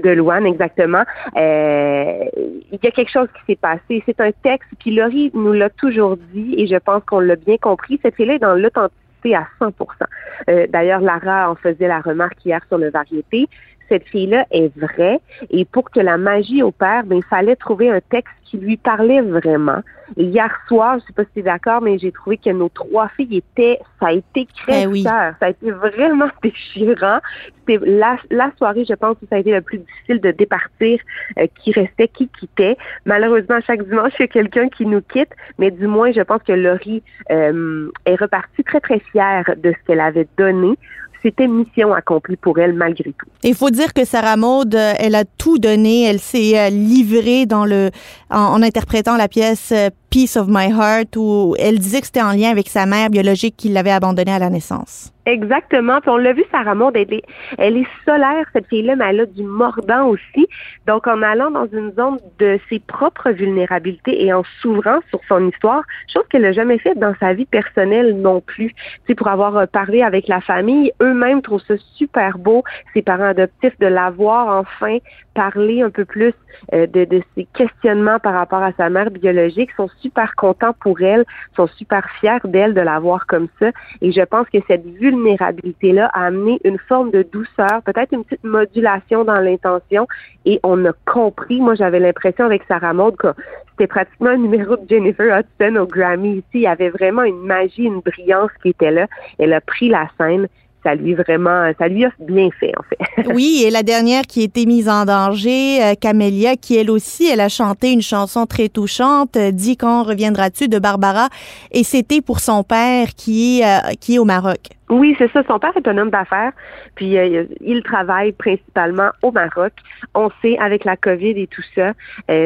de 0.00 0.10
Louane, 0.10 0.46
exactement. 0.46 1.02
Euh, 1.36 2.24
il 2.36 2.78
y 2.82 2.86
a 2.86 2.90
quelque 2.90 3.10
chose 3.10 3.28
qui 3.34 3.52
s'est 3.52 3.58
passé. 3.60 4.02
C'est 4.06 4.20
un 4.20 4.30
texte, 4.42 4.68
puis 4.78 4.94
Laurie 4.94 5.30
nous 5.34 5.52
l'a 5.52 5.68
toujours 5.70 6.16
dit, 6.32 6.54
et 6.56 6.66
je 6.66 6.76
pense 6.76 7.02
qu'on 7.04 7.20
l'a 7.20 7.36
bien 7.36 7.56
compris. 7.56 7.98
Cette 8.02 8.14
fille-là 8.14 8.34
est 8.34 8.38
dans 8.38 8.54
l'authenticité 8.54 9.34
à 9.34 9.46
100% 9.60 10.68
D'ailleurs, 10.70 11.00
Lara 11.00 11.50
en 11.50 11.54
faisait 11.56 11.88
la 11.88 12.00
remarque 12.00 12.42
hier 12.44 12.60
sur 12.68 12.78
le 12.78 12.90
variété 12.90 13.48
cette 13.90 14.08
fille-là 14.08 14.46
est 14.50 14.74
vraie. 14.78 15.20
Et 15.50 15.64
pour 15.64 15.90
que 15.90 16.00
la 16.00 16.16
magie 16.16 16.62
opère, 16.62 17.04
ben, 17.04 17.16
il 17.16 17.24
fallait 17.24 17.56
trouver 17.56 17.90
un 17.90 18.00
texte 18.00 18.32
qui 18.44 18.56
lui 18.56 18.76
parlait 18.76 19.20
vraiment. 19.20 19.80
Et 20.16 20.24
hier 20.24 20.50
soir, 20.66 20.98
je 20.98 21.06
sais 21.06 21.12
pas 21.12 21.22
si 21.24 21.30
tu 21.34 21.40
es 21.40 21.42
d'accord, 21.42 21.80
mais 21.80 21.98
j'ai 21.98 22.10
trouvé 22.10 22.36
que 22.36 22.50
nos 22.50 22.68
trois 22.68 23.08
filles 23.10 23.36
étaient, 23.36 23.78
ça 24.00 24.08
a 24.08 24.12
été 24.12 24.48
ben 24.66 24.92
Ça 25.04 25.34
a 25.40 25.50
été 25.50 25.70
vraiment 25.70 26.28
déchirant. 26.42 27.20
C'était 27.58 27.84
la, 27.86 28.16
la, 28.30 28.50
soirée, 28.58 28.84
je 28.88 28.94
pense, 28.94 29.16
où 29.22 29.26
ça 29.28 29.36
a 29.36 29.38
été 29.38 29.52
le 29.52 29.60
plus 29.60 29.78
difficile 29.78 30.20
de 30.20 30.32
départir 30.32 30.98
euh, 31.38 31.46
qui 31.62 31.72
restait, 31.72 32.08
qui 32.08 32.28
quittait. 32.28 32.76
Malheureusement, 33.04 33.60
chaque 33.64 33.84
dimanche, 33.84 34.12
il 34.18 34.22
y 34.22 34.24
a 34.24 34.28
quelqu'un 34.28 34.68
qui 34.68 34.84
nous 34.84 35.00
quitte, 35.00 35.30
mais 35.58 35.70
du 35.70 35.86
moins, 35.86 36.10
je 36.10 36.22
pense 36.22 36.42
que 36.42 36.52
Laurie 36.52 37.04
euh, 37.30 37.90
est 38.06 38.16
repartie 38.16 38.64
très, 38.64 38.80
très 38.80 38.98
fière 39.12 39.44
de 39.56 39.70
ce 39.70 39.86
qu'elle 39.86 40.00
avait 40.00 40.26
donné 40.36 40.76
c'était 41.22 41.46
mission 41.46 41.92
accomplie 41.92 42.36
pour 42.36 42.58
elle 42.58 42.74
malgré 42.74 43.12
tout. 43.12 43.26
Il 43.42 43.54
faut 43.54 43.70
dire 43.70 43.92
que 43.92 44.04
Sarah 44.04 44.36
Maud, 44.36 44.74
euh, 44.74 44.92
elle 44.98 45.14
a 45.14 45.24
tout 45.24 45.58
donné, 45.58 46.04
elle 46.04 46.20
s'est 46.20 46.58
euh, 46.58 46.70
livrée 46.70 47.46
dans 47.46 47.64
le 47.64 47.90
en, 48.30 48.62
interprétant 48.62 49.16
la 49.16 49.28
pièce 49.28 49.72
Peace 50.10 50.36
of 50.36 50.46
My 50.48 50.70
Heart 50.70 51.16
où 51.16 51.54
elle 51.58 51.78
disait 51.78 52.00
que 52.00 52.06
c'était 52.06 52.22
en 52.22 52.32
lien 52.32 52.50
avec 52.50 52.68
sa 52.68 52.84
mère 52.84 53.10
biologique 53.10 53.56
qui 53.56 53.68
l'avait 53.68 53.92
abandonnée 53.92 54.32
à 54.32 54.38
la 54.38 54.50
naissance. 54.50 55.12
Exactement. 55.26 56.00
Puis 56.00 56.10
on 56.10 56.16
l'a 56.16 56.32
vu, 56.32 56.44
Sarah 56.50 56.74
Maud, 56.74 56.96
elle 56.96 57.12
est, 57.12 57.22
elle 57.58 57.76
est 57.76 57.86
solaire, 58.04 58.46
cette 58.52 58.66
fille-là, 58.68 58.96
mais 58.96 59.04
elle 59.10 59.20
a 59.20 59.26
du 59.26 59.44
mordant 59.44 60.08
aussi. 60.08 60.48
Donc, 60.86 61.06
en 61.06 61.22
allant 61.22 61.50
dans 61.50 61.66
une 61.66 61.92
zone 61.92 62.18
de 62.38 62.58
ses 62.68 62.80
propres 62.80 63.30
vulnérabilités 63.30 64.24
et 64.24 64.32
en 64.32 64.42
s'ouvrant 64.60 64.98
sur 65.10 65.20
son 65.28 65.48
histoire, 65.48 65.82
chose 66.12 66.24
qu'elle 66.30 66.42
n'a 66.42 66.52
jamais 66.52 66.78
faite 66.78 66.98
dans 66.98 67.14
sa 67.20 67.34
vie 67.34 67.44
personnelle 67.44 68.20
non 68.20 68.40
plus. 68.40 68.74
Tu 69.06 69.14
pour 69.14 69.28
avoir 69.28 69.56
euh, 69.56 69.66
parlé 69.66 70.02
avec 70.02 70.26
la 70.26 70.40
famille, 70.40 70.90
eux-mêmes 71.00 71.42
trouvent 71.42 71.62
ça 71.68 71.74
super 71.94 72.38
beau, 72.38 72.64
ses 72.94 73.02
parents 73.02 73.24
adoptifs, 73.24 73.78
de 73.78 73.86
l'avoir 73.86 74.48
enfin 74.58 74.98
parlé 75.34 75.82
un 75.82 75.90
peu 75.90 76.04
plus 76.04 76.34
euh, 76.72 76.86
de, 76.86 77.04
de 77.04 77.22
ses 77.36 77.46
questionnements 77.54 78.18
par 78.18 78.34
rapport 78.34 78.62
à 78.62 78.72
sa 78.72 78.88
mère 78.88 79.10
biologique, 79.10 79.70
super 80.00 80.34
contents 80.36 80.74
pour 80.80 81.00
elle, 81.00 81.24
sont 81.56 81.66
super 81.68 82.08
fiers 82.20 82.38
d'elle 82.44 82.74
de 82.74 82.80
la 82.80 82.98
voir 82.98 83.26
comme 83.26 83.48
ça. 83.58 83.70
Et 84.00 84.12
je 84.12 84.22
pense 84.22 84.48
que 84.48 84.58
cette 84.66 84.86
vulnérabilité-là 84.86 86.10
a 86.12 86.26
amené 86.26 86.60
une 86.64 86.78
forme 86.78 87.10
de 87.10 87.22
douceur, 87.22 87.82
peut-être 87.84 88.12
une 88.12 88.24
petite 88.24 88.44
modulation 88.44 89.24
dans 89.24 89.40
l'intention. 89.40 90.06
Et 90.44 90.60
on 90.62 90.84
a 90.84 90.92
compris, 91.06 91.60
moi 91.60 91.74
j'avais 91.74 92.00
l'impression 92.00 92.44
avec 92.44 92.62
Sarah 92.68 92.92
Maud 92.92 93.16
que 93.16 93.28
c'était 93.70 93.86
pratiquement 93.86 94.30
un 94.30 94.36
numéro 94.36 94.76
de 94.76 94.88
Jennifer 94.88 95.40
Hudson 95.40 95.76
au 95.76 95.86
Grammy 95.86 96.36
ici. 96.38 96.44
Il 96.54 96.60
y 96.62 96.66
avait 96.66 96.90
vraiment 96.90 97.22
une 97.22 97.40
magie, 97.40 97.84
une 97.84 98.00
brillance 98.00 98.50
qui 98.62 98.70
était 98.70 98.90
là. 98.90 99.06
Elle 99.38 99.52
a 99.52 99.60
pris 99.60 99.88
la 99.88 100.08
scène 100.18 100.48
ça 100.82 100.94
lui 100.94 101.14
vraiment, 101.14 101.70
ça 101.78 101.88
lui 101.88 102.04
a 102.04 102.10
bien 102.18 102.48
fait 102.58 102.72
en 102.78 102.82
fait. 102.82 103.28
oui, 103.34 103.64
et 103.66 103.70
la 103.70 103.82
dernière 103.82 104.22
qui 104.22 104.40
a 104.40 104.44
été 104.44 104.66
mise 104.66 104.88
en 104.88 105.04
danger, 105.04 105.82
euh, 105.82 105.94
Camélia, 106.00 106.56
qui 106.56 106.76
elle 106.76 106.90
aussi, 106.90 107.28
elle 107.30 107.40
a 107.40 107.48
chanté 107.48 107.92
une 107.92 108.02
chanson 108.02 108.46
très 108.46 108.68
touchante, 108.68 109.36
euh, 109.36 109.50
dit 109.50 109.76
quand 109.76 110.04
reviendras-tu 110.04 110.68
de 110.68 110.78
Barbara, 110.78 111.28
et 111.72 111.84
c'était 111.84 112.20
pour 112.20 112.40
son 112.40 112.62
père 112.62 113.08
qui 113.16 113.60
est 113.60 113.64
euh, 113.64 113.92
qui 114.00 114.16
est 114.16 114.18
au 114.18 114.24
Maroc. 114.24 114.60
Oui, 114.88 115.14
c'est 115.18 115.30
ça. 115.30 115.42
Son 115.46 115.58
père 115.60 115.76
est 115.76 115.86
un 115.86 115.98
homme 115.98 116.10
d'affaires, 116.10 116.52
puis 116.96 117.16
il 117.60 117.82
travaille 117.84 118.32
principalement 118.32 119.10
au 119.22 119.30
Maroc. 119.30 119.72
On 120.16 120.30
sait 120.42 120.58
avec 120.58 120.84
la 120.84 120.96
COVID 120.96 121.40
et 121.40 121.46
tout 121.46 121.62
ça, 121.76 121.92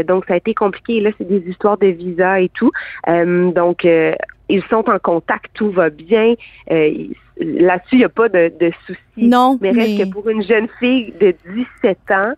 donc 0.02 0.26
ça 0.26 0.34
a 0.34 0.36
été 0.36 0.52
compliqué. 0.52 1.00
Là, 1.00 1.10
c'est 1.16 1.26
des 1.26 1.42
histoires 1.48 1.78
de 1.78 1.86
visa 1.86 2.40
et 2.40 2.50
tout. 2.50 2.70
donc 3.06 3.86
ils 3.86 4.62
sont 4.68 4.90
en 4.90 4.98
contact, 4.98 5.46
tout 5.54 5.70
va 5.70 5.88
bien. 5.88 6.34
Là-dessus, 7.38 7.96
il 7.96 7.98
n'y 7.98 8.04
a 8.04 8.08
pas 8.08 8.28
de, 8.28 8.52
de 8.60 8.70
soucis. 8.86 9.00
Non. 9.16 9.58
Mais 9.60 9.70
reste 9.70 9.98
que 9.98 10.10
pour 10.10 10.28
une 10.28 10.42
jeune 10.42 10.68
fille 10.78 11.12
de 11.20 11.34
17 11.82 11.98
ans 12.10 12.34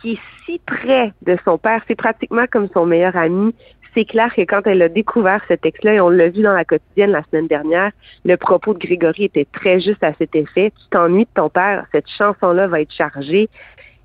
qui 0.00 0.12
est 0.12 0.18
si 0.44 0.60
près 0.66 1.12
de 1.22 1.36
son 1.44 1.58
père, 1.58 1.82
c'est 1.86 1.94
pratiquement 1.94 2.46
comme 2.50 2.68
son 2.72 2.86
meilleur 2.86 3.16
ami. 3.16 3.54
C'est 3.94 4.04
clair 4.04 4.32
que 4.34 4.42
quand 4.42 4.66
elle 4.66 4.82
a 4.82 4.88
découvert 4.88 5.42
ce 5.48 5.54
texte-là, 5.54 5.94
et 5.94 6.00
on 6.00 6.08
l'a 6.08 6.28
vu 6.28 6.42
dans 6.42 6.52
la 6.52 6.64
quotidienne 6.64 7.10
la 7.10 7.24
semaine 7.24 7.48
dernière, 7.48 7.90
le 8.24 8.36
propos 8.36 8.72
de 8.72 8.78
Grégory 8.78 9.24
était 9.24 9.46
très 9.52 9.80
juste 9.80 10.02
à 10.02 10.12
cet 10.14 10.34
effet. 10.36 10.70
Tu 10.70 10.88
t'ennuies 10.90 11.24
de 11.24 11.30
ton 11.34 11.48
père, 11.48 11.86
cette 11.92 12.08
chanson-là 12.08 12.68
va 12.68 12.80
être 12.80 12.92
chargée. 12.92 13.48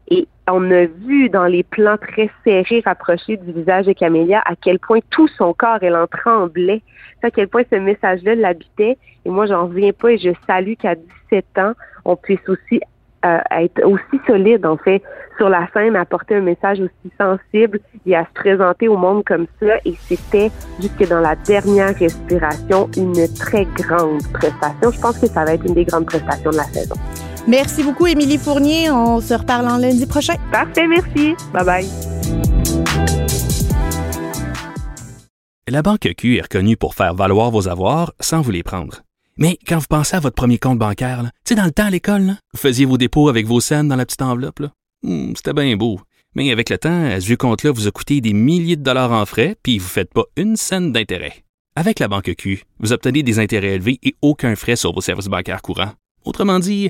Et 0.10 0.28
on 0.48 0.72
a 0.72 0.86
vu 0.86 1.30
dans 1.30 1.46
les 1.46 1.64
plans 1.64 1.98
très 1.98 2.30
serrés 2.44 2.84
rapprochés 2.86 3.38
du 3.38 3.52
visage 3.52 3.86
de 3.86 3.94
Camélia 3.94 4.42
à 4.46 4.56
quel 4.56 4.80
point 4.80 5.00
tout 5.10 5.28
son 5.28 5.54
corps, 5.54 5.80
elle 5.82 5.96
en 5.96 6.08
tremblait. 6.08 6.82
À 7.24 7.32
quel 7.32 7.48
point 7.48 7.64
ce 7.72 7.78
message-là 7.78 8.36
l'habitait. 8.36 9.00
Et 9.26 9.30
moi, 9.30 9.48
j'en 9.48 9.66
reviens 9.66 9.92
pas 9.94 10.12
et 10.12 10.20
je 10.20 10.30
salue 10.46 10.74
qu'à 10.80 10.94
17 11.32 11.46
ans, 11.58 11.74
on 12.06 12.16
puisse 12.16 12.48
aussi 12.48 12.80
euh, 13.26 13.40
être 13.50 13.84
aussi 13.84 14.22
solide, 14.28 14.64
en 14.68 14.78
fait, 14.78 15.02
sur 15.38 15.50
la 15.50 15.68
scène, 15.74 15.96
apporter 15.96 16.36
un 16.36 16.42
message 16.42 16.80
aussi 16.80 17.12
sensible 17.20 17.80
et 18.06 18.16
à 18.16 18.26
se 18.26 18.34
présenter 18.36 18.88
au 18.88 18.98
monde 18.98 19.24
comme 19.26 19.48
ça. 19.60 19.78
Et 19.86 19.96
c'était, 20.02 20.52
jusque 20.80 21.10
dans 21.10 21.22
la 21.22 21.36
dernière 21.36 21.96
respiration, 21.96 22.88
une 22.96 23.28
très 23.34 23.66
grande 23.66 24.22
prestation. 24.32 24.92
Je 24.92 25.02
pense 25.02 25.18
que 25.18 25.26
ça 25.26 25.44
va 25.44 25.56
être 25.56 25.66
une 25.66 25.74
des 25.74 25.86
grandes 25.86 26.06
prestations 26.06 26.52
de 26.52 26.58
la 26.58 26.66
saison. 26.66 26.96
Merci 27.48 27.84
beaucoup, 27.84 28.08
Émilie 28.08 28.40
Fournier. 28.40 28.90
On 28.90 29.22
se 29.22 29.34
reparle 29.34 29.68
en 29.68 29.78
lundi 29.78 30.06
prochain. 30.06 30.36
Parfait, 30.52 30.88
merci. 30.88 31.36
Bye 31.54 31.66
bye. 31.66 31.88
La 35.68 35.82
Banque 35.82 36.14
Q 36.18 36.38
est 36.38 36.42
reconnue 36.42 36.78
pour 36.78 36.96
faire 36.96 37.14
valoir 37.16 37.52
vos 37.52 37.68
avoirs 37.68 38.14
sans 38.20 38.42
vous 38.42 38.52
les 38.52 38.64
prendre. 38.64 39.02
Mais 39.38 39.58
quand 39.68 39.80
vous 39.80 39.88
pensez 39.90 40.16
à 40.16 40.20
votre 40.20 40.36
premier 40.36 40.58
compte 40.58 40.80
bancaire, 40.80 41.24
tu 41.24 41.30
sais, 41.50 41.56
dans 41.56 41.66
le 41.66 41.72
temps 41.72 41.86
à 41.86 41.90
l'école, 41.90 42.36
vous 42.54 42.60
faisiez 42.60 42.86
vos 42.86 42.98
dépôts 42.98 43.30
avec 43.30 43.46
vos 43.46 43.60
scènes 43.60 43.90
dans 43.90 43.96
la 43.96 44.06
petite 44.06 44.22
enveloppe. 44.22 44.62
Hmm, 45.04 45.34
c'était 45.36 45.54
bien 45.54 45.76
beau. 45.76 46.00
Mais 46.36 46.52
avec 46.52 46.70
le 46.70 46.78
temps, 46.78 47.10
ce 47.20 47.26
vieux 47.26 47.38
compte-là 47.38 47.72
vous 47.72 47.88
a 47.88 47.92
coûté 47.92 48.22
des 48.22 48.34
milliers 48.34 48.76
de 48.76 48.84
dollars 48.84 49.12
en 49.12 49.26
frais, 49.26 49.56
puis 49.62 49.78
vous 49.78 49.86
ne 49.86 49.90
faites 49.90 50.14
pas 50.14 50.26
une 50.36 50.56
scène 50.56 50.92
d'intérêt. 50.92 51.44
Avec 51.76 52.00
la 52.00 52.08
Banque 52.08 52.34
Q, 52.38 52.64
vous 52.80 52.94
obtenez 52.94 53.24
des 53.24 53.40
intérêts 53.40 53.76
élevés 53.76 54.00
et 54.04 54.16
aucun 54.22 54.56
frais 54.56 54.76
sur 54.76 54.94
vos 54.94 55.02
services 55.02 55.28
bancaires 55.28 55.62
courants. 55.62 55.92
Autrement 56.26 56.60
dit, 56.60 56.90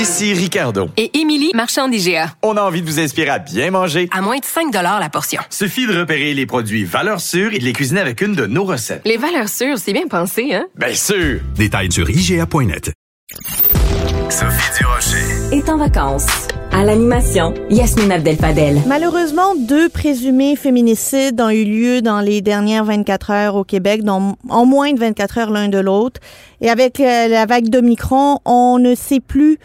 Ici 0.00 0.32
Ricardo. 0.32 0.88
Et 0.96 1.18
Émilie, 1.18 1.50
marchand 1.54 1.86
d'IGA. 1.86 2.34
On 2.42 2.56
a 2.56 2.62
envie 2.62 2.80
de 2.80 2.86
vous 2.86 2.98
inspirer 3.00 3.28
à 3.28 3.38
bien 3.38 3.70
manger. 3.70 4.08
À 4.16 4.22
moins 4.22 4.38
de 4.38 4.44
5 4.46 4.72
la 4.72 5.10
portion. 5.10 5.42
Suffit 5.50 5.86
de 5.86 5.92
repérer 5.92 6.32
les 6.32 6.46
produits 6.46 6.84
valeurs 6.84 7.20
sûres 7.20 7.52
et 7.52 7.58
de 7.58 7.64
les 7.64 7.74
cuisiner 7.74 8.00
avec 8.00 8.22
une 8.22 8.34
de 8.34 8.46
nos 8.46 8.64
recettes. 8.64 9.02
Les 9.04 9.18
valeurs 9.18 9.50
sûres, 9.50 9.76
c'est 9.76 9.92
bien 9.92 10.06
pensé, 10.08 10.54
hein? 10.54 10.64
Bien 10.74 10.94
sûr! 10.94 11.40
Détails 11.54 11.92
sur 11.92 12.08
IGA.net. 12.08 12.92
Sophie 14.30 14.78
Durocher. 14.78 15.54
Est 15.54 15.68
en 15.68 15.76
vacances. 15.76 16.48
À 16.72 16.82
l'animation, 16.82 17.52
Yasmine 17.68 18.10
Abdel-Fadel. 18.10 18.80
Malheureusement, 18.86 19.54
deux 19.54 19.90
présumés 19.90 20.56
féminicides 20.56 21.38
ont 21.42 21.50
eu 21.50 21.64
lieu 21.64 22.00
dans 22.00 22.20
les 22.20 22.40
dernières 22.40 22.84
24 22.86 23.30
heures 23.32 23.56
au 23.56 23.64
Québec, 23.64 24.02
dont 24.02 24.36
en 24.48 24.64
moins 24.64 24.94
de 24.94 24.98
24 24.98 25.38
heures 25.38 25.50
l'un 25.50 25.68
de 25.68 25.78
l'autre. 25.78 26.22
Et 26.62 26.70
avec 26.70 27.00
euh, 27.00 27.28
la 27.28 27.44
vague 27.44 27.68
d'Omicron, 27.68 28.38
on 28.46 28.78
ne 28.78 28.94
sait 28.94 29.20
plus 29.20 29.58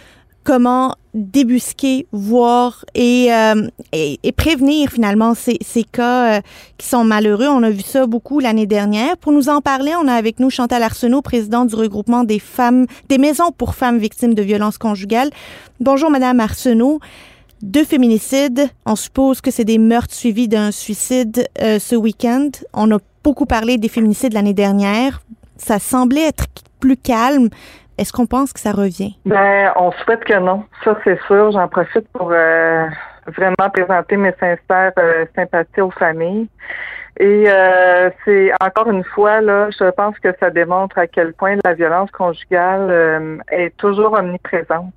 comment 0.45 0.95
débusquer, 1.13 2.07
voir 2.11 2.85
et, 2.93 3.33
euh, 3.33 3.67
et, 3.91 4.31
prévenir 4.33 4.91
finalement 4.91 5.33
ces, 5.33 5.57
ces 5.61 5.83
cas 5.83 6.37
euh, 6.37 6.41
qui 6.77 6.87
sont 6.87 7.03
malheureux. 7.03 7.47
On 7.47 7.63
a 7.63 7.69
vu 7.69 7.81
ça 7.81 8.05
beaucoup 8.05 8.39
l'année 8.39 8.67
dernière. 8.67 9.17
Pour 9.17 9.31
nous 9.31 9.49
en 9.49 9.61
parler, 9.61 9.93
on 10.01 10.07
a 10.07 10.13
avec 10.13 10.39
nous 10.39 10.49
Chantal 10.49 10.83
Arsenault, 10.83 11.21
présidente 11.21 11.69
du 11.69 11.75
regroupement 11.75 12.23
des 12.23 12.39
femmes, 12.39 12.85
des 13.09 13.17
maisons 13.17 13.51
pour 13.51 13.75
femmes 13.75 13.97
victimes 13.97 14.33
de 14.33 14.41
violences 14.41 14.77
conjugales. 14.77 15.31
Bonjour, 15.79 16.09
Madame 16.09 16.39
Arsenault. 16.39 16.99
Deux 17.61 17.85
féminicides. 17.85 18.69
On 18.85 18.95
suppose 18.95 19.41
que 19.41 19.49
c'est 19.49 19.63
des 19.63 19.77
meurtres 19.79 20.13
suivis 20.13 20.47
d'un 20.47 20.71
suicide 20.71 21.47
euh, 21.61 21.79
ce 21.79 21.95
week-end. 21.95 22.49
On 22.73 22.91
a 22.91 22.99
beaucoup 23.23 23.45
parlé 23.45 23.77
des 23.77 23.89
féminicides 23.89 24.33
l'année 24.33 24.53
dernière. 24.53 25.21
Ça 25.57 25.79
semblait 25.79 26.27
être 26.27 26.45
plus 26.79 26.97
calme. 26.97 27.49
Est-ce 27.97 28.11
qu'on 28.11 28.25
pense 28.25 28.51
que 28.51 28.59
ça 28.59 28.73
revient? 28.73 29.15
Ben, 29.25 29.71
on 29.77 29.91
souhaite 29.91 30.25
que 30.25 30.37
non. 30.37 30.65
Ça, 30.83 30.97
c'est 31.03 31.19
sûr. 31.27 31.51
J'en 31.51 31.67
profite 31.69 32.07
pour 32.09 32.31
euh, 32.31 32.87
vraiment 33.27 33.69
présenter 33.73 34.17
mes 34.17 34.33
sincères 34.33 34.91
euh, 34.99 35.25
sympathies 35.33 35.81
aux 35.81 35.91
familles. 35.91 36.49
Et 37.17 37.45
euh, 37.47 38.09
c'est 38.25 38.51
encore 38.61 38.89
une 38.91 39.05
fois, 39.05 39.39
là, 39.39 39.69
je 39.71 39.89
pense 39.91 40.19
que 40.19 40.35
ça 40.41 40.49
démontre 40.49 40.97
à 40.97 41.07
quel 41.07 41.33
point 41.33 41.55
la 41.63 41.73
violence 41.73 42.11
conjugale 42.11 43.41
est 43.49 43.75
toujours 43.77 44.11
omniprésente. 44.11 44.93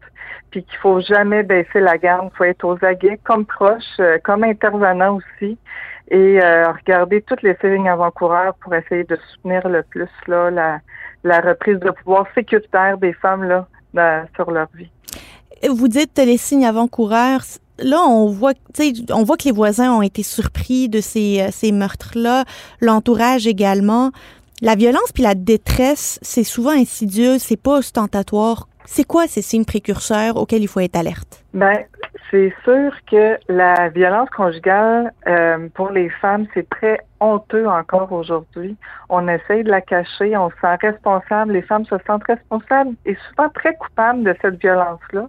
Puis 0.50 0.64
qu'il 0.64 0.78
faut 0.78 1.00
jamais 1.00 1.44
baisser 1.44 1.78
la 1.78 1.96
garde, 1.98 2.30
il 2.32 2.36
faut 2.36 2.44
être 2.44 2.64
aux 2.64 2.84
aguets 2.84 3.20
comme 3.22 3.46
proche, 3.46 4.00
comme 4.24 4.42
intervenant 4.42 5.18
aussi 5.18 5.56
et 6.10 6.40
regarder 6.40 7.22
toutes 7.22 7.42
les 7.42 7.54
signes 7.60 7.88
avant-coureurs 7.88 8.54
pour 8.62 8.74
essayer 8.74 9.04
de 9.04 9.16
soutenir 9.30 9.68
le 9.68 9.84
plus 9.84 10.08
là 10.26 10.50
la, 10.50 10.80
la 11.24 11.40
reprise 11.40 11.78
de 11.80 11.90
pouvoir 11.90 12.26
sécuritaire 12.34 12.98
des 12.98 13.12
femmes 13.12 13.44
là, 13.94 14.26
sur 14.36 14.50
leur 14.50 14.68
vie. 14.74 14.90
Vous 15.68 15.88
dites 15.88 16.18
les 16.18 16.36
signes 16.36 16.66
avant-coureurs. 16.66 17.42
Là, 17.80 18.00
on 18.02 18.26
voit, 18.26 18.54
on 19.10 19.24
voit 19.24 19.36
que 19.36 19.44
les 19.44 19.52
voisins 19.52 19.92
ont 19.92 20.02
été 20.02 20.22
surpris 20.22 20.88
de 20.88 21.00
ces, 21.00 21.40
euh, 21.40 21.48
ces 21.52 21.70
meurtres-là, 21.70 22.44
l'entourage 22.80 23.46
également. 23.46 24.10
La 24.62 24.74
violence 24.74 25.12
puis 25.14 25.22
la 25.22 25.36
détresse, 25.36 26.18
c'est 26.22 26.42
souvent 26.42 26.72
insidieux, 26.72 27.38
c'est 27.38 27.56
pas 27.56 27.78
ostentatoire. 27.78 28.68
C'est 28.90 29.04
quoi 29.04 29.26
ces 29.26 29.42
signes 29.42 29.66
précurseurs 29.66 30.38
auxquels 30.38 30.62
il 30.62 30.66
faut 30.66 30.80
être 30.80 30.96
alerte? 30.96 31.44
Ben, 31.52 31.76
c'est 32.30 32.54
sûr 32.64 32.90
que 33.06 33.36
la 33.48 33.90
violence 33.90 34.30
conjugale 34.30 35.12
euh, 35.26 35.68
pour 35.74 35.90
les 35.90 36.08
femmes, 36.08 36.46
c'est 36.54 36.66
très 36.70 36.98
honteux 37.20 37.68
encore 37.68 38.10
aujourd'hui. 38.12 38.76
On 39.10 39.28
essaye 39.28 39.62
de 39.62 39.70
la 39.70 39.82
cacher, 39.82 40.34
on 40.38 40.48
se 40.48 40.56
sent 40.62 40.76
responsable, 40.80 41.52
les 41.52 41.62
femmes 41.62 41.84
se 41.84 41.96
sentent 42.06 42.26
responsables 42.26 42.94
et 43.04 43.14
souvent 43.28 43.50
très 43.50 43.74
coupables 43.76 44.24
de 44.24 44.34
cette 44.40 44.58
violence-là. 44.58 45.28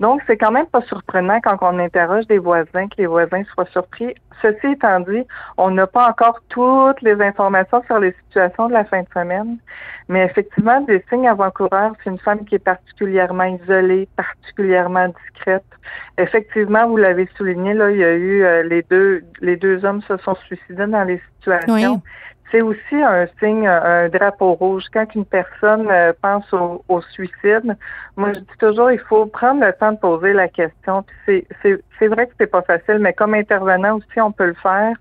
Donc, 0.00 0.20
c'est 0.26 0.36
quand 0.36 0.50
même 0.50 0.66
pas 0.66 0.82
surprenant 0.82 1.40
quand 1.40 1.58
on 1.60 1.78
interroge 1.78 2.26
des 2.26 2.38
voisins 2.38 2.88
que 2.88 2.96
les 2.98 3.06
voisins 3.06 3.42
soient 3.52 3.66
surpris. 3.66 4.14
Ceci 4.40 4.72
étant 4.72 5.00
dit, 5.00 5.22
on 5.56 5.70
n'a 5.70 5.86
pas 5.86 6.08
encore 6.08 6.40
toutes 6.48 7.00
les 7.02 7.20
informations 7.20 7.82
sur 7.86 8.00
les 8.00 8.12
situations 8.24 8.68
de 8.68 8.72
la 8.72 8.84
fin 8.84 9.02
de 9.02 9.08
semaine, 9.14 9.58
mais 10.08 10.24
effectivement, 10.24 10.80
des 10.80 11.04
signes 11.08 11.28
avant-coureurs, 11.28 11.92
c'est 12.02 12.10
une 12.10 12.18
femme 12.18 12.44
qui 12.44 12.56
est 12.56 12.64
particulièrement 12.64 13.44
isolée, 13.44 14.08
particulièrement 14.16 15.08
discrète. 15.08 15.64
Effectivement, 16.18 16.88
vous 16.88 16.96
l'avez 16.96 17.28
souligné, 17.36 17.74
là, 17.74 17.90
il 17.90 17.98
y 17.98 18.04
a 18.04 18.12
eu 18.12 18.42
euh, 18.42 18.62
les 18.64 18.82
deux 18.82 19.22
les 19.40 19.56
deux 19.56 19.84
hommes 19.84 20.02
se 20.02 20.16
sont 20.18 20.34
suicidés 20.46 20.86
dans 20.86 21.04
les 21.04 21.20
situations 21.38 22.02
c'est 22.52 22.60
aussi 22.60 22.94
un 22.94 23.26
signe, 23.40 23.66
un 23.66 24.08
drapeau 24.10 24.52
rouge. 24.52 24.84
Quand 24.92 25.12
une 25.14 25.24
personne 25.24 25.88
euh, 25.90 26.12
pense 26.20 26.44
au, 26.52 27.00
suicide, 27.10 27.76
moi 28.16 28.32
je 28.34 28.40
dis 28.40 28.58
toujours, 28.58 28.90
il 28.90 29.00
faut 29.00 29.26
prendre 29.26 29.64
le 29.64 29.72
temps 29.72 29.92
de 29.92 29.98
poser 29.98 30.34
la 30.34 30.48
question. 30.48 31.04
C'est 31.26 31.46
vrai 32.06 32.26
que 32.26 32.32
c'est 32.38 32.46
pas 32.46 32.62
facile, 32.62 32.98
mais 33.00 33.14
comme 33.14 33.34
intervenant 33.34 33.96
aussi, 33.96 34.20
on 34.20 34.30
peut 34.30 34.46
le 34.46 34.54
faire. 34.62 34.94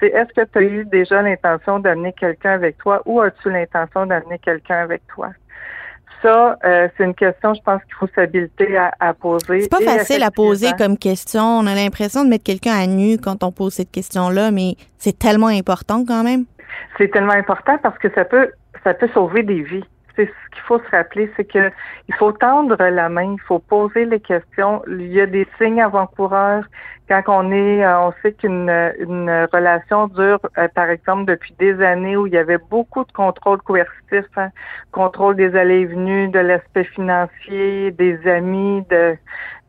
C'est 0.00 0.08
est-ce 0.08 0.32
que 0.32 0.46
tu 0.50 0.58
as 0.58 0.62
eu 0.62 0.84
déjà 0.86 1.22
l'intention 1.22 1.78
d'amener 1.78 2.12
quelqu'un 2.14 2.52
avec 2.52 2.78
toi 2.78 3.02
ou 3.04 3.20
as-tu 3.20 3.50
l'intention 3.50 4.06
d'amener 4.06 4.38
quelqu'un 4.38 4.78
avec 4.78 5.06
toi? 5.06 5.28
Ça, 6.22 6.58
euh, 6.64 6.88
c'est 6.96 7.04
une 7.04 7.14
question, 7.14 7.52
je 7.52 7.60
pense 7.60 7.82
qu'il 7.84 7.94
faut 7.94 8.08
s'habiliter 8.14 8.74
à, 8.76 8.90
à, 9.00 9.12
poser. 9.12 9.60
C'est 9.60 9.70
pas 9.70 9.80
facile 9.80 10.22
à 10.22 10.30
poser 10.30 10.70
comme 10.78 10.96
question. 10.96 11.42
On 11.42 11.66
a 11.66 11.74
l'impression 11.74 12.24
de 12.24 12.30
mettre 12.30 12.44
quelqu'un 12.44 12.74
à 12.74 12.86
nu 12.86 13.18
quand 13.18 13.44
on 13.44 13.52
pose 13.52 13.74
cette 13.74 13.90
question-là, 13.90 14.50
mais 14.50 14.76
c'est 14.96 15.18
tellement 15.18 15.48
important 15.48 16.04
quand 16.06 16.24
même. 16.24 16.46
C'est 16.98 17.08
tellement 17.08 17.32
important 17.32 17.78
parce 17.78 17.98
que 17.98 18.08
ça 18.14 18.24
peut 18.24 18.50
ça 18.84 18.94
peut 18.94 19.08
sauver 19.14 19.42
des 19.42 19.62
vies. 19.62 19.84
C'est 20.14 20.26
ce 20.26 20.50
qu'il 20.50 20.62
faut 20.62 20.78
se 20.78 20.90
rappeler, 20.90 21.30
c'est 21.36 21.44
que 21.44 21.70
il 22.08 22.14
faut 22.14 22.32
tendre 22.32 22.76
la 22.78 23.08
main, 23.10 23.34
il 23.34 23.40
faut 23.40 23.58
poser 23.58 24.06
les 24.06 24.20
questions. 24.20 24.82
Il 24.88 25.12
y 25.12 25.20
a 25.20 25.26
des 25.26 25.46
signes 25.58 25.82
avant-coureurs 25.82 26.64
quand 27.08 27.22
on 27.28 27.52
est, 27.52 27.84
euh, 27.84 28.00
on 28.00 28.12
sait 28.22 28.32
qu'une 28.32 28.68
une 28.98 29.46
relation 29.52 30.08
dure, 30.08 30.40
euh, 30.58 30.68
par 30.74 30.90
exemple, 30.90 31.24
depuis 31.26 31.54
des 31.58 31.80
années 31.80 32.16
où 32.16 32.26
il 32.26 32.32
y 32.32 32.38
avait 32.38 32.58
beaucoup 32.58 33.04
de 33.04 33.12
contrôle 33.12 33.62
coercitif, 33.62 34.24
hein, 34.36 34.50
contrôle 34.90 35.36
des 35.36 35.54
allées 35.56 35.80
et 35.80 35.86
venues, 35.86 36.28
de 36.28 36.40
l'aspect 36.40 36.84
financier, 36.84 37.92
des 37.92 38.26
amis, 38.28 38.84
de 38.90 39.16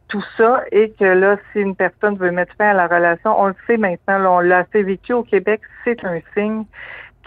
tout 0.07 0.23
ça 0.37 0.63
et 0.71 0.91
que 0.91 1.05
là, 1.05 1.37
si 1.51 1.59
une 1.59 1.75
personne 1.75 2.15
veut 2.17 2.31
mettre 2.31 2.53
fin 2.57 2.69
à 2.69 2.73
la 2.73 2.87
relation, 2.87 3.39
on 3.39 3.47
le 3.47 3.55
sait 3.65 3.77
maintenant, 3.77 4.37
on 4.37 4.39
l'a 4.39 4.59
assez 4.59 4.83
vécu 4.83 5.13
au 5.13 5.23
Québec, 5.23 5.61
c'est 5.83 6.03
un 6.05 6.19
signe 6.33 6.63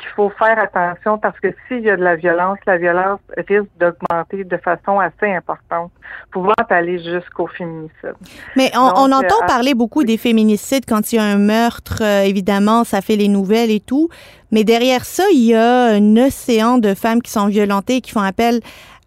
qu'il 0.01 0.09
faut 0.17 0.31
faire 0.31 0.59
attention 0.59 1.19
parce 1.19 1.39
que 1.41 1.49
s'il 1.69 1.81
y 1.81 1.91
a 1.91 1.97
de 1.97 2.03
la 2.03 2.17
violence, 2.17 2.59
la 2.67 2.79
violence 2.79 3.21
risque 3.37 3.69
d'augmenter 3.79 4.45
de 4.45 4.57
façon 4.57 4.99
assez 4.99 5.31
importante, 5.31 5.93
pouvant 6.33 6.55
aller 6.71 6.99
jusqu'au 6.99 7.47
féminicide. 7.47 8.15
Mais 8.57 8.71
on, 8.75 9.13
entend 9.13 9.43
euh, 9.43 9.47
parler 9.47 9.75
beaucoup 9.75 10.05
des 10.05 10.17
féminicides 10.17 10.85
quand 10.89 11.13
il 11.13 11.17
y 11.17 11.19
a 11.19 11.25
un 11.25 11.39
meurtre, 11.39 11.99
euh, 12.01 12.23
évidemment, 12.23 12.85
ça 12.85 13.03
fait 13.03 13.17
les 13.17 13.29
nouvelles 13.29 13.71
et 13.71 13.81
tout. 13.81 14.09
Mais 14.53 14.65
derrière 14.65 15.05
ça, 15.05 15.25
il 15.33 15.45
y 15.45 15.55
a 15.55 15.85
un 15.87 16.17
océan 16.17 16.79
de 16.79 16.95
femmes 16.95 17.23
qui 17.23 17.31
sont 17.31 17.47
violentées 17.47 17.97
et 17.97 18.01
qui 18.01 18.11
font 18.11 18.21
appel 18.21 18.61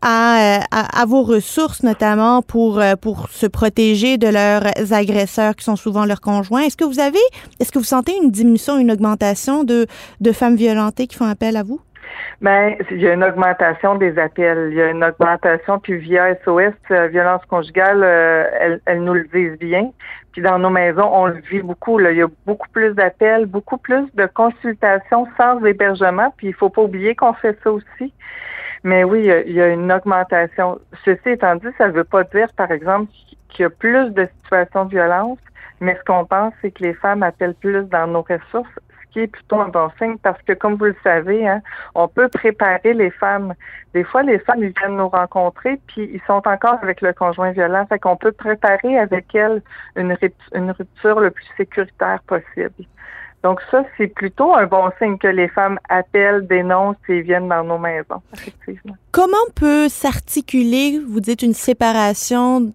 à, 0.04 0.60
à, 0.72 1.06
vos 1.06 1.24
ressources, 1.24 1.82
notamment 1.82 2.42
pour, 2.42 2.80
euh, 2.80 2.96
pour 2.96 3.30
se 3.30 3.48
protéger 3.48 4.18
de 4.18 4.28
leurs 4.28 4.94
agresseurs 4.94 5.56
qui 5.56 5.64
sont 5.64 5.78
souvent 5.78 6.06
leurs 6.06 6.22
conjoints. 6.22 6.62
Est-ce 6.64 6.78
que 6.78 6.84
vous 6.84 7.00
avez, 7.00 7.24
est-ce 7.60 7.72
que 7.72 7.80
vous 7.80 7.86
sentez 7.86 8.14
une 8.22 8.30
diminution, 8.30 8.78
une 8.78 8.92
augmentation 8.92 9.64
de, 9.64 9.88
de 10.20 10.32
femmes 10.34 10.56
violentées 10.56 11.08
qui 11.08 11.16
font 11.16 11.30
appel 11.30 11.56
à 11.56 11.64
vous? 11.64 11.80
Ben, 12.42 12.76
il 12.92 13.02
y 13.02 13.08
a 13.08 13.14
une 13.14 13.24
augmentation 13.24 13.96
des 13.96 14.20
appels. 14.20 14.70
Il 14.72 14.78
y 14.78 14.82
a 14.82 14.90
une 14.90 15.04
augmentation, 15.04 15.80
puis 15.80 15.98
via 15.98 16.36
SOS, 16.44 16.74
euh, 16.92 17.08
violence 17.08 17.42
conjugale, 17.46 18.04
euh, 18.04 18.44
elles, 18.60 18.82
elles, 18.86 19.04
nous 19.04 19.14
le 19.14 19.24
disent 19.34 19.58
bien. 19.58 19.90
Puis 20.34 20.42
dans 20.42 20.60
nos 20.60 20.70
maisons, 20.70 21.10
on 21.12 21.28
le 21.28 21.42
vit 21.50 21.62
beaucoup. 21.62 21.98
Là. 22.00 22.12
Il 22.12 22.18
y 22.18 22.22
a 22.22 22.28
beaucoup 22.46 22.68
plus 22.74 22.94
d'appels, 22.94 23.46
beaucoup 23.46 23.78
plus 23.78 24.06
de 24.16 24.26
consultations 24.26 25.28
sans 25.38 25.64
hébergement. 25.64 26.34
Puis 26.36 26.48
il 26.48 26.54
faut 26.54 26.70
pas 26.70 26.82
oublier 26.82 27.16
qu'on 27.16 27.34
fait 27.34 27.58
ça 27.64 27.72
aussi. 27.72 28.12
Mais 28.84 29.04
oui, 29.04 29.30
il 29.46 29.54
y 29.54 29.62
a 29.62 29.70
une 29.70 29.92
augmentation. 29.92 30.80
Ceci 31.06 31.30
étant 31.30 31.56
dit, 31.56 31.68
ça 31.78 31.88
ne 31.88 31.94
veut 31.94 32.04
pas 32.04 32.24
dire, 32.26 32.48
par 32.58 32.72
exemple, 32.72 33.12
qu'il 33.50 33.64
y 33.64 33.66
a 33.66 33.70
plus 33.70 34.10
de 34.12 34.28
situations 34.44 34.86
de 34.86 34.90
violence, 34.90 35.40
mais 35.80 35.96
ce 35.96 36.04
qu'on 36.04 36.26
pense, 36.26 36.54
c'est 36.62 36.72
que 36.72 36.84
les 36.84 36.94
femmes 36.94 37.24
appellent 37.24 37.56
plus 37.56 37.84
dans 37.86 38.08
nos 38.08 38.22
ressources, 38.22 38.70
ce 38.90 39.14
qui 39.14 39.20
est 39.22 39.28
plutôt 39.28 39.62
un 39.62 39.70
bon 39.70 39.90
signe 39.98 40.18
parce 40.18 40.42
que, 40.42 40.54
comme 40.54 40.76
vous 40.76 40.86
le 40.86 40.96
savez, 41.04 41.48
hein, 41.48 41.62
on 41.96 42.08
peut 42.08 42.28
préparer 42.28 42.94
les 42.94 43.12
femmes. 43.12 43.54
Des 43.94 44.04
fois, 44.04 44.24
les 44.24 44.40
femmes, 44.40 44.64
ils 44.64 44.74
viennent 44.78 44.98
nous 44.98 45.10
rencontrer, 45.10 45.80
puis 45.88 46.10
ils 46.14 46.22
sont 46.28 46.42
encore 46.46 46.80
avec 46.82 47.02
le 47.02 47.14
conjoint 47.14 47.52
violent. 47.52 47.86
Fait 47.88 48.00
qu'on 48.00 48.18
peut 48.18 48.32
préparer 48.32 48.98
avec 48.98 49.34
elles 49.36 49.62
une, 49.96 50.18
une 50.54 50.72
rupture 50.72 51.20
le 51.20 51.32
plus 51.32 51.46
sécuritaire 51.58 52.20
possible. 52.28 52.86
Donc 53.44 53.60
ça, 53.70 53.84
c'est 53.98 54.08
plutôt 54.08 54.54
un 54.56 54.66
bon 54.66 54.90
signe 54.98 55.18
que 55.18 55.28
les 55.28 55.50
femmes 55.50 55.78
appellent, 55.90 56.48
dénoncent 56.48 56.96
et 57.10 57.22
viennent 57.22 57.50
dans 57.50 57.64
nos 57.64 57.78
maisons, 57.78 58.22
effectivement. 58.34 58.96
Comment 59.12 59.36
peut 59.54 59.90
s'articuler, 59.90 61.00
vous 61.06 61.20
dites, 61.20 61.42
une 61.42 61.54
séparation 61.54 62.74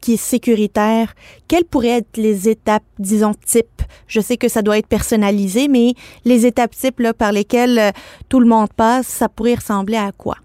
qui 0.00 0.14
est 0.14 0.16
sécuritaire? 0.18 1.14
Quelles 1.48 1.64
pourraient 1.64 1.98
être 1.98 2.16
les 2.16 2.48
étapes, 2.48 2.84
disons, 2.98 3.32
type? 3.34 3.82
Je 4.06 4.20
sais 4.20 4.36
que 4.36 4.48
ça 4.48 4.62
doit 4.62 4.78
être 4.78 4.86
personnalisé, 4.86 5.66
mais 5.66 5.94
les 6.24 6.46
étapes 6.46 6.72
types 6.72 7.02
par 7.18 7.32
lesquelles 7.32 7.78
euh, 7.78 7.90
tout 8.28 8.38
le 8.38 8.46
monde 8.46 8.72
passe, 8.72 9.06
ça 9.06 9.28
pourrait 9.28 9.56
ressembler 9.56 9.96
à 9.96 10.12
quoi? 10.12 10.36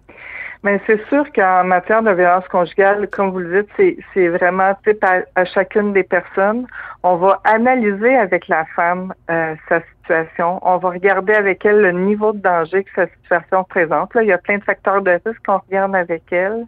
Mais 0.63 0.81
c'est 0.85 1.01
sûr 1.07 1.25
qu'en 1.33 1.63
matière 1.63 2.03
de 2.03 2.11
violence 2.11 2.45
conjugale, 2.49 3.07
comme 3.09 3.31
vous 3.31 3.39
le 3.39 3.63
dites, 3.63 3.97
c'est 4.13 4.27
vraiment 4.27 4.73
type 4.85 5.03
à, 5.35 5.45
chacune 5.45 5.93
des 5.93 6.03
personnes. 6.03 6.67
On 7.01 7.15
va 7.15 7.39
analyser 7.45 8.17
avec 8.17 8.49
la 8.49 8.65
femme 8.75 9.13
euh, 9.31 9.55
sa 9.69 9.79
situation. 9.81 10.59
On 10.61 10.77
va 10.77 10.89
regarder 10.89 11.33
avec 11.33 11.63
elle 11.65 11.79
le 11.79 11.91
niveau 11.93 12.33
de 12.33 12.39
danger 12.39 12.83
que 12.83 12.91
sa 12.93 13.07
situation 13.07 13.63
présente. 13.63 14.13
Là, 14.13 14.23
il 14.23 14.27
y 14.27 14.33
a 14.33 14.37
plein 14.37 14.57
de 14.57 14.63
facteurs 14.63 15.01
de 15.01 15.11
risque 15.11 15.45
qu'on 15.45 15.59
regarde 15.59 15.95
avec 15.95 16.23
elle. 16.31 16.65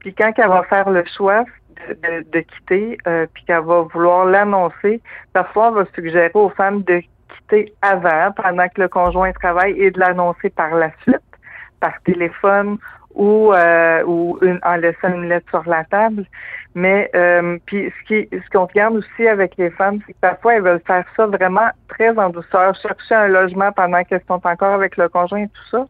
Puis 0.00 0.14
quand 0.14 0.32
elle 0.36 0.48
va 0.48 0.62
faire 0.64 0.90
le 0.90 1.02
choix 1.16 1.44
de, 1.88 2.22
de, 2.30 2.40
quitter, 2.40 2.98
euh, 3.06 3.26
puis 3.32 3.44
qu'elle 3.44 3.64
va 3.64 3.80
vouloir 3.80 4.26
l'annoncer, 4.26 5.00
parfois 5.32 5.68
on 5.68 5.72
va 5.72 5.84
suggérer 5.94 6.30
aux 6.34 6.50
femmes 6.50 6.82
de 6.82 7.00
quitter 7.30 7.72
avant, 7.80 8.32
pendant 8.32 8.68
que 8.68 8.82
le 8.82 8.88
conjoint 8.88 9.32
travaille, 9.32 9.80
et 9.80 9.90
de 9.90 9.98
l'annoncer 9.98 10.50
par 10.50 10.74
la 10.74 10.90
suite 11.02 11.22
par 11.80 11.92
téléphone 12.04 12.78
ou, 13.16 13.52
euh, 13.52 14.02
ou 14.04 14.38
une, 14.42 14.60
en 14.62 14.76
laissant 14.76 15.08
une 15.08 15.28
lettre 15.28 15.48
sur 15.50 15.68
la 15.68 15.84
table. 15.84 16.24
Mais 16.74 17.10
euh, 17.16 17.58
puis 17.64 17.90
ce 17.90 18.06
qui 18.06 18.28
ce 18.30 18.50
qu'on 18.50 18.66
regarde 18.66 18.96
aussi 18.96 19.26
avec 19.26 19.56
les 19.56 19.70
femmes, 19.70 19.98
c'est 20.06 20.12
que 20.12 20.18
parfois 20.20 20.56
elles 20.56 20.62
veulent 20.62 20.82
faire 20.86 21.04
ça 21.16 21.26
vraiment 21.26 21.70
très 21.88 22.16
en 22.18 22.28
douceur, 22.28 22.74
chercher 22.74 23.14
un 23.14 23.28
logement 23.28 23.72
pendant 23.72 24.04
qu'elles 24.04 24.22
sont 24.28 24.46
encore 24.46 24.74
avec 24.74 24.98
le 24.98 25.08
conjoint 25.08 25.44
et 25.44 25.48
tout 25.48 25.68
ça. 25.70 25.86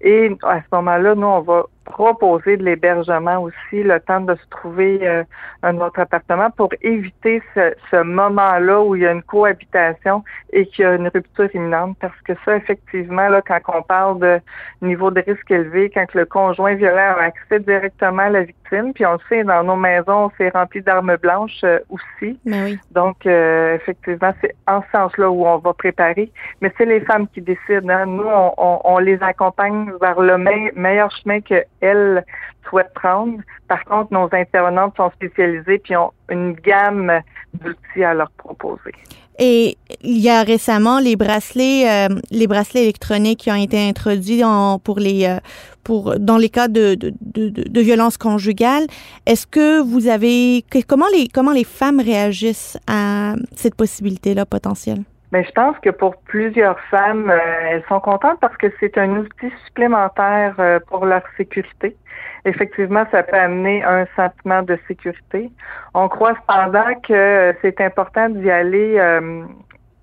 Et 0.00 0.36
à 0.42 0.60
ce 0.60 0.66
moment-là, 0.72 1.14
nous, 1.14 1.26
on 1.26 1.40
va 1.40 1.64
proposer 1.84 2.56
de 2.56 2.64
l'hébergement 2.64 3.38
aussi, 3.42 3.82
le 3.82 3.98
temps 4.00 4.20
de 4.20 4.34
se 4.34 4.48
trouver 4.50 5.00
euh, 5.02 5.24
un 5.62 5.78
autre 5.78 6.00
appartement 6.00 6.50
pour 6.50 6.68
éviter 6.82 7.42
ce, 7.54 7.72
ce 7.90 8.02
moment-là 8.02 8.82
où 8.82 8.94
il 8.94 9.02
y 9.02 9.06
a 9.06 9.12
une 9.12 9.22
cohabitation 9.22 10.22
et 10.52 10.66
qu'il 10.66 10.84
y 10.84 10.86
a 10.86 10.94
une 10.94 11.08
rupture 11.08 11.48
imminente. 11.54 11.96
Parce 12.00 12.20
que 12.22 12.34
ça, 12.44 12.56
effectivement, 12.56 13.28
là, 13.28 13.42
quand 13.42 13.60
on 13.68 13.82
parle 13.82 14.18
de 14.20 14.40
niveau 14.82 15.10
de 15.10 15.22
risque 15.26 15.50
élevé, 15.50 15.90
quand 15.92 16.12
le 16.14 16.26
conjoint 16.26 16.74
violent 16.74 17.16
a 17.18 17.22
accès 17.22 17.60
directement 17.60 18.22
à 18.22 18.30
la 18.30 18.42
victime, 18.42 18.92
puis 18.92 19.06
on 19.06 19.12
le 19.12 19.18
sait, 19.28 19.44
dans 19.44 19.62
nos 19.64 19.76
maisons, 19.76 20.30
c'est 20.36 20.50
rempli 20.50 20.82
d'armes 20.82 21.16
blanches 21.16 21.64
euh, 21.64 21.78
aussi. 21.88 22.38
Oui. 22.44 22.78
Donc, 22.92 23.26
euh, 23.26 23.74
effectivement, 23.76 24.32
c'est 24.40 24.54
en 24.66 24.82
ce 24.82 24.86
sens-là 24.92 25.30
où 25.30 25.46
on 25.46 25.58
va 25.58 25.72
préparer. 25.72 26.30
Mais 26.60 26.72
c'est 26.76 26.84
les 26.84 27.00
femmes 27.00 27.26
qui 27.28 27.40
décident. 27.40 27.88
Hein. 27.88 28.06
Nous, 28.06 28.26
on, 28.26 28.52
on, 28.58 28.80
on, 28.84 28.98
les 28.98 29.20
accompagne 29.22 29.87
vers 30.00 30.20
le 30.20 30.38
meilleur 30.74 31.10
chemin 31.16 31.40
que 31.40 31.64
elles 31.80 32.24
souhaitent 32.68 32.94
prendre. 32.94 33.38
Par 33.66 33.84
contre, 33.84 34.12
nos 34.12 34.28
intervenantes 34.32 34.94
sont 34.96 35.10
spécialisées 35.10 35.78
puis 35.78 35.96
ont 35.96 36.12
une 36.30 36.52
gamme 36.52 37.20
d'outils 37.54 38.04
à 38.04 38.14
leur 38.14 38.30
proposer. 38.32 38.92
Et 39.38 39.76
il 40.02 40.18
y 40.18 40.28
a 40.28 40.42
récemment 40.42 40.98
les 40.98 41.14
bracelets, 41.14 41.88
euh, 41.88 42.08
les 42.30 42.48
bracelets 42.48 42.82
électroniques 42.82 43.40
qui 43.40 43.52
ont 43.52 43.54
été 43.54 43.78
introduits 43.88 44.42
pour 44.82 44.98
les, 44.98 45.26
euh, 45.26 45.38
pour 45.84 46.18
dans 46.18 46.38
les 46.38 46.48
cas 46.48 46.66
de, 46.66 46.96
de, 46.96 47.14
de, 47.20 47.48
de 47.48 47.80
violence 47.80 48.16
conjugale. 48.18 48.86
Est-ce 49.26 49.46
que 49.46 49.80
vous 49.80 50.08
avez 50.08 50.64
comment 50.88 51.06
les 51.12 51.28
comment 51.28 51.52
les 51.52 51.62
femmes 51.62 52.00
réagissent 52.00 52.78
à 52.88 53.34
cette 53.54 53.76
possibilité-là 53.76 54.44
potentielle? 54.44 55.04
Mais 55.32 55.44
je 55.44 55.52
pense 55.52 55.78
que 55.80 55.90
pour 55.90 56.16
plusieurs 56.22 56.80
femmes, 56.90 57.30
euh, 57.30 57.38
elles 57.70 57.84
sont 57.88 58.00
contentes 58.00 58.40
parce 58.40 58.56
que 58.56 58.66
c'est 58.80 58.96
un 58.96 59.10
outil 59.10 59.52
supplémentaire 59.66 60.54
euh, 60.58 60.80
pour 60.88 61.04
leur 61.04 61.22
sécurité. 61.36 61.96
Effectivement, 62.44 63.04
ça 63.10 63.22
peut 63.22 63.36
amener 63.36 63.84
un 63.84 64.06
sentiment 64.16 64.62
de 64.62 64.78
sécurité. 64.88 65.50
On 65.92 66.08
croit 66.08 66.34
cependant 66.34 66.94
que 67.06 67.54
c'est 67.60 67.80
important 67.80 68.30
d'y 68.30 68.50
aller 68.50 68.96
euh, 68.98 69.44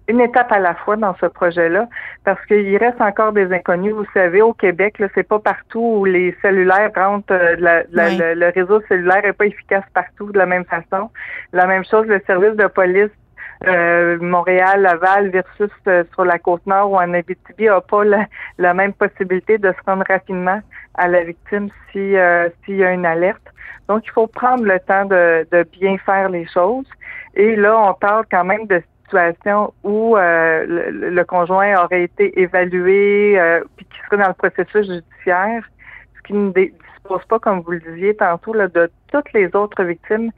une 0.07 0.21
étape 0.21 0.51
à 0.51 0.59
la 0.59 0.75
fois 0.75 0.95
dans 0.95 1.15
ce 1.15 1.25
projet-là, 1.25 1.87
parce 2.23 2.43
qu'il 2.45 2.77
reste 2.77 3.01
encore 3.01 3.31
des 3.31 3.51
inconnus. 3.51 3.93
Vous 3.93 4.05
savez, 4.13 4.41
au 4.41 4.53
Québec, 4.53 4.99
là, 4.99 5.07
c'est 5.15 5.27
pas 5.27 5.39
partout 5.39 5.97
où 5.99 6.05
les 6.05 6.35
cellulaires 6.41 6.91
rentrent, 6.95 7.33
euh, 7.33 7.55
le, 7.91 8.53
réseau 8.53 8.81
cellulaire 8.87 9.25
est 9.25 9.33
pas 9.33 9.47
efficace 9.47 9.83
partout 9.93 10.31
de 10.31 10.37
la 10.37 10.45
même 10.45 10.65
façon. 10.65 11.09
La 11.53 11.65
même 11.65 11.83
chose, 11.85 12.05
le 12.07 12.21
service 12.27 12.55
de 12.55 12.67
police 12.67 13.09
euh, 13.67 14.17
Montréal, 14.19 14.81
Laval 14.81 15.29
versus 15.29 15.71
euh, 15.87 16.03
sur 16.13 16.25
la 16.25 16.39
côte 16.39 16.65
nord 16.65 16.91
ou 16.91 16.97
en 16.97 17.13
Abitibi 17.13 17.65
n'a 17.65 17.81
pas 17.81 18.03
la, 18.57 18.73
même 18.73 18.93
possibilité 18.93 19.57
de 19.57 19.71
se 19.71 19.89
rendre 19.89 20.03
rapidement 20.07 20.61
à 20.95 21.07
la 21.07 21.23
victime 21.23 21.69
si 21.91 22.15
s'il 22.65 22.75
y 22.75 22.83
a 22.83 22.91
une 22.91 23.05
alerte. 23.05 23.41
Donc, 23.87 24.03
il 24.05 24.11
faut 24.11 24.27
prendre 24.27 24.63
le 24.63 24.79
temps 24.79 25.05
de, 25.05 25.63
bien 25.79 25.97
faire 25.99 26.29
les 26.29 26.47
choses. 26.47 26.87
Et 27.35 27.55
là, 27.55 27.77
on 27.79 27.93
parle 27.93 28.25
quand 28.31 28.43
même 28.43 28.65
de 28.67 28.81
situation 29.03 29.73
où 29.83 30.17
euh, 30.17 30.65
le, 30.67 31.23
conjoint 31.23 31.83
aurait 31.83 32.03
été 32.03 32.39
évalué 32.39 33.39
euh, 33.39 33.61
puis 33.75 33.85
qui 33.85 33.97
serait 34.05 34.17
dans 34.17 34.29
le 34.29 34.33
processus 34.33 34.87
judiciaire, 34.87 35.63
ce 36.17 36.21
qui 36.23 36.33
ne 36.33 36.51
dispose 36.51 37.23
pas, 37.29 37.37
comme 37.39 37.61
vous 37.61 37.71
le 37.71 37.79
disiez 37.79 38.15
tantôt, 38.15 38.53
de 38.53 38.89
toutes 39.11 39.31
les 39.33 39.55
autres 39.55 39.83
victimes 39.83 40.31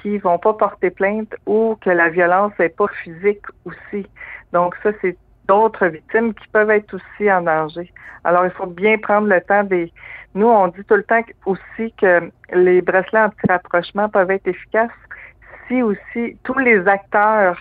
qui 0.00 0.18
vont 0.18 0.38
pas 0.38 0.52
porter 0.54 0.90
plainte 0.90 1.34
ou 1.46 1.76
que 1.80 1.90
la 1.90 2.08
violence 2.08 2.52
n'est 2.58 2.68
pas 2.68 2.88
physique 3.02 3.42
aussi. 3.64 4.06
Donc 4.52 4.74
ça, 4.82 4.90
c'est 5.00 5.16
d'autres 5.46 5.86
victimes 5.86 6.34
qui 6.34 6.48
peuvent 6.48 6.70
être 6.70 6.94
aussi 6.94 7.30
en 7.30 7.42
danger. 7.42 7.92
Alors, 8.24 8.44
il 8.44 8.50
faut 8.50 8.66
bien 8.66 8.98
prendre 8.98 9.28
le 9.28 9.40
temps 9.40 9.64
des... 9.64 9.92
Nous, 10.34 10.46
on 10.46 10.68
dit 10.68 10.84
tout 10.84 10.96
le 10.96 11.04
temps 11.04 11.20
aussi 11.46 11.92
que 12.00 12.30
les 12.52 12.80
bracelets 12.82 13.20
anti-rapprochement 13.20 14.08
peuvent 14.08 14.30
être 14.30 14.48
efficaces 14.48 14.90
si 15.68 15.82
aussi 15.82 16.36
tous 16.42 16.58
les 16.58 16.86
acteurs 16.88 17.58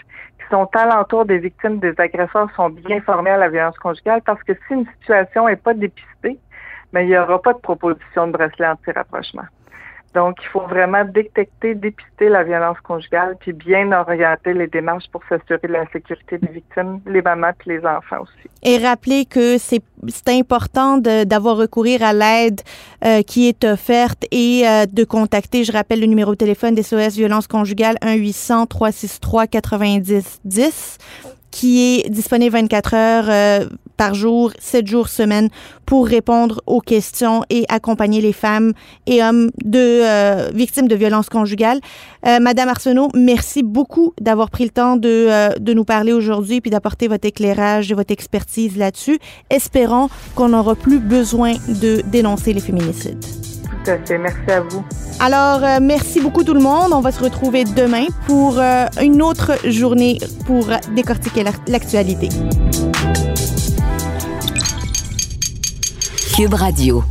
sont 0.50 0.70
alentour 0.74 1.26
des 1.26 1.40
victimes 1.40 1.80
des 1.80 1.94
agresseurs 1.98 2.50
sont 2.56 2.70
bien 2.70 3.02
formés 3.02 3.32
à 3.32 3.38
la 3.38 3.50
violence 3.50 3.78
conjugale 3.78 4.22
parce 4.24 4.42
que 4.44 4.54
si 4.68 4.74
une 4.74 4.86
situation 5.00 5.48
n'est 5.48 5.56
pas 5.56 5.74
dépistée, 5.74 6.38
mais 6.92 7.02
ben, 7.02 7.02
il 7.02 7.08
n'y 7.10 7.18
aura 7.18 7.42
pas 7.42 7.54
de 7.54 7.60
proposition 7.60 8.28
de 8.28 8.34
bracelet 8.34 8.68
anti-rapprochement. 8.68 9.46
Donc, 10.14 10.38
il 10.42 10.48
faut 10.50 10.62
vraiment 10.62 11.04
détecter, 11.06 11.76
dépister 11.76 12.30
la 12.30 12.44
violence 12.44 12.80
conjugale, 12.82 13.36
puis 13.40 13.54
bien 13.54 13.92
orienter 13.92 14.54
les 14.54 14.68
démarches 14.68 15.10
pour 15.12 15.22
s'assurer 15.28 15.60
de 15.64 15.74
la 15.74 15.86
sécurité 15.92 16.38
des 16.38 16.52
victimes, 16.52 17.02
les 17.08 17.22
mamans 17.22 17.52
les 17.66 17.86
enfants 17.86 18.22
aussi. 18.22 18.48
Et 18.62 18.78
rappeler 18.78 19.26
que 19.26 19.58
c'est 19.58 19.82
important 20.28 20.98
d'avoir 20.98 21.58
recourir 21.58 22.04
à 22.04 22.14
l'aide 22.14 22.62
euh, 23.04 23.24
qui 23.24 23.50
est 23.50 23.64
offerte 23.64 24.26
et 24.32 24.68
euh, 24.68 24.86
de 24.86 25.04
contacter, 25.04 25.64
je 25.64 25.72
rappelle 25.72 26.00
le 26.00 26.06
numéro 26.06 26.30
de 26.32 26.38
téléphone 26.38 26.76
des 26.76 26.84
SOS 26.84 27.16
Violence 27.16 27.48
Conjugale 27.48 27.96
1-800-363-9010 28.04 31.00
qui 31.54 32.00
est 32.00 32.10
disponible 32.10 32.54
24 32.54 32.94
heures 32.96 33.26
euh, 33.30 33.66
par 33.96 34.16
jour, 34.16 34.52
7 34.60 34.88
jours 34.88 35.08
semaine 35.08 35.50
pour 35.86 36.08
répondre 36.08 36.62
aux 36.66 36.82
questions 36.82 37.44
et 37.52 37.66
accompagner 37.70 38.22
les 38.22 38.34
femmes 38.34 38.74
et 39.06 39.24
hommes 39.24 39.52
de 39.64 39.78
euh, 39.78 40.50
victimes 40.52 40.88
de 40.88 40.96
violences 40.96 41.30
conjugales. 41.30 41.80
Euh, 42.26 42.40
Madame 42.40 42.70
Arsenault, 42.70 43.10
merci 43.14 43.62
beaucoup 43.62 44.14
d'avoir 44.20 44.50
pris 44.50 44.64
le 44.64 44.72
temps 44.72 44.96
de, 44.96 45.60
de 45.60 45.74
nous 45.74 45.86
parler 45.86 46.12
aujourd'hui 46.12 46.60
puis 46.60 46.72
d'apporter 46.72 47.08
votre 47.08 47.28
éclairage 47.28 47.92
et 47.92 47.94
votre 47.94 48.12
expertise 48.12 48.76
là-dessus. 48.76 49.20
Espérons 49.52 50.10
qu'on 50.34 50.50
n'aura 50.50 50.74
plus 50.74 51.00
besoin 51.00 51.54
de 51.68 52.02
dénoncer 52.10 52.54
les 52.54 52.62
féminicides. 52.62 53.53
Merci 53.88 54.52
à 54.52 54.62
vous. 54.62 54.84
Alors, 55.20 55.64
euh, 55.64 55.80
merci 55.82 56.22
beaucoup 56.22 56.44
tout 56.44 56.54
le 56.54 56.60
monde. 56.60 56.92
On 56.94 57.02
va 57.02 57.12
se 57.12 57.24
retrouver 57.24 57.64
demain 57.64 58.06
pour 58.26 58.60
euh, 58.60 58.86
une 59.02 59.22
autre 59.22 59.52
journée 59.70 60.20
pour 60.46 60.68
décortiquer 60.96 61.44
l'actualité. 61.68 62.30
Cube 66.36 66.54
Radio. 66.54 67.04